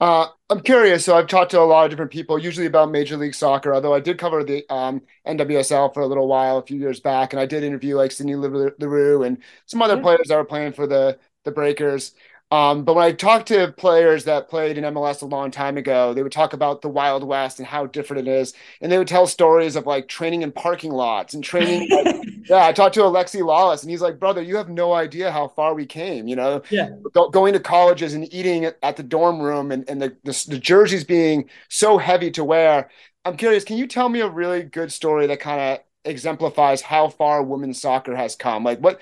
Uh, 0.00 0.26
I'm 0.48 0.60
curious. 0.60 1.04
So 1.04 1.14
I've 1.14 1.26
talked 1.26 1.50
to 1.50 1.60
a 1.60 1.62
lot 1.62 1.84
of 1.84 1.90
different 1.90 2.10
people, 2.10 2.38
usually 2.38 2.66
about 2.66 2.90
Major 2.90 3.18
League 3.18 3.34
Soccer. 3.34 3.74
Although 3.74 3.94
I 3.94 4.00
did 4.00 4.18
cover 4.18 4.42
the 4.42 4.64
um, 4.72 5.02
NWSL 5.26 5.92
for 5.92 6.00
a 6.00 6.06
little 6.06 6.26
while, 6.26 6.56
a 6.56 6.64
few 6.64 6.78
years 6.78 7.00
back, 7.00 7.34
and 7.34 7.40
I 7.40 7.44
did 7.44 7.62
interview 7.62 7.96
like 7.96 8.10
Sydney 8.10 8.34
Leroux 8.34 9.22
and 9.22 9.38
some 9.66 9.82
other 9.82 9.96
yeah. 9.96 10.02
players 10.02 10.28
that 10.28 10.36
were 10.36 10.44
playing 10.44 10.72
for 10.72 10.86
the 10.86 11.18
the 11.44 11.50
Breakers. 11.50 12.14
Um, 12.50 12.82
but 12.82 12.96
when 12.96 13.04
I 13.04 13.12
talked 13.12 13.46
to 13.48 13.72
players 13.76 14.24
that 14.24 14.48
played 14.48 14.76
in 14.76 14.82
MLS 14.82 15.22
a 15.22 15.26
long 15.26 15.52
time 15.52 15.76
ago, 15.76 16.12
they 16.12 16.22
would 16.24 16.32
talk 16.32 16.52
about 16.52 16.82
the 16.82 16.88
Wild 16.88 17.22
West 17.22 17.60
and 17.60 17.66
how 17.68 17.86
different 17.86 18.26
it 18.26 18.32
is, 18.32 18.54
and 18.80 18.90
they 18.90 18.98
would 18.98 19.06
tell 19.06 19.28
stories 19.28 19.76
of 19.76 19.86
like 19.86 20.08
training 20.08 20.42
in 20.42 20.50
parking 20.50 20.90
lots 20.90 21.32
and 21.32 21.44
training. 21.44 21.88
like, 21.88 22.16
yeah, 22.48 22.66
I 22.66 22.72
talked 22.72 22.94
to 22.96 23.02
Alexi 23.02 23.40
Lalas, 23.40 23.82
and 23.82 23.90
he's 23.90 24.00
like, 24.00 24.18
"Brother, 24.18 24.42
you 24.42 24.56
have 24.56 24.68
no 24.68 24.92
idea 24.92 25.30
how 25.30 25.46
far 25.46 25.74
we 25.74 25.86
came. 25.86 26.26
You 26.26 26.34
know, 26.34 26.62
yeah, 26.70 26.90
Go- 27.14 27.28
going 27.30 27.52
to 27.52 27.60
colleges 27.60 28.14
and 28.14 28.32
eating 28.34 28.64
at 28.64 28.96
the 28.96 29.04
dorm 29.04 29.40
room, 29.40 29.70
and 29.70 29.88
and 29.88 30.02
the, 30.02 30.16
the 30.24 30.44
the 30.48 30.58
jerseys 30.58 31.04
being 31.04 31.48
so 31.68 31.98
heavy 31.98 32.32
to 32.32 32.42
wear. 32.44 32.90
I'm 33.24 33.36
curious, 33.36 33.64
can 33.64 33.76
you 33.76 33.86
tell 33.86 34.08
me 34.08 34.20
a 34.20 34.28
really 34.28 34.62
good 34.62 34.92
story 34.92 35.26
that 35.26 35.40
kind 35.40 35.60
of 35.60 35.84
exemplifies 36.04 36.80
how 36.80 37.08
far 37.08 37.42
women's 37.42 37.80
soccer 37.80 38.16
has 38.16 38.34
come? 38.34 38.64
Like 38.64 38.80
what 38.80 39.00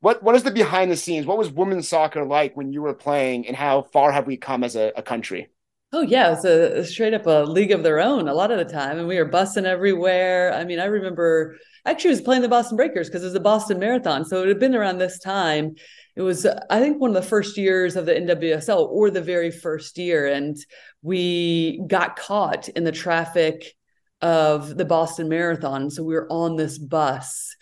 what 0.00 0.22
what 0.22 0.34
is 0.34 0.42
the 0.42 0.50
behind 0.50 0.90
the 0.90 0.96
scenes? 0.96 1.26
What 1.26 1.38
was 1.38 1.50
women's 1.50 1.88
soccer 1.88 2.24
like 2.24 2.56
when 2.56 2.72
you 2.72 2.82
were 2.82 2.94
playing, 2.94 3.46
and 3.46 3.56
how 3.56 3.82
far 3.82 4.12
have 4.12 4.26
we 4.26 4.36
come 4.36 4.64
as 4.64 4.76
a, 4.76 4.92
a 4.96 5.02
country? 5.02 5.48
Oh 5.92 6.02
yeah, 6.02 6.32
it's 6.32 6.44
a, 6.44 6.84
straight 6.84 7.14
up 7.14 7.26
a 7.26 7.44
league 7.44 7.72
of 7.72 7.82
their 7.82 7.98
own 7.98 8.28
a 8.28 8.34
lot 8.34 8.50
of 8.50 8.58
the 8.58 8.72
time, 8.72 8.98
and 8.98 9.08
we 9.08 9.18
were 9.18 9.28
bussing 9.28 9.64
everywhere. 9.64 10.52
I 10.54 10.64
mean, 10.64 10.78
I 10.78 10.86
remember 10.86 11.56
actually 11.84 12.10
was 12.10 12.20
playing 12.20 12.42
the 12.42 12.48
Boston 12.48 12.76
Breakers 12.76 13.08
because 13.08 13.22
it 13.22 13.26
was 13.26 13.32
the 13.32 13.40
Boston 13.40 13.78
Marathon, 13.78 14.24
so 14.24 14.42
it 14.42 14.48
had 14.48 14.60
been 14.60 14.74
around 14.74 14.98
this 14.98 15.18
time. 15.18 15.74
It 16.16 16.22
was, 16.22 16.46
I 16.46 16.80
think, 16.80 17.00
one 17.00 17.10
of 17.10 17.22
the 17.22 17.28
first 17.28 17.56
years 17.56 17.96
of 17.96 18.06
the 18.06 18.14
NWSL, 18.14 18.88
or 18.88 19.10
the 19.10 19.20
very 19.20 19.50
first 19.50 19.98
year, 19.98 20.26
and 20.26 20.56
we 21.02 21.82
got 21.86 22.16
caught 22.16 22.68
in 22.68 22.84
the 22.84 22.92
traffic 22.92 23.74
of 24.22 24.76
the 24.76 24.84
Boston 24.84 25.28
Marathon. 25.28 25.90
So 25.90 26.02
we 26.02 26.14
were 26.14 26.30
on 26.30 26.56
this 26.56 26.78
bus 26.78 27.56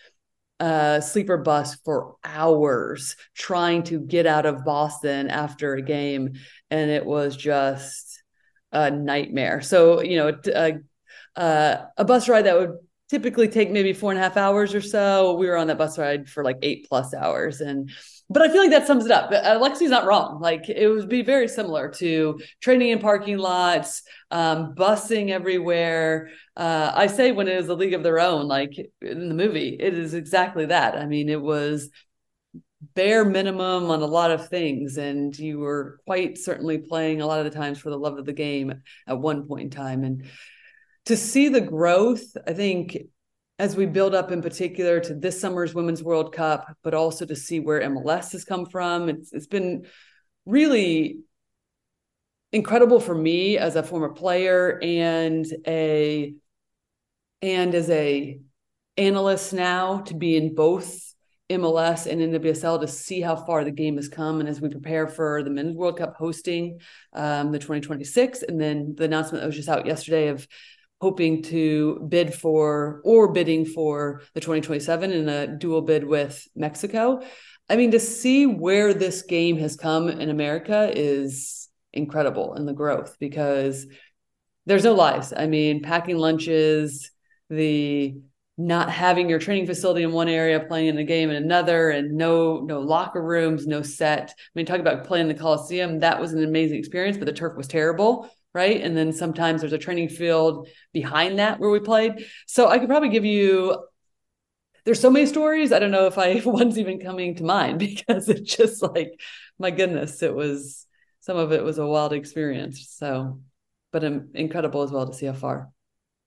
uh, 0.59 0.99
sleeper 0.99 1.37
bus 1.37 1.75
for 1.85 2.15
hours 2.23 3.15
trying 3.33 3.83
to 3.83 3.99
get 3.99 4.25
out 4.25 4.45
of 4.45 4.65
Boston 4.65 5.29
after 5.29 5.75
a 5.75 5.81
game, 5.81 6.33
and 6.69 6.91
it 6.91 7.05
was 7.05 7.35
just 7.35 8.21
a 8.71 8.91
nightmare. 8.91 9.61
So 9.61 10.01
you 10.01 10.17
know, 10.17 10.37
a, 10.47 10.73
uh, 11.35 11.39
uh, 11.39 11.85
a 11.97 12.05
bus 12.05 12.27
ride 12.27 12.45
that 12.45 12.59
would 12.59 12.77
typically 13.09 13.47
take 13.47 13.71
maybe 13.71 13.93
four 13.93 14.11
and 14.11 14.19
a 14.19 14.23
half 14.23 14.37
hours 14.37 14.75
or 14.75 14.81
so. 14.81 15.35
We 15.35 15.47
were 15.47 15.57
on 15.57 15.67
that 15.67 15.77
bus 15.77 15.97
ride 15.97 16.29
for 16.29 16.43
like 16.43 16.57
eight 16.61 16.87
plus 16.89 17.13
hours, 17.13 17.61
and 17.61 17.91
but 18.29 18.43
I 18.43 18.49
feel 18.49 18.61
like 18.61 18.69
that 18.69 18.85
sums 18.85 19.05
it 19.05 19.11
up. 19.11 19.31
Alexi's 19.31 19.89
not 19.89 20.05
wrong. 20.05 20.39
Like 20.39 20.69
it 20.69 20.87
would 20.87 21.09
be 21.09 21.23
very 21.23 21.47
similar 21.47 21.89
to 21.93 22.39
training 22.61 22.89
in 22.89 22.99
parking 22.99 23.39
lots, 23.39 24.03
um, 24.29 24.75
busing 24.75 25.29
everywhere. 25.29 26.29
Uh, 26.55 26.91
I 26.93 27.07
say 27.07 27.31
when 27.31 27.47
it 27.47 27.57
was 27.57 27.69
a 27.69 27.73
league 27.73 27.95
of 27.95 28.03
their 28.03 28.19
own, 28.19 28.47
like 28.47 28.73
in 29.01 29.29
the 29.29 29.35
movie, 29.35 29.75
it 29.79 29.95
is 29.95 30.13
exactly 30.13 30.67
that. 30.67 30.95
I 30.95 31.07
mean, 31.07 31.27
it 31.27 31.41
was 31.41 31.89
bare 32.93 33.25
minimum 33.25 33.89
on 33.89 34.01
a 34.01 34.05
lot 34.05 34.31
of 34.31 34.47
things, 34.47 34.97
and 34.97 35.37
you 35.37 35.59
were 35.59 35.99
quite 36.05 36.37
certainly 36.37 36.77
playing 36.77 37.21
a 37.21 37.27
lot 37.27 37.39
of 37.39 37.51
the 37.51 37.57
times 37.57 37.79
for 37.79 37.89
the 37.89 37.97
love 37.97 38.17
of 38.19 38.25
the 38.25 38.33
game 38.33 38.81
at 39.07 39.19
one 39.19 39.47
point 39.47 39.63
in 39.63 39.69
time. 39.71 40.03
And 40.03 40.25
to 41.05 41.17
see 41.17 41.49
the 41.49 41.61
growth, 41.61 42.23
I 42.45 42.53
think 42.53 42.95
as 43.59 43.75
we 43.75 43.85
build 43.85 44.15
up 44.15 44.31
in 44.31 44.41
particular 44.41 45.01
to 45.01 45.13
this 45.13 45.39
summer's 45.39 45.75
Women's 45.75 46.01
World 46.01 46.33
Cup, 46.33 46.73
but 46.81 46.93
also 46.93 47.25
to 47.25 47.35
see 47.35 47.59
where 47.59 47.81
MLS 47.81 48.31
has 48.31 48.45
come 48.45 48.65
from. 48.65 49.09
It's 49.09 49.33
it's 49.33 49.47
been 49.47 49.85
really 50.45 51.19
incredible 52.53 53.01
for 53.01 53.13
me 53.13 53.57
as 53.57 53.75
a 53.75 53.83
former 53.83 54.09
player 54.09 54.79
and 54.81 55.45
a 55.67 56.33
and 57.41 57.75
as 57.75 57.89
a 57.89 58.39
analyst 58.97 59.53
now 59.53 59.99
to 59.99 60.15
be 60.15 60.37
in 60.37 60.55
both 60.55 61.13
MLS 61.49 62.05
and 62.05 62.21
NWSL 62.21 62.79
to 62.81 62.87
see 62.87 63.21
how 63.21 63.35
far 63.35 63.63
the 63.63 63.71
game 63.71 63.97
has 63.97 64.07
come. 64.07 64.39
And 64.39 64.47
as 64.47 64.61
we 64.61 64.69
prepare 64.69 65.07
for 65.07 65.43
the 65.43 65.49
Men's 65.49 65.75
World 65.75 65.97
Cup 65.97 66.15
hosting 66.15 66.79
um, 67.13 67.51
the 67.51 67.59
2026, 67.59 68.43
and 68.43 68.61
then 68.61 68.93
the 68.95 69.05
announcement 69.05 69.41
that 69.41 69.47
was 69.47 69.55
just 69.55 69.69
out 69.69 69.85
yesterday 69.85 70.27
of 70.27 70.47
hoping 71.01 71.41
to 71.43 72.05
bid 72.09 72.33
for 72.33 73.01
or 73.03 73.31
bidding 73.31 73.65
for 73.65 74.21
the 74.33 74.41
2027 74.41 75.11
in 75.11 75.29
a 75.29 75.47
dual 75.47 75.81
bid 75.81 76.03
with 76.03 76.47
Mexico. 76.55 77.21
I 77.69 77.75
mean, 77.75 77.91
to 77.91 77.99
see 77.99 78.45
where 78.45 78.93
this 78.93 79.21
game 79.21 79.57
has 79.57 79.75
come 79.75 80.09
in 80.09 80.29
America 80.29 80.91
is 80.93 81.69
incredible 81.93 82.55
in 82.55 82.65
the 82.65 82.73
growth 82.73 83.15
because 83.19 83.87
there's 84.65 84.83
no 84.83 84.93
lies. 84.93 85.33
I 85.35 85.47
mean, 85.47 85.81
packing 85.81 86.17
lunches, 86.17 87.11
the 87.49 88.15
not 88.57 88.89
having 88.89 89.29
your 89.29 89.39
training 89.39 89.65
facility 89.65 90.03
in 90.03 90.11
one 90.11 90.27
area, 90.27 90.59
playing 90.59 90.87
in 90.87 90.97
a 90.97 91.03
game 91.05 91.29
in 91.29 91.37
another, 91.37 91.91
and 91.91 92.17
no 92.17 92.59
no 92.59 92.81
locker 92.81 93.23
rooms, 93.23 93.65
no 93.65 93.81
set. 93.81 94.31
I 94.31 94.49
mean, 94.53 94.65
talk 94.65 94.81
about 94.81 95.05
playing 95.05 95.29
the 95.29 95.33
Coliseum. 95.33 95.99
That 95.99 96.19
was 96.19 96.33
an 96.33 96.43
amazing 96.43 96.77
experience, 96.77 97.17
but 97.17 97.25
the 97.25 97.33
turf 97.33 97.55
was 97.55 97.67
terrible 97.67 98.29
right? 98.53 98.81
And 98.81 98.95
then 98.95 99.13
sometimes 99.13 99.61
there's 99.61 99.73
a 99.73 99.77
training 99.77 100.09
field 100.09 100.67
behind 100.93 101.39
that 101.39 101.59
where 101.59 101.69
we 101.69 101.79
played. 101.79 102.25
So 102.47 102.67
I 102.67 102.79
could 102.79 102.89
probably 102.89 103.09
give 103.09 103.25
you 103.25 103.75
there's 104.85 104.99
so 104.99 105.09
many 105.11 105.25
stories. 105.25 105.71
I 105.71 105.79
don't 105.79 105.91
know 105.91 106.07
if 106.07 106.17
I 106.17 106.41
one's 106.45 106.79
even 106.79 106.99
coming 106.99 107.35
to 107.35 107.43
mind 107.43 107.79
because 107.79 108.29
it's 108.29 108.55
just 108.55 108.81
like 108.81 109.19
my 109.57 109.71
goodness, 109.71 110.23
it 110.23 110.33
was 110.33 110.85
some 111.19 111.37
of 111.37 111.51
it 111.51 111.63
was 111.63 111.77
a 111.77 111.85
wild 111.85 112.13
experience. 112.13 112.87
So, 112.89 113.41
but 113.91 114.03
incredible 114.03 114.83
as 114.83 114.91
well 114.91 115.07
to 115.07 115.13
see 115.13 115.25
how 115.25 115.33
far. 115.33 115.69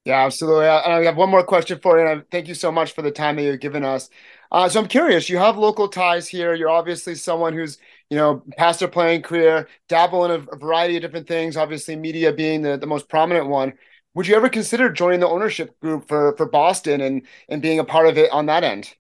Yeah, 0.05 0.25
absolutely. 0.25 0.67
I, 0.67 0.99
I 0.99 1.05
have 1.05 1.17
one 1.17 1.31
more 1.31 1.45
question 1.45 1.79
for 1.79 1.99
you. 1.99 2.07
And 2.07 2.25
thank 2.31 2.49
you 2.49 2.55
so 2.55 2.73
much 2.73 2.93
for 2.93 3.03
the 3.03 3.13
time 3.13 3.37
that 3.37 3.43
you've 3.43 3.61
given 3.61 3.85
us. 3.85 4.11
Uh, 4.51 4.69
so 4.69 4.81
I'm 4.81 4.89
curious. 4.89 5.29
You 5.29 5.39
have 5.39 5.57
local 5.57 5.89
ties 5.89 6.27
here. 6.27 6.55
You're 6.55 6.71
obviously 6.71 7.15
someone 7.15 7.53
who's 7.53 7.79
you 8.13 8.19
know 8.19 8.43
past 8.59 8.81
their 8.81 8.89
playing 8.89 9.23
career, 9.23 9.67
dabble 9.89 10.27
in 10.27 10.31
a, 10.33 10.35
a 10.53 10.57
variety 10.59 10.97
of 10.97 11.03
different 11.03 11.27
things. 11.27 11.57
Obviously, 11.57 11.97
media 11.97 12.31
being 12.31 12.61
the, 12.61 12.77
the 12.77 12.87
most 12.87 13.09
prominent 13.09 13.49
one. 13.49 13.73
Would 14.13 14.27
you 14.27 14.37
ever 14.37 14.51
consider 14.51 14.93
joining 14.93 15.21
the 15.21 15.29
ownership 15.29 15.81
group 15.81 16.09
for 16.09 16.37
for 16.37 16.45
Boston 16.45 17.01
and 17.01 17.23
and 17.49 17.63
being 17.63 17.79
a 17.79 17.85
part 17.85 18.07
of 18.07 18.19
it 18.19 18.31
on 18.31 18.45
that 18.47 18.65
end? 18.65 18.95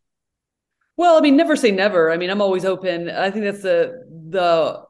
Well, 0.96 1.18
I 1.18 1.20
mean, 1.20 1.36
never 1.36 1.56
say 1.56 1.70
never. 1.72 2.10
I 2.10 2.16
mean, 2.16 2.30
I'm 2.30 2.40
always 2.40 2.64
open. 2.64 3.10
I 3.10 3.30
think 3.30 3.44
that's 3.44 3.62
the 3.62 4.02
the 4.30 4.82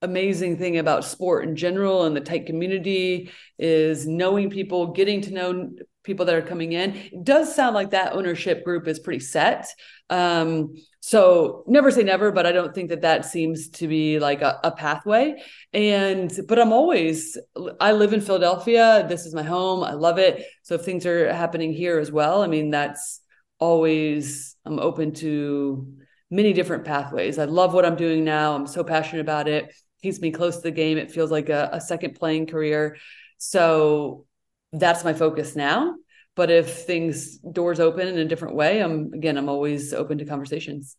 amazing 0.00 0.56
thing 0.56 0.78
about 0.78 1.04
sport 1.04 1.44
in 1.44 1.56
general 1.56 2.04
and 2.04 2.16
the 2.16 2.20
tight 2.20 2.46
community 2.46 3.32
is 3.58 4.06
knowing 4.06 4.48
people, 4.48 4.92
getting 4.92 5.22
to 5.22 5.32
know 5.32 5.70
people 6.04 6.24
that 6.26 6.36
are 6.36 6.42
coming 6.42 6.72
in. 6.72 6.94
It 6.94 7.24
does 7.24 7.52
sound 7.54 7.74
like 7.74 7.90
that 7.90 8.12
ownership 8.12 8.64
group 8.64 8.86
is 8.86 9.00
pretty 9.00 9.20
set. 9.20 9.66
Um, 10.08 10.74
so 11.10 11.64
never 11.66 11.90
say 11.90 12.04
never, 12.04 12.30
but 12.30 12.46
I 12.46 12.52
don't 12.52 12.72
think 12.72 12.90
that 12.90 13.00
that 13.00 13.24
seems 13.24 13.68
to 13.70 13.88
be 13.88 14.20
like 14.20 14.42
a, 14.42 14.60
a, 14.62 14.70
pathway. 14.70 15.42
And 15.72 16.30
but 16.46 16.60
I'm 16.60 16.72
always 16.72 17.36
I 17.80 17.90
live 17.90 18.12
in 18.12 18.20
Philadelphia. 18.20 19.04
This 19.08 19.26
is 19.26 19.34
my 19.34 19.42
home. 19.42 19.82
I 19.82 19.94
love 19.94 20.18
it. 20.18 20.46
So 20.62 20.76
if 20.76 20.82
things 20.82 21.04
are 21.06 21.32
happening 21.32 21.72
here 21.72 21.98
as 21.98 22.12
well, 22.12 22.42
I 22.42 22.46
mean 22.46 22.70
that's 22.70 23.22
always 23.58 24.54
I'm 24.64 24.78
open 24.78 25.12
to 25.14 25.92
many 26.30 26.52
different 26.52 26.84
pathways. 26.84 27.40
I 27.40 27.46
love 27.46 27.74
what 27.74 27.84
I'm 27.84 27.96
doing 27.96 28.22
now. 28.22 28.54
I'm 28.54 28.68
so 28.68 28.84
passionate 28.84 29.22
about 29.22 29.48
it. 29.48 29.74
Keeps 30.02 30.20
me 30.20 30.30
close 30.30 30.58
to 30.58 30.62
the 30.62 30.70
game. 30.70 30.96
It 30.96 31.10
feels 31.10 31.32
like 31.32 31.48
a, 31.48 31.70
a 31.72 31.80
second 31.80 32.20
playing 32.20 32.46
career. 32.46 32.98
So 33.38 34.26
that's 34.72 35.02
my 35.02 35.14
focus 35.14 35.56
now 35.56 35.96
but 36.36 36.50
if 36.50 36.84
things 36.84 37.38
doors 37.38 37.80
open 37.80 38.06
in 38.08 38.16
a 38.16 38.24
different 38.24 38.54
way 38.54 38.80
i'm 38.80 39.12
again 39.12 39.36
i'm 39.36 39.48
always 39.48 39.92
open 39.92 40.16
to 40.16 40.24
conversations 40.24 40.96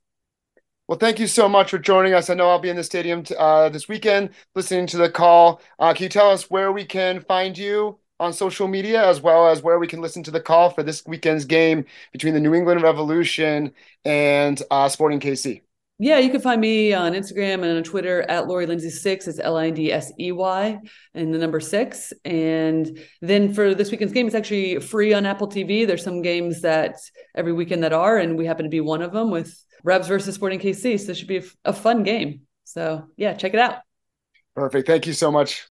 well, 0.91 0.99
thank 0.99 1.19
you 1.19 1.27
so 1.27 1.47
much 1.47 1.71
for 1.71 1.79
joining 1.79 2.13
us. 2.13 2.29
I 2.29 2.33
know 2.33 2.49
I'll 2.49 2.59
be 2.59 2.67
in 2.67 2.75
the 2.75 2.83
stadium 2.83 3.23
t- 3.23 3.33
uh, 3.39 3.69
this 3.69 3.87
weekend 3.87 4.31
listening 4.55 4.87
to 4.87 4.97
the 4.97 5.09
call. 5.09 5.61
Uh, 5.79 5.93
can 5.93 6.03
you 6.03 6.09
tell 6.09 6.29
us 6.29 6.51
where 6.51 6.73
we 6.73 6.83
can 6.83 7.21
find 7.21 7.57
you 7.57 7.97
on 8.19 8.33
social 8.33 8.67
media 8.67 9.07
as 9.07 9.21
well 9.21 9.47
as 9.47 9.63
where 9.63 9.79
we 9.79 9.87
can 9.87 10.01
listen 10.01 10.21
to 10.23 10.31
the 10.31 10.41
call 10.41 10.69
for 10.69 10.83
this 10.83 11.05
weekend's 11.05 11.45
game 11.45 11.85
between 12.11 12.33
the 12.33 12.41
New 12.41 12.53
England 12.53 12.81
Revolution 12.81 13.71
and 14.03 14.61
uh, 14.69 14.89
Sporting 14.89 15.21
KC? 15.21 15.61
Yeah, 15.97 16.17
you 16.17 16.29
can 16.29 16.41
find 16.41 16.59
me 16.59 16.93
on 16.93 17.13
Instagram 17.13 17.63
and 17.63 17.77
on 17.77 17.83
Twitter 17.83 18.23
at 18.23 18.49
Lori 18.49 18.65
Lindsey 18.65 18.89
six. 18.89 19.29
It's 19.29 19.39
L 19.39 19.55
I 19.55 19.67
N 19.67 19.73
D 19.73 19.93
S 19.93 20.11
E 20.19 20.33
Y 20.33 20.77
and 21.13 21.33
the 21.33 21.37
number 21.37 21.61
six. 21.61 22.11
And 22.25 22.99
then 23.21 23.53
for 23.53 23.73
this 23.73 23.91
weekend's 23.91 24.11
game, 24.11 24.25
it's 24.25 24.35
actually 24.35 24.81
free 24.81 25.13
on 25.13 25.25
Apple 25.25 25.47
TV. 25.47 25.87
There's 25.87 26.03
some 26.03 26.21
games 26.21 26.63
that 26.63 26.97
every 27.33 27.53
weekend 27.53 27.85
that 27.85 27.93
are, 27.93 28.17
and 28.17 28.37
we 28.37 28.45
happen 28.45 28.65
to 28.65 28.69
be 28.69 28.81
one 28.81 29.01
of 29.01 29.13
them 29.13 29.31
with 29.31 29.57
Revs 29.83 30.07
versus 30.07 30.35
Sporting 30.35 30.59
KC. 30.59 30.99
So 30.99 31.11
it 31.11 31.17
should 31.17 31.27
be 31.27 31.43
a 31.65 31.73
fun 31.73 32.03
game. 32.03 32.41
So 32.63 33.07
yeah, 33.17 33.33
check 33.33 33.53
it 33.53 33.59
out. 33.59 33.79
Perfect. 34.55 34.87
Thank 34.87 35.07
you 35.07 35.13
so 35.13 35.31
much. 35.31 35.59